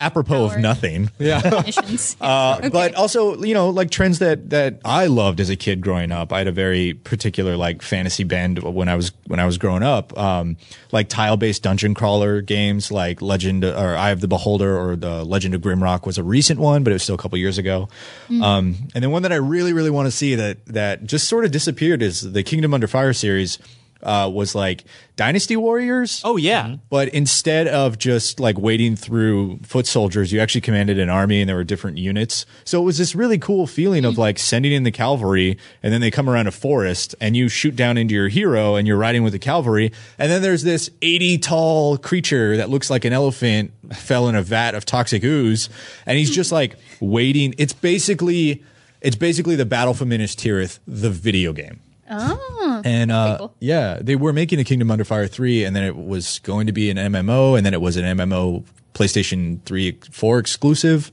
apropos 0.00 0.44
of 0.46 0.58
nothing. 0.58 1.10
Yeah. 1.18 1.62
missions. 1.64 2.16
Uh, 2.28 2.68
But 2.78 2.94
also, 2.94 3.42
you 3.42 3.54
know, 3.54 3.70
like 3.70 3.90
trends 3.90 4.18
that 4.18 4.50
that 4.50 4.80
I 4.84 5.06
loved 5.06 5.40
as 5.40 5.50
a 5.50 5.56
kid 5.56 5.80
growing 5.80 6.12
up. 6.12 6.32
I 6.32 6.38
had 6.38 6.46
a 6.46 6.52
very 6.52 6.94
particular 6.94 7.56
like 7.56 7.82
fantasy 7.82 8.24
bend 8.24 8.58
when 8.62 8.88
I 8.88 8.96
was 8.96 9.12
when 9.26 9.40
I 9.40 9.46
was 9.46 9.58
growing 9.58 9.82
up. 9.82 10.16
Um, 10.18 10.56
like 10.92 11.08
tile 11.08 11.36
based 11.36 11.62
dungeon 11.62 11.94
crawler 11.94 12.40
games, 12.40 12.90
like 12.92 13.22
Legend 13.22 13.64
or 13.64 13.96
Eye 13.96 14.10
of 14.10 14.20
the 14.20 14.28
Beholder 14.28 14.76
or 14.78 14.96
the 14.96 15.24
Legend 15.24 15.54
of 15.54 15.60
Grimrock 15.60 16.06
was 16.06 16.18
a 16.18 16.22
recent 16.22 16.60
one, 16.60 16.84
but 16.84 16.90
it 16.90 16.94
was 16.94 17.02
still 17.02 17.14
a 17.14 17.18
couple 17.18 17.38
years 17.38 17.58
ago. 17.58 17.88
Um, 18.30 18.76
and 18.94 19.02
then 19.04 19.10
one 19.10 19.22
that 19.22 19.32
I 19.32 19.36
really 19.36 19.72
really 19.72 19.90
want 19.90 20.06
to 20.06 20.12
see 20.12 20.34
that 20.34 20.64
that 20.66 21.04
just 21.04 21.28
sort 21.28 21.44
of 21.44 21.50
disappeared 21.50 22.02
is 22.02 22.32
the 22.32 22.42
Kingdom 22.42 22.74
Under 22.74 22.86
Fire 22.86 23.12
series. 23.12 23.58
Uh, 24.02 24.30
was 24.32 24.54
like 24.54 24.84
Dynasty 25.16 25.56
Warriors. 25.56 26.22
Oh 26.24 26.36
yeah, 26.36 26.76
But 26.90 27.08
instead 27.08 27.66
of 27.66 27.98
just 27.98 28.38
like 28.38 28.56
wading 28.58 28.96
through 28.96 29.58
foot 29.64 29.86
soldiers, 29.86 30.32
you 30.32 30.40
actually 30.40 30.60
commanded 30.60 30.98
an 30.98 31.08
army 31.08 31.40
and 31.40 31.48
there 31.48 31.56
were 31.56 31.64
different 31.64 31.98
units. 31.98 32.46
So 32.64 32.80
it 32.80 32.84
was 32.84 32.98
this 32.98 33.14
really 33.14 33.38
cool 33.38 33.66
feeling 33.66 34.04
of 34.04 34.16
like 34.16 34.38
sending 34.38 34.72
in 34.72 34.84
the 34.84 34.92
cavalry 34.92 35.58
and 35.82 35.92
then 35.92 36.00
they 36.00 36.10
come 36.10 36.28
around 36.30 36.46
a 36.46 36.52
forest 36.52 37.14
and 37.20 37.36
you 37.36 37.48
shoot 37.48 37.74
down 37.74 37.98
into 37.98 38.14
your 38.14 38.28
hero 38.28 38.76
and 38.76 38.86
you're 38.86 38.96
riding 38.96 39.22
with 39.24 39.32
the 39.32 39.38
cavalry. 39.38 39.92
And 40.18 40.30
then 40.30 40.42
there's 40.42 40.62
this 40.62 40.90
80 41.02 41.38
tall 41.38 41.98
creature 41.98 42.56
that 42.56 42.70
looks 42.70 42.90
like 42.90 43.04
an 43.04 43.12
elephant 43.12 43.72
fell 43.94 44.28
in 44.28 44.34
a 44.36 44.42
vat 44.42 44.74
of 44.74 44.84
toxic 44.84 45.24
ooze. 45.24 45.68
And 46.06 46.16
he's 46.18 46.30
just 46.30 46.52
like 46.52 46.76
waiting. 47.00 47.54
It's 47.58 47.72
basically, 47.72 48.62
it's 49.00 49.16
basically 49.16 49.56
the 49.56 49.66
Battle 49.66 49.94
for 49.94 50.04
Minas 50.04 50.36
Tirith, 50.36 50.78
the 50.86 51.10
video 51.10 51.52
game. 51.52 51.80
Oh. 52.10 52.82
And 52.84 53.10
uh, 53.10 53.36
cool. 53.38 53.54
yeah, 53.60 53.98
they 54.00 54.16
were 54.16 54.32
making 54.32 54.58
a 54.60 54.64
Kingdom 54.64 54.90
Under 54.90 55.04
Fire 55.04 55.26
3, 55.26 55.64
and 55.64 55.74
then 55.74 55.84
it 55.84 55.96
was 55.96 56.38
going 56.40 56.66
to 56.66 56.72
be 56.72 56.90
an 56.90 56.96
MMO, 56.96 57.56
and 57.56 57.64
then 57.64 57.74
it 57.74 57.80
was 57.80 57.96
an 57.96 58.04
MMO 58.04 58.64
PlayStation 58.94 59.62
3 59.64 59.98
4 60.10 60.38
exclusive. 60.38 61.10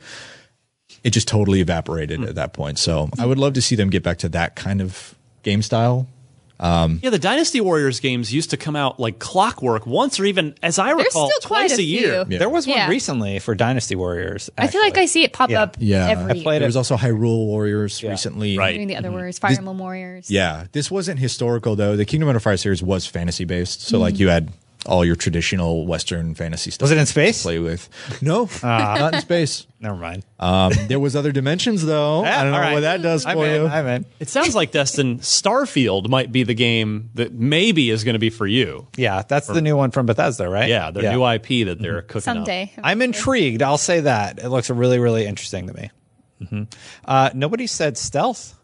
It 1.04 1.12
just 1.12 1.28
totally 1.28 1.62
evaporated 1.62 2.24
at 2.24 2.36
that 2.36 2.54
point. 2.54 2.80
So 2.80 3.10
I 3.20 3.26
would 3.26 3.38
love 3.38 3.54
to 3.54 3.62
see 3.62 3.76
them 3.76 3.90
get 3.92 4.02
back 4.02 4.18
to 4.20 4.30
that 4.30 4.56
kind 4.56 4.82
of 4.82 5.14
game 5.44 5.62
style. 5.62 6.08
Um, 6.60 7.00
Yeah, 7.04 7.10
the 7.10 7.20
Dynasty 7.20 7.60
Warriors 7.62 8.00
games 8.00 8.34
used 8.34 8.52
to 8.52 8.58
come 8.58 8.76
out 8.76 9.00
like 9.00 9.20
clockwork 9.20 9.86
once 9.86 10.20
or 10.20 10.26
even, 10.26 10.56
as 10.64 10.80
I 10.80 10.92
recall, 10.92 11.30
still 11.30 11.48
quite 11.50 11.68
twice 11.70 11.78
a 11.78 11.82
a, 11.82 11.84
year. 11.84 12.26
few. 12.26 12.38
There 12.40 12.50
was 12.50 12.66
one 12.66 12.78
Yeah. 12.78 12.88
recently 12.90 13.40
for 13.40 13.56
Dynasty 13.56 13.96
Warriors. 13.96 14.50
I 14.58 14.68
feel 14.68 14.82
like 14.82 14.98
I 14.98 15.06
see 15.06 15.24
it 15.24 15.34
pop 15.34 15.50
Yeah. 15.50 15.64
up 15.64 15.78
yeah, 15.80 16.08
every 16.10 16.40
I 16.40 16.44
played 16.44 16.62
there 16.62 16.64
it. 16.64 16.68
was 16.68 16.78
also 16.78 16.96
Hyrule 16.96 17.46
Warriors 17.48 18.02
recently. 18.04 18.56
Doing 18.56 18.88
the 18.88 18.96
other 18.96 19.12
warriors, 19.12 19.38
Fire 19.40 19.56
Emblem 19.58 19.78
Warriors. 19.80 20.32
Yeah, 20.32 20.66
this 20.72 20.90
wasn't 20.90 21.20
historical 21.20 21.76
though. 21.76 21.96
The 21.98 22.06
Kingdom 22.06 22.30
Under 22.30 22.40
Fire 22.40 22.58
series 22.58 22.82
was 22.82 23.06
fantasy 23.06 23.44
based, 23.46 23.82
so 23.82 24.00
like 24.00 24.18
you 24.20 24.30
had 24.30 24.50
all 24.86 25.04
your 25.06 25.16
traditional 25.16 25.86
Western 25.86 26.36
fantasy 26.36 26.72
stuff. 26.72 26.86
Was 26.86 26.92
it 26.92 26.98
in 26.98 27.06
space? 27.06 27.42
Play 27.44 27.60
with? 27.60 27.90
No, 28.22 28.50
not 28.64 29.14
in 29.16 29.22
space. 29.22 29.68
Never 29.80 29.96
mind. 29.96 30.26
Um, 30.40 30.74
there 30.88 31.00
was 31.00 31.16
other 31.16 31.32
dimensions 31.32 31.86
though. 31.86 32.24
I 32.24 32.44
don't 32.44 32.52
know 32.52 32.58
all 32.58 32.62
right. 32.64 32.74
what 32.74 32.80
that 32.82 33.02
does 33.02 33.24
for 33.24 33.30
I'm 33.30 33.38
in, 33.40 33.62
you. 33.62 33.68
I'm 33.68 33.88
in. 33.88 34.06
It 34.20 34.30
sounds 34.30 34.56
like 34.56 34.72
Destin 34.72 35.20
Starfield 35.20 36.10
might 36.10 36.32
be 36.32 36.44
the 36.44 36.54
game 36.54 37.10
that 37.16 37.34
maybe 37.34 37.90
is 37.90 38.04
going 38.04 38.14
to 38.14 38.20
be 38.20 38.30
for 38.30 38.48
you. 38.48 38.88
Yeah, 38.98 39.24
that's 39.28 39.48
the 39.48 39.62
new 39.62 39.76
one 39.78 39.92
from 39.92 40.06
Bethesda, 40.06 40.50
right? 40.50 40.70
Yeah, 40.70 40.92
their 40.92 41.12
new 41.12 41.26
IP 41.28 41.66
that 41.68 41.78
they're 41.80 42.02
cooking 42.02 42.18
up. 42.18 42.24
Someday. 42.38 42.72
I'm 42.84 43.02
intrigued. 43.02 43.62
I'll 43.62 43.78
say 43.78 44.02
that. 44.02 44.40
It 44.40 44.50
looks 44.50 44.70
really, 44.70 45.00
really 45.00 45.26
interesting 45.26 45.68
to 45.68 45.74
me. 45.74 45.92
hmm 46.50 46.64
Uh, 47.06 47.30
nobody 47.34 47.68
said 47.68 47.98
stealth. 47.98 48.56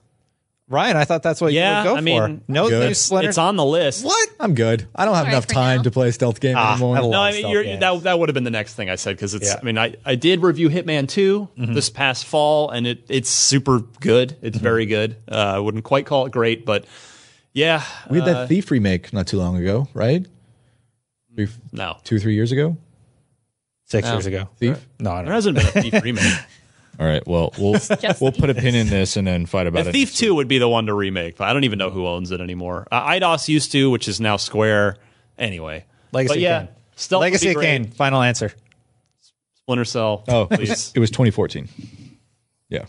Ryan, 0.71 0.95
I 0.97 1.05
thought 1.05 1.21
that's 1.21 1.41
what 1.41 1.51
Yeah, 1.53 1.83
you 1.83 1.89
would 1.89 1.93
go 1.93 1.97
I 1.97 2.01
mean, 2.01 2.37
for. 2.39 2.43
No, 2.51 2.69
Good. 2.69 2.79
new 2.79 2.85
It's, 2.91 2.99
Splinter. 3.01 3.29
it's 3.29 3.37
on 3.37 3.57
the 3.57 3.65
list. 3.65 4.05
What? 4.05 4.29
I'm 4.39 4.55
good. 4.55 4.87
I 4.95 5.05
don't 5.05 5.13
have 5.13 5.23
All 5.23 5.25
right 5.25 5.33
enough 5.33 5.45
for 5.45 5.53
time 5.53 5.77
now. 5.77 5.83
to 5.83 5.91
play 5.91 6.07
a 6.07 6.11
stealth 6.13 6.39
game 6.39 6.55
Ah, 6.57 6.71
anymore. 6.73 6.97
I 6.97 7.01
No, 7.01 7.11
I 7.21 7.31
mean 7.33 7.49
you're, 7.49 7.63
that 7.77 8.03
that 8.03 8.17
would 8.19 8.29
have 8.29 8.33
been 8.33 8.45
the 8.45 8.49
next 8.51 8.73
thing 8.75 8.89
I 8.89 8.95
said 8.95 9.15
because 9.17 9.33
it's. 9.35 9.47
Yeah. 9.47 9.59
I 9.61 9.65
mean, 9.65 9.77
I, 9.77 9.95
I 10.05 10.15
did 10.15 10.41
review 10.41 10.69
Hitman 10.69 11.07
2 11.09 11.49
Mm-hmm. 11.57 11.73
this 11.73 11.89
past 11.89 12.25
fall, 12.25 12.69
and 12.71 12.87
it 12.87 13.03
it's 13.09 13.29
super 13.29 13.79
good. 13.99 14.37
It's 14.41 14.57
Mm-hmm. 14.57 14.63
very 14.63 14.85
good. 14.85 15.17
Uh, 15.29 15.35
I 15.35 15.59
wouldn't 15.59 15.83
quite 15.83 16.05
call 16.05 16.25
it 16.25 16.31
great, 16.31 16.65
but 16.65 16.85
yeah, 17.53 17.83
we 18.09 18.19
had 18.19 18.27
uh, 18.29 18.33
that 18.33 18.47
Thief 18.49 18.71
remake 18.71 19.11
not 19.11 19.27
too 19.27 19.37
long 19.37 19.57
ago, 19.57 19.87
right? 19.93 20.25
Three, 21.35 21.47
no, 21.73 21.97
two, 22.05 22.17
three 22.19 22.33
years 22.35 22.51
ago. 22.53 22.77
Six 23.85 24.07
No. 24.07 24.13
years 24.13 24.25
ago. 24.25 24.47
Thief. 24.57 24.87
No, 24.99 25.11
I 25.11 25.15
there 25.17 25.25
don't. 25.25 25.33
hasn't 25.33 25.57
been 25.57 25.65
a 25.67 25.71
Thief 25.91 26.03
remake. 26.03 26.33
All 27.01 27.07
right. 27.07 27.25
Well, 27.27 27.51
we'll 27.57 27.79
we'll 28.21 28.31
put 28.31 28.51
a 28.51 28.53
pin 28.53 28.75
in 28.75 28.85
this 28.87 29.17
and 29.17 29.25
then 29.25 29.47
fight 29.47 29.65
about 29.65 29.85
The 29.85 29.89
it. 29.89 29.93
Thief 29.93 30.15
2 30.15 30.35
would 30.35 30.47
be 30.47 30.59
the 30.59 30.69
one 30.69 30.85
to 30.85 30.93
remake, 30.93 31.35
but 31.35 31.47
I 31.47 31.53
don't 31.53 31.63
even 31.63 31.79
know 31.79 31.89
who 31.89 32.05
owns 32.05 32.29
it 32.29 32.39
anymore. 32.41 32.87
Uh, 32.91 33.01
Eidos 33.07 33.47
used 33.47 33.71
to, 33.71 33.89
which 33.89 34.07
is 34.07 34.21
now 34.21 34.37
Square. 34.37 34.97
Anyway, 35.35 35.85
Legacy 36.11 36.35
but 36.35 36.39
yeah, 36.39 36.59
of 36.61 36.67
Kain. 36.67 36.75
stealth 36.95 37.21
Legacy 37.21 37.47
be 37.47 37.55
of. 37.55 37.61
Kain. 37.61 37.85
Final 37.87 38.21
answer. 38.21 38.53
Splinter 39.55 39.85
Cell. 39.85 40.23
Oh, 40.27 40.43
it 40.43 40.49
please. 40.51 40.69
was, 40.69 40.91
it 40.95 40.99
was 40.99 41.09
2014. 41.09 41.67
Yeah. 42.69 42.85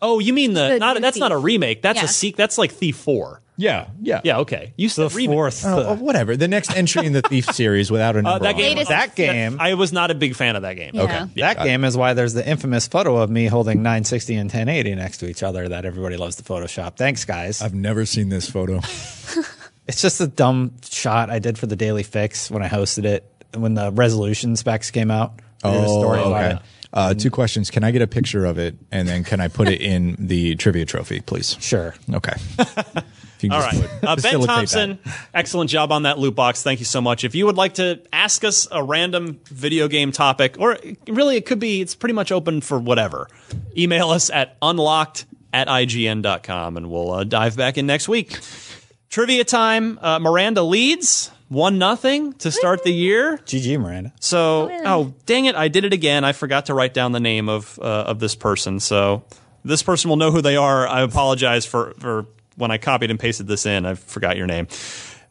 Oh, 0.00 0.20
you 0.20 0.32
mean 0.32 0.52
the, 0.54 0.68
The 0.68 0.78
not? 0.78 0.94
new 0.94 1.00
That's 1.00 1.18
not 1.18 1.32
a 1.32 1.36
remake. 1.36 1.82
That's 1.82 1.98
Yeah. 1.98 2.04
a 2.04 2.08
seek. 2.08 2.36
That's 2.36 2.58
like 2.58 2.70
Thief 2.70 2.96
Four. 2.96 3.42
Yeah. 3.58 3.88
Yeah. 4.00 4.20
Yeah. 4.24 4.38
Okay. 4.38 4.72
You 4.76 4.88
The 4.88 5.10
said 5.10 5.12
remake. 5.14 5.34
fourth. 5.34 5.66
Oh, 5.66 5.84
oh, 5.88 5.94
whatever. 5.96 6.36
The 6.36 6.46
next 6.48 6.74
entry 6.76 7.04
in 7.04 7.12
the 7.12 7.22
Thief 7.22 7.44
series 7.52 7.90
without 7.90 8.14
a 8.16 8.20
Uh, 8.20 8.22
number. 8.22 8.44
that 8.44 8.56
game. 8.56 8.76
Latest- 8.76 8.88
that 8.88 9.14
game. 9.16 9.56
I 9.60 9.74
was 9.74 9.92
not 9.92 10.10
a 10.10 10.14
big 10.14 10.34
fan 10.36 10.54
of 10.56 10.62
that 10.62 10.74
game. 10.74 10.92
Yeah. 10.94 11.02
Okay. 11.02 11.24
that 11.42 11.62
game 11.64 11.84
is 11.84 11.96
why 11.96 12.14
there's 12.14 12.32
the 12.34 12.48
infamous 12.48 12.86
photo 12.86 13.16
of 13.18 13.28
me 13.30 13.46
holding 13.46 13.82
960 13.82 14.34
and 14.36 14.48
1080 14.48 14.94
next 14.94 15.18
to 15.18 15.28
each 15.28 15.42
other 15.42 15.68
that 15.68 15.84
everybody 15.84 16.16
loves 16.16 16.36
to 16.36 16.44
Photoshop. 16.44 16.96
Thanks, 16.96 17.24
guys. 17.24 17.60
I've 17.60 17.74
never 17.74 18.06
seen 18.06 18.28
this 18.30 18.48
photo. 18.48 18.80
It's 19.88 20.02
just 20.02 20.20
a 20.20 20.26
dumb 20.26 20.72
shot 20.90 21.30
I 21.30 21.38
did 21.38 21.56
for 21.58 21.66
the 21.66 21.74
Daily 21.74 22.02
Fix 22.02 22.50
when 22.50 22.62
I 22.62 22.68
hosted 22.68 23.06
it 23.06 23.24
when 23.54 23.72
the 23.72 23.90
resolution 23.90 24.54
specs 24.54 24.90
came 24.90 25.10
out. 25.10 25.40
I 25.64 25.72
did 25.72 25.84
a 25.84 25.88
story 25.88 26.18
Oh, 26.20 26.34
okay. 26.34 26.50
it. 26.50 26.58
Uh, 26.92 27.14
two 27.14 27.30
questions. 27.30 27.70
Can 27.70 27.84
I 27.84 27.90
get 27.90 28.02
a 28.02 28.06
picture 28.06 28.44
of 28.44 28.58
it, 28.58 28.76
and 28.92 29.08
then 29.08 29.24
can 29.24 29.40
I 29.40 29.48
put 29.48 29.66
it 29.66 29.80
in 29.80 30.14
the 30.18 30.56
trivia 30.56 30.84
trophy, 30.84 31.20
please? 31.20 31.56
Sure. 31.60 31.94
Okay. 32.12 32.34
If 33.38 33.44
you 33.44 33.50
can 33.50 33.56
All 33.62 33.70
just 33.70 33.80
right. 33.80 33.90
put- 34.00 34.08
Uh, 34.08 34.16
ben 34.16 34.22
facilitate 34.22 34.48
Thompson, 34.48 34.98
excellent 35.32 35.70
job 35.70 35.92
on 35.92 36.02
that 36.02 36.18
loot 36.18 36.34
box. 36.34 36.62
Thank 36.62 36.80
you 36.80 36.84
so 36.84 37.00
much. 37.00 37.22
If 37.22 37.34
you 37.36 37.46
would 37.46 37.56
like 37.56 37.74
to 37.74 38.00
ask 38.12 38.42
us 38.44 38.66
a 38.72 38.82
random 38.82 39.38
video 39.46 39.86
game 39.86 40.10
topic, 40.12 40.56
or 40.58 40.76
really 41.06 41.36
it 41.36 41.46
could 41.46 41.60
be, 41.60 41.80
it's 41.80 41.94
pretty 41.94 42.14
much 42.14 42.32
open 42.32 42.60
for 42.60 42.78
whatever, 42.78 43.28
email 43.76 44.10
us 44.10 44.28
at 44.28 44.56
unlocked 44.60 45.24
at 45.54 45.68
ign.com 45.68 46.76
and 46.76 46.90
we'll 46.90 47.12
uh, 47.12 47.24
dive 47.24 47.56
back 47.56 47.78
in 47.78 47.86
next 47.86 48.08
week. 48.08 48.38
Trivia 49.08 49.44
time. 49.44 49.98
Uh, 50.02 50.18
Miranda 50.18 50.62
leads. 50.62 51.30
One 51.48 51.78
nothing 51.78 52.34
to 52.34 52.50
start 52.50 52.84
the 52.84 52.92
year. 52.92 53.38
GG, 53.46 53.80
Miranda. 53.80 54.12
So, 54.20 54.68
oh 54.84 55.14
dang 55.24 55.46
it! 55.46 55.56
I 55.56 55.68
did 55.68 55.86
it 55.86 55.94
again. 55.94 56.22
I 56.22 56.32
forgot 56.32 56.66
to 56.66 56.74
write 56.74 56.92
down 56.92 57.12
the 57.12 57.20
name 57.20 57.48
of 57.48 57.78
uh, 57.80 57.84
of 57.84 58.18
this 58.18 58.34
person. 58.34 58.80
So 58.80 59.24
this 59.64 59.82
person 59.82 60.10
will 60.10 60.18
know 60.18 60.30
who 60.30 60.42
they 60.42 60.56
are. 60.56 60.86
I 60.86 61.00
apologize 61.00 61.64
for 61.64 61.94
for 61.98 62.26
when 62.58 62.70
I 62.70 62.78
copied 62.78 63.10
and 63.10 63.18
pasted 63.18 63.46
this 63.46 63.64
in. 63.64 63.86
I 63.86 63.94
forgot 63.94 64.36
your 64.36 64.46
name. 64.46 64.66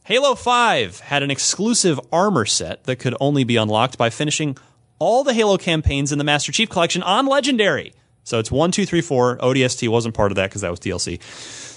Halo 0.05 0.35
Five 0.35 1.01
had 1.01 1.21
an 1.21 1.29
exclusive 1.29 1.99
armor 2.11 2.45
set 2.45 2.85
that 2.85 2.95
could 2.95 3.15
only 3.19 3.43
be 3.43 3.57
unlocked 3.57 3.97
by 3.97 4.09
finishing 4.09 4.57
all 4.99 5.23
the 5.23 5.33
Halo 5.33 5.57
campaigns 5.57 6.11
in 6.11 6.17
the 6.17 6.23
Master 6.23 6.51
Chief 6.51 6.69
Collection 6.69 7.03
on 7.03 7.25
Legendary. 7.27 7.93
So 8.23 8.39
it's 8.39 8.51
one, 8.51 8.71
two, 8.71 8.85
three, 8.85 9.01
four. 9.01 9.37
ODST 9.37 9.87
wasn't 9.89 10.15
part 10.15 10.31
of 10.31 10.35
that 10.37 10.49
because 10.49 10.61
that 10.61 10.71
was 10.71 10.79
DLC. 10.79 11.21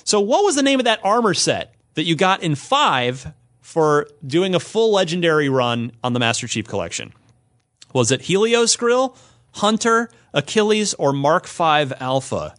So 0.07 0.21
what 0.21 0.45
was 0.45 0.57
the 0.57 0.63
name 0.63 0.81
of 0.81 0.85
that 0.85 1.01
armor 1.05 1.35
set 1.35 1.75
that 1.95 2.05
you 2.05 2.17
got 2.17 2.43
in 2.43 2.55
five 2.55 3.33
for 3.61 4.09
doing 4.27 4.55
a 4.55 4.61
full 4.61 4.93
legendary 4.93 5.49
run 5.49 5.93
on 6.03 6.13
the 6.13 6.21
Master 6.21 6.49
Chief 6.49 6.67
Collection? 6.67 7.13
Was 7.93 8.11
it 8.11 8.23
Helioskrill, 8.23 9.17
Hunter, 9.55 10.11
Achilles, 10.33 10.95
or 10.95 11.13
Mark 11.13 11.47
V 11.49 11.95
Alpha? 12.01 12.55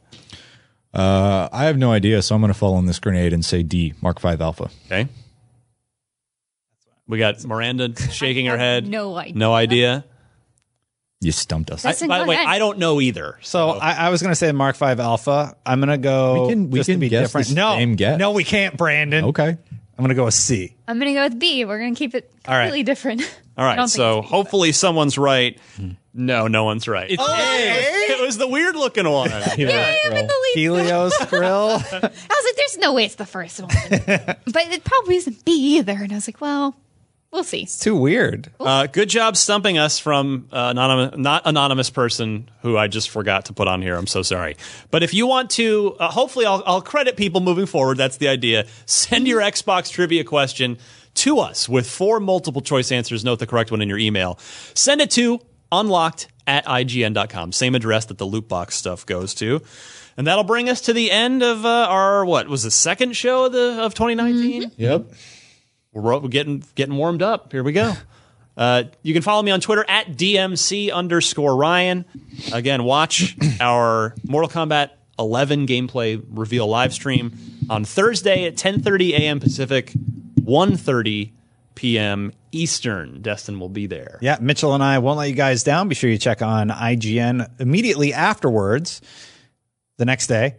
Uh, 0.94 1.48
I 1.52 1.66
have 1.66 1.78
no 1.78 1.92
idea, 1.92 2.22
so 2.22 2.36
I'm 2.36 2.42
going 2.42 2.52
to 2.54 2.58
fall 2.58 2.76
on 2.76 2.86
this 2.86 3.00
grenade 3.00 3.32
and 3.34 3.44
say 3.46 3.64
D, 3.64 3.94
Mark 4.02 4.20
V 4.20 4.28
Alpha. 4.40 4.70
Okay. 4.88 5.08
We 7.08 7.18
got 7.18 7.44
Miranda 7.46 7.94
shaking 8.12 8.46
her 8.48 8.58
head. 8.58 8.88
no 8.88 9.16
idea. 9.18 9.36
No 9.36 9.54
idea. 9.54 10.06
You 11.22 11.32
stumped 11.32 11.70
us. 11.70 11.86
I, 11.86 11.90
That's 11.90 12.06
by 12.08 12.20
the 12.20 12.26
way, 12.26 12.36
incorrect. 12.36 12.50
I 12.50 12.58
don't 12.60 12.80
know 12.80 13.00
either. 13.00 13.38
So 13.42 13.70
I, 13.70 13.92
I 14.08 14.10
was 14.10 14.22
going 14.22 14.32
to 14.32 14.36
say 14.36 14.52
Mark 14.52 14.76
V 14.78 14.86
Alpha. 14.86 15.56
I'm 15.66 15.80
going 15.80 15.90
to 15.90 15.98
go. 15.98 16.44
We 16.48 16.50
can- 16.54 16.70
we 16.72 16.80
just 16.80 16.88
to 16.88 16.94
can 16.94 17.00
be 17.00 17.10
guess 17.10 17.28
different. 17.28 17.48
the 17.50 17.56
no, 17.56 17.76
same 17.76 17.96
guess. 17.96 18.18
no, 18.18 18.32
we 18.32 18.44
can't, 18.44 18.76
Brandon. 18.76 19.26
okay. 19.26 19.50
I'm 19.50 19.98
going 19.98 20.10
to 20.10 20.16
go 20.16 20.26
with 20.26 20.34
C. 20.34 20.76
I'm 20.88 20.98
gonna 20.98 21.14
go 21.14 21.24
with 21.24 21.38
B. 21.38 21.64
We're 21.64 21.78
gonna 21.78 21.94
keep 21.96 22.16
it 22.16 22.32
All 22.48 22.54
right. 22.56 22.64
completely 22.64 22.84
different. 22.84 23.22
All 23.58 23.66
I 23.66 23.70
right, 23.70 23.76
don't 23.76 23.88
think 23.88 23.96
so 23.98 24.20
it's 24.20 24.28
B, 24.28 24.32
hopefully 24.36 24.72
someone's 24.72 25.18
right. 25.18 25.58
No, 26.14 26.48
no 26.48 26.64
one's 26.66 26.88
right. 26.88 27.10
It's 27.10 27.22
A. 27.22 28.12
It 28.14 28.22
was 28.22 28.38
the 28.38 28.48
weird 28.48 28.76
looking 28.76 29.08
one. 29.10 29.30
but- 29.30 29.58
Yeah, 29.58 29.96
I'm 30.06 30.14
in 30.14 30.28
the 30.28 30.34
lead. 30.56 30.60
Helios 30.60 31.18
Grill. 31.30 31.70
I 31.72 31.76
was 31.78 31.92
like, 32.02 32.56
"There's 32.56 32.78
no 32.78 32.94
way 32.94 33.06
it's 33.06 33.16
the 33.16 33.26
first 33.26 33.60
one," 33.62 33.70
but 33.90 34.38
it 34.46 34.84
probably 34.84 35.16
isn't 35.18 35.46
B 35.46 35.78
either. 35.78 35.94
And 35.94 36.12
I 36.12 36.16
was 36.16 36.28
like, 36.28 36.42
"Well, 36.42 36.76
we'll 37.32 37.44
see." 37.46 37.64
It's 37.64 37.80
too 37.80 37.96
weird. 37.96 38.50
Uh, 38.60 38.88
good 38.88 39.08
job 39.10 39.38
stumping 39.38 39.78
us 39.78 40.00
from 40.00 40.48
uh, 40.52 40.68
anonymous, 40.72 41.18
not 41.18 41.44
anonymous 41.46 41.90
person 41.90 42.50
who 42.62 42.78
I 42.78 42.88
just 42.88 43.10
forgot 43.10 43.46
to 43.46 43.54
put 43.54 43.68
on 43.70 43.82
here. 43.82 43.96
I'm 43.96 44.08
so 44.08 44.22
sorry. 44.22 44.58
But 44.92 45.04
if 45.04 45.14
you 45.14 45.28
want 45.28 45.50
to, 45.52 45.96
uh, 46.00 46.10
hopefully 46.10 46.46
I'll, 46.46 46.62
I'll 46.66 46.82
credit 46.82 47.16
people 47.16 47.40
moving 47.42 47.66
forward. 47.66 47.98
That's 47.98 48.18
the 48.18 48.28
idea. 48.28 48.66
Send 48.86 49.28
your 49.28 49.40
Xbox 49.42 49.90
trivia 49.90 50.24
question 50.26 50.78
to 51.16 51.40
us 51.40 51.68
with 51.68 51.90
four 51.90 52.20
multiple 52.20 52.62
choice 52.62 52.92
answers. 52.92 53.24
Note 53.24 53.40
the 53.40 53.48
correct 53.48 53.72
one 53.72 53.82
in 53.82 53.90
your 53.90 53.98
email. 53.98 54.38
Send 54.74 55.02
it 55.02 55.12
to 55.12 55.40
unlocked 55.72 56.28
at 56.48 56.66
ign.com. 56.66 57.52
Same 57.52 57.76
address 57.76 58.06
that 58.06 58.18
the 58.18 58.26
loot 58.26 58.48
box 58.48 58.76
stuff 58.76 59.06
goes 59.06 59.34
to. 59.36 59.62
And 60.18 60.28
that'll 60.28 60.44
bring 60.44 60.70
us 60.70 60.82
to 60.82 60.94
the 60.94 61.10
end 61.10 61.42
of 61.42 61.66
uh, 61.66 61.88
our, 61.90 62.26
what 62.26 62.48
was 62.48 62.64
the 62.64 62.72
second 62.72 63.16
show 63.16 63.46
of, 63.46 63.54
the, 63.54 63.84
of 63.84 63.94
2019? 63.94 64.72
Yep. 64.78 65.12
We're 65.94 66.20
we're 66.20 66.30
getting 66.30 66.64
getting 66.76 66.96
warmed 66.96 67.22
up. 67.22 67.52
Here 67.52 67.64
we 67.64 67.74
go. 67.74 67.94
Uh, 68.56 68.84
you 69.02 69.14
can 69.14 69.22
follow 69.22 69.42
me 69.42 69.52
on 69.52 69.60
Twitter 69.60 69.84
at 69.88 70.12
DMC 70.12 70.92
underscore 70.92 71.56
Ryan. 71.56 72.06
Again, 72.54 72.84
watch 72.84 73.36
our 73.60 74.16
Mortal 74.26 74.50
Kombat 74.50 74.92
11 75.20 75.68
gameplay 75.68 76.24
reveal 76.30 76.68
live 76.68 76.94
stream 76.94 77.38
on 77.70 77.84
Thursday 77.84 78.46
at 78.46 78.56
10:30 78.56 79.12
a.m. 79.12 79.40
Pacific. 79.40 79.92
1.30 80.46 81.32
p.m. 81.76 82.34
Eastern. 82.52 83.22
Destin 83.22 83.60
will 83.60 83.70
be 83.70 83.88
there. 83.88 84.20
Yeah, 84.22 84.38
Mitchell 84.42 84.74
and 84.74 84.84
I 84.84 85.00
won't 85.00 85.18
let 85.18 85.30
you 85.30 85.36
guys 85.36 85.64
down. 85.64 85.88
Be 85.88 85.96
sure 85.96 86.10
you 86.10 86.18
check 86.18 86.42
on 86.42 86.70
IGN 86.70 87.60
immediately 87.60 88.14
afterwards, 88.14 89.02
the 89.98 90.06
next 90.06 90.28
day, 90.28 90.56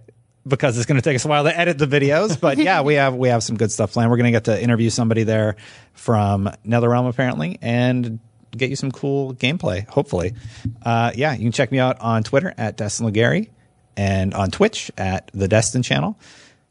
because 0.46 0.76
it's 0.76 0.86
going 0.86 1.00
to 1.00 1.02
take 1.02 1.16
us 1.16 1.24
a 1.24 1.28
while 1.28 1.44
to 1.44 1.56
edit 1.56 1.78
the 1.78 1.86
videos. 1.86 2.40
But 2.40 2.58
yeah, 2.58 2.82
we 2.82 2.94
have 2.94 3.14
we 3.14 3.28
have 3.28 3.42
some 3.42 3.56
good 3.56 3.70
stuff 3.70 3.92
planned. 3.92 4.10
We're 4.10 4.16
going 4.16 4.32
to 4.32 4.36
get 4.36 4.44
to 4.44 4.60
interview 4.60 4.90
somebody 4.90 5.24
there 5.24 5.56
from 5.92 6.50
NetherRealm 6.66 7.08
apparently, 7.08 7.58
and 7.60 8.18
get 8.56 8.70
you 8.70 8.76
some 8.76 8.90
cool 8.90 9.34
gameplay. 9.34 9.86
Hopefully, 9.88 10.34
uh, 10.82 11.12
yeah, 11.14 11.32
you 11.32 11.40
can 11.40 11.52
check 11.52 11.70
me 11.70 11.78
out 11.78 12.00
on 12.00 12.22
Twitter 12.22 12.54
at 12.56 12.76
Destin 12.76 13.06
Legarie 13.06 13.50
and 13.96 14.34
on 14.34 14.50
Twitch 14.50 14.90
at 14.96 15.30
the 15.34 15.48
Destin 15.48 15.82
Channel. 15.82 16.18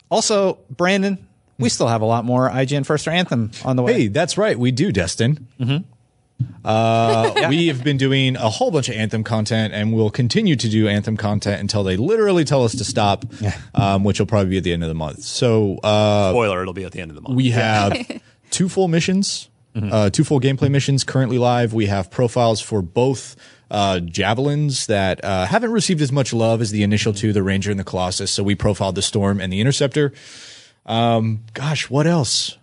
Also, 0.10 0.60
Brandon, 0.70 1.26
we 1.62 1.70
still 1.70 1.88
have 1.88 2.02
a 2.02 2.06
lot 2.06 2.26
more 2.26 2.50
IGN 2.50 2.86
First 2.86 3.08
or 3.08 3.12
Anthem 3.12 3.52
on 3.64 3.76
the 3.76 3.84
way. 3.84 3.94
Hey, 3.94 4.08
that's 4.08 4.38
right. 4.38 4.58
We 4.58 4.72
do, 4.72 4.92
Destin. 4.92 5.48
Uh, 6.64 7.46
we 7.50 7.68
have 7.68 7.84
been 7.84 7.98
doing 7.98 8.36
a 8.36 8.50
whole 8.50 8.72
bunch 8.72 8.90
of 8.90 8.96
Anthem 8.96 9.24
content, 9.24 9.74
and 9.74 9.94
we'll 9.94 10.10
continue 10.10 10.56
to 10.56 10.70
do 10.70 10.88
Anthem 10.88 11.18
content 11.18 11.60
until 11.62 11.84
they 11.84 11.98
literally 11.98 12.44
tell 12.44 12.64
us 12.64 12.74
to 12.74 12.84
stop, 12.84 13.26
um, 13.76 14.04
which 14.04 14.20
will 14.20 14.26
probably 14.28 14.50
be 14.50 14.58
at 14.58 14.64
the 14.64 14.74
end 14.74 14.84
of 14.84 14.90
the 14.90 14.96
month. 14.96 15.24
So, 15.24 15.78
uh, 15.84 16.32
Spoiler, 16.32 16.62
it'll 16.62 16.74
be 16.74 16.84
at 16.84 16.92
the 16.92 17.02
end 17.02 17.12
of 17.12 17.16
the 17.16 17.22
month. 17.22 17.36
we 17.36 17.52
have 17.52 18.22
two 18.50 18.70
full 18.70 18.88
missions, 18.88 19.50
uh, 19.76 20.10
two 20.10 20.24
full 20.24 20.40
gameplay 20.40 20.70
missions 20.70 21.04
currently 21.04 21.38
live. 21.38 21.74
We 21.74 21.86
have 21.88 22.10
profiles 22.12 22.60
for 22.60 22.82
both 22.82 23.36
uh, 23.70 24.00
javelins 24.02 24.88
that 24.88 25.24
uh, 25.24 25.46
haven't 25.46 25.72
received 25.72 26.02
as 26.02 26.12
much 26.12 26.34
love 26.34 26.60
as 26.62 26.72
the 26.72 26.84
initial 26.84 27.14
two, 27.14 27.32
the 27.32 27.42
Ranger 27.44 27.72
and 27.72 27.80
the 27.80 27.86
Colossus. 27.86 28.30
So 28.32 28.44
we 28.44 28.54
profiled 28.56 28.96
the 28.96 29.02
Storm 29.02 29.40
and 29.40 29.54
the 29.54 29.62
Interceptor. 29.62 30.12
Um, 30.86 31.44
gosh, 31.54 31.90
what 31.90 32.08
else? 32.08 32.58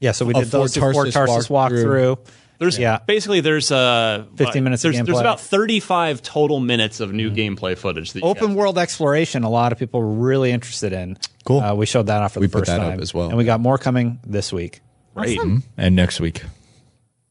Yeah, 0.00 0.12
so 0.12 0.24
we 0.24 0.32
did 0.34 0.46
those 0.48 0.72
two 0.74 0.80
Fort 0.80 0.94
Fort 0.94 1.08
Tarsis 1.08 1.26
Tarsis 1.28 1.48
walkthrough. 1.50 2.16
walkthrough. 2.16 2.18
There's 2.60 2.78
Yeah. 2.78 2.98
basically 3.06 3.40
there's 3.40 3.70
uh 3.70 4.24
15 4.36 4.64
minutes 4.64 4.84
of 4.84 4.92
There's, 4.92 5.06
there's 5.06 5.18
about 5.20 5.40
35 5.40 6.22
total 6.22 6.58
minutes 6.60 6.98
of 7.00 7.12
new 7.12 7.30
gameplay 7.30 7.76
footage. 7.78 8.12
That 8.14 8.22
Open 8.24 8.54
world 8.54 8.78
exploration, 8.78 9.44
a 9.44 9.50
lot 9.50 9.70
of 9.72 9.78
people 9.78 10.00
were 10.00 10.08
really 10.12 10.50
interested 10.50 10.92
in. 10.92 11.16
Cool. 11.44 11.60
Uh, 11.60 11.74
we 11.74 11.86
showed 11.86 12.06
that 12.06 12.20
off 12.22 12.32
for 12.34 12.40
We 12.40 12.46
the 12.46 12.52
put 12.52 12.58
first 12.60 12.70
that 12.70 12.80
up 12.80 12.90
time 12.90 13.00
as 13.00 13.14
well. 13.14 13.28
and 13.28 13.36
we 13.38 13.44
got 13.44 13.60
more 13.60 13.78
coming 13.78 14.18
this 14.26 14.52
week. 14.52 14.80
Great. 15.14 15.38
Mhm. 15.38 15.62
And 15.76 15.94
next 15.96 16.20
week. 16.20 16.42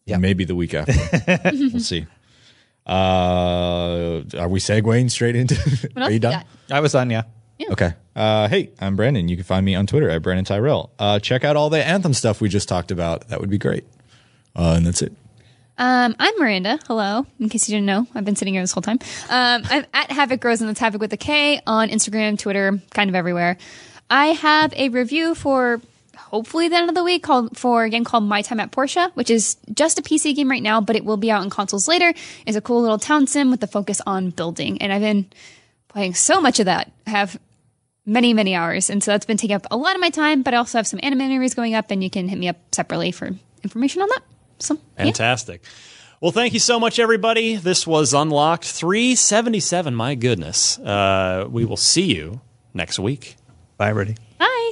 Yeah. 0.05 0.17
Maybe 0.17 0.45
the 0.45 0.55
week 0.55 0.73
after. 0.73 0.93
we'll 1.53 1.79
see. 1.81 2.05
Uh, 2.85 4.21
are 4.37 4.47
we 4.47 4.59
segueing 4.59 5.11
straight 5.11 5.35
into? 5.35 5.55
Are 5.97 6.07
you 6.09 6.15
you 6.15 6.19
done? 6.19 6.31
got? 6.31 6.47
I 6.71 6.79
was 6.79 6.93
done, 6.93 7.09
yeah. 7.09 7.23
Okay. 7.69 7.93
Uh, 8.15 8.47
hey, 8.47 8.71
I'm 8.79 8.95
Brandon. 8.95 9.27
You 9.27 9.35
can 9.35 9.43
find 9.43 9.65
me 9.65 9.75
on 9.75 9.87
Twitter 9.87 10.09
at 10.09 10.21
Brandin 10.21 10.45
Tyrrel. 10.45 10.91
Uh, 10.97 11.19
check 11.19 11.43
out 11.43 11.55
all 11.55 11.69
the 11.69 11.83
Anthem 11.83 12.13
stuff 12.13 12.39
we 12.41 12.49
just 12.49 12.69
talked 12.69 12.91
about. 12.91 13.27
That 13.29 13.39
would 13.39 13.49
be 13.49 13.57
great. 13.57 13.83
Uh, 14.55 14.75
and 14.77 14.85
that's 14.85 15.01
it. 15.01 15.13
Um, 15.77 16.15
I'm 16.17 16.33
Miranda. 16.39 16.79
Hello. 16.87 17.25
In 17.39 17.49
case 17.49 17.69
you 17.69 17.75
didn't 17.75 17.85
know, 17.85 18.07
I've 18.15 18.25
been 18.25 18.35
sitting 18.35 18.55
here 18.55 18.63
this 18.63 18.71
whole 18.71 18.81
time. 18.81 18.99
Um, 19.29 19.61
I'm 19.69 19.85
at 19.93 20.11
Havoc 20.11 20.39
Grows 20.39 20.61
and 20.61 20.69
that's 20.69 20.79
Havoc 20.79 20.99
with 21.01 21.13
a 21.13 21.17
K 21.17 21.61
on 21.67 21.89
Instagram, 21.89 22.39
Twitter, 22.39 22.79
kind 22.91 23.09
of 23.09 23.15
everywhere. 23.15 23.57
I 24.09 24.27
have 24.27 24.73
a 24.73 24.89
review 24.89 25.35
for 25.35 25.79
hopefully 26.17 26.67
the 26.67 26.75
end 26.75 26.89
of 26.89 26.95
the 26.95 27.03
week 27.03 27.21
called 27.21 27.55
for 27.57 27.83
a 27.83 27.89
game 27.89 28.03
called 28.03 28.23
My 28.23 28.41
Time 28.41 28.59
at 28.59 28.71
Portia, 28.71 29.11
which 29.13 29.29
is 29.29 29.57
just 29.71 29.99
a 29.99 30.01
PC 30.01 30.35
game 30.35 30.49
right 30.49 30.63
now, 30.63 30.81
but 30.81 30.95
it 30.95 31.05
will 31.05 31.17
be 31.17 31.29
out 31.29 31.41
on 31.41 31.49
consoles 31.51 31.87
later. 31.87 32.13
It's 32.47 32.57
a 32.57 32.61
cool 32.61 32.81
little 32.81 32.97
town 32.97 33.27
sim 33.27 33.51
with 33.51 33.59
the 33.59 33.67
focus 33.67 34.01
on 34.07 34.31
building, 34.31 34.81
and 34.81 34.91
I've 34.91 35.01
been 35.01 35.27
playing 35.89 36.15
so 36.15 36.41
much 36.41 36.59
of 36.59 36.65
that. 36.65 36.91
I 37.05 37.11
have 37.11 37.39
many, 38.07 38.33
many 38.33 38.55
hours, 38.55 38.89
and 38.89 39.03
so 39.03 39.11
that's 39.11 39.25
been 39.25 39.37
taking 39.37 39.55
up 39.55 39.67
a 39.69 39.77
lot 39.77 39.93
of 39.93 40.01
my 40.01 40.09
time. 40.09 40.41
But 40.41 40.55
I 40.55 40.57
also 40.57 40.79
have 40.79 40.87
some 40.87 40.99
anime 41.03 41.21
interviews 41.21 41.53
going 41.53 41.75
up, 41.75 41.91
and 41.91 42.03
you 42.03 42.09
can 42.09 42.27
hit 42.27 42.39
me 42.39 42.47
up 42.47 42.57
separately 42.71 43.11
for 43.11 43.29
information 43.63 44.01
on 44.01 44.07
that. 44.09 44.23
So 44.59 44.75
yeah. 44.97 45.03
Fantastic. 45.03 45.61
Well, 46.19 46.31
thank 46.31 46.53
you 46.53 46.59
so 46.59 46.79
much, 46.79 46.97
everybody. 46.97 47.57
This 47.57 47.85
was 47.85 48.15
Unlocked 48.15 48.65
377. 48.65 49.93
My 49.93 50.15
goodness. 50.15 50.79
Uh, 50.79 51.45
we 51.47 51.63
will 51.63 51.77
see 51.77 52.05
you 52.15 52.41
next 52.73 52.97
week. 52.97 53.35
Bye, 53.77 53.89
everybody. 53.89 54.17
Bye. 54.39 54.71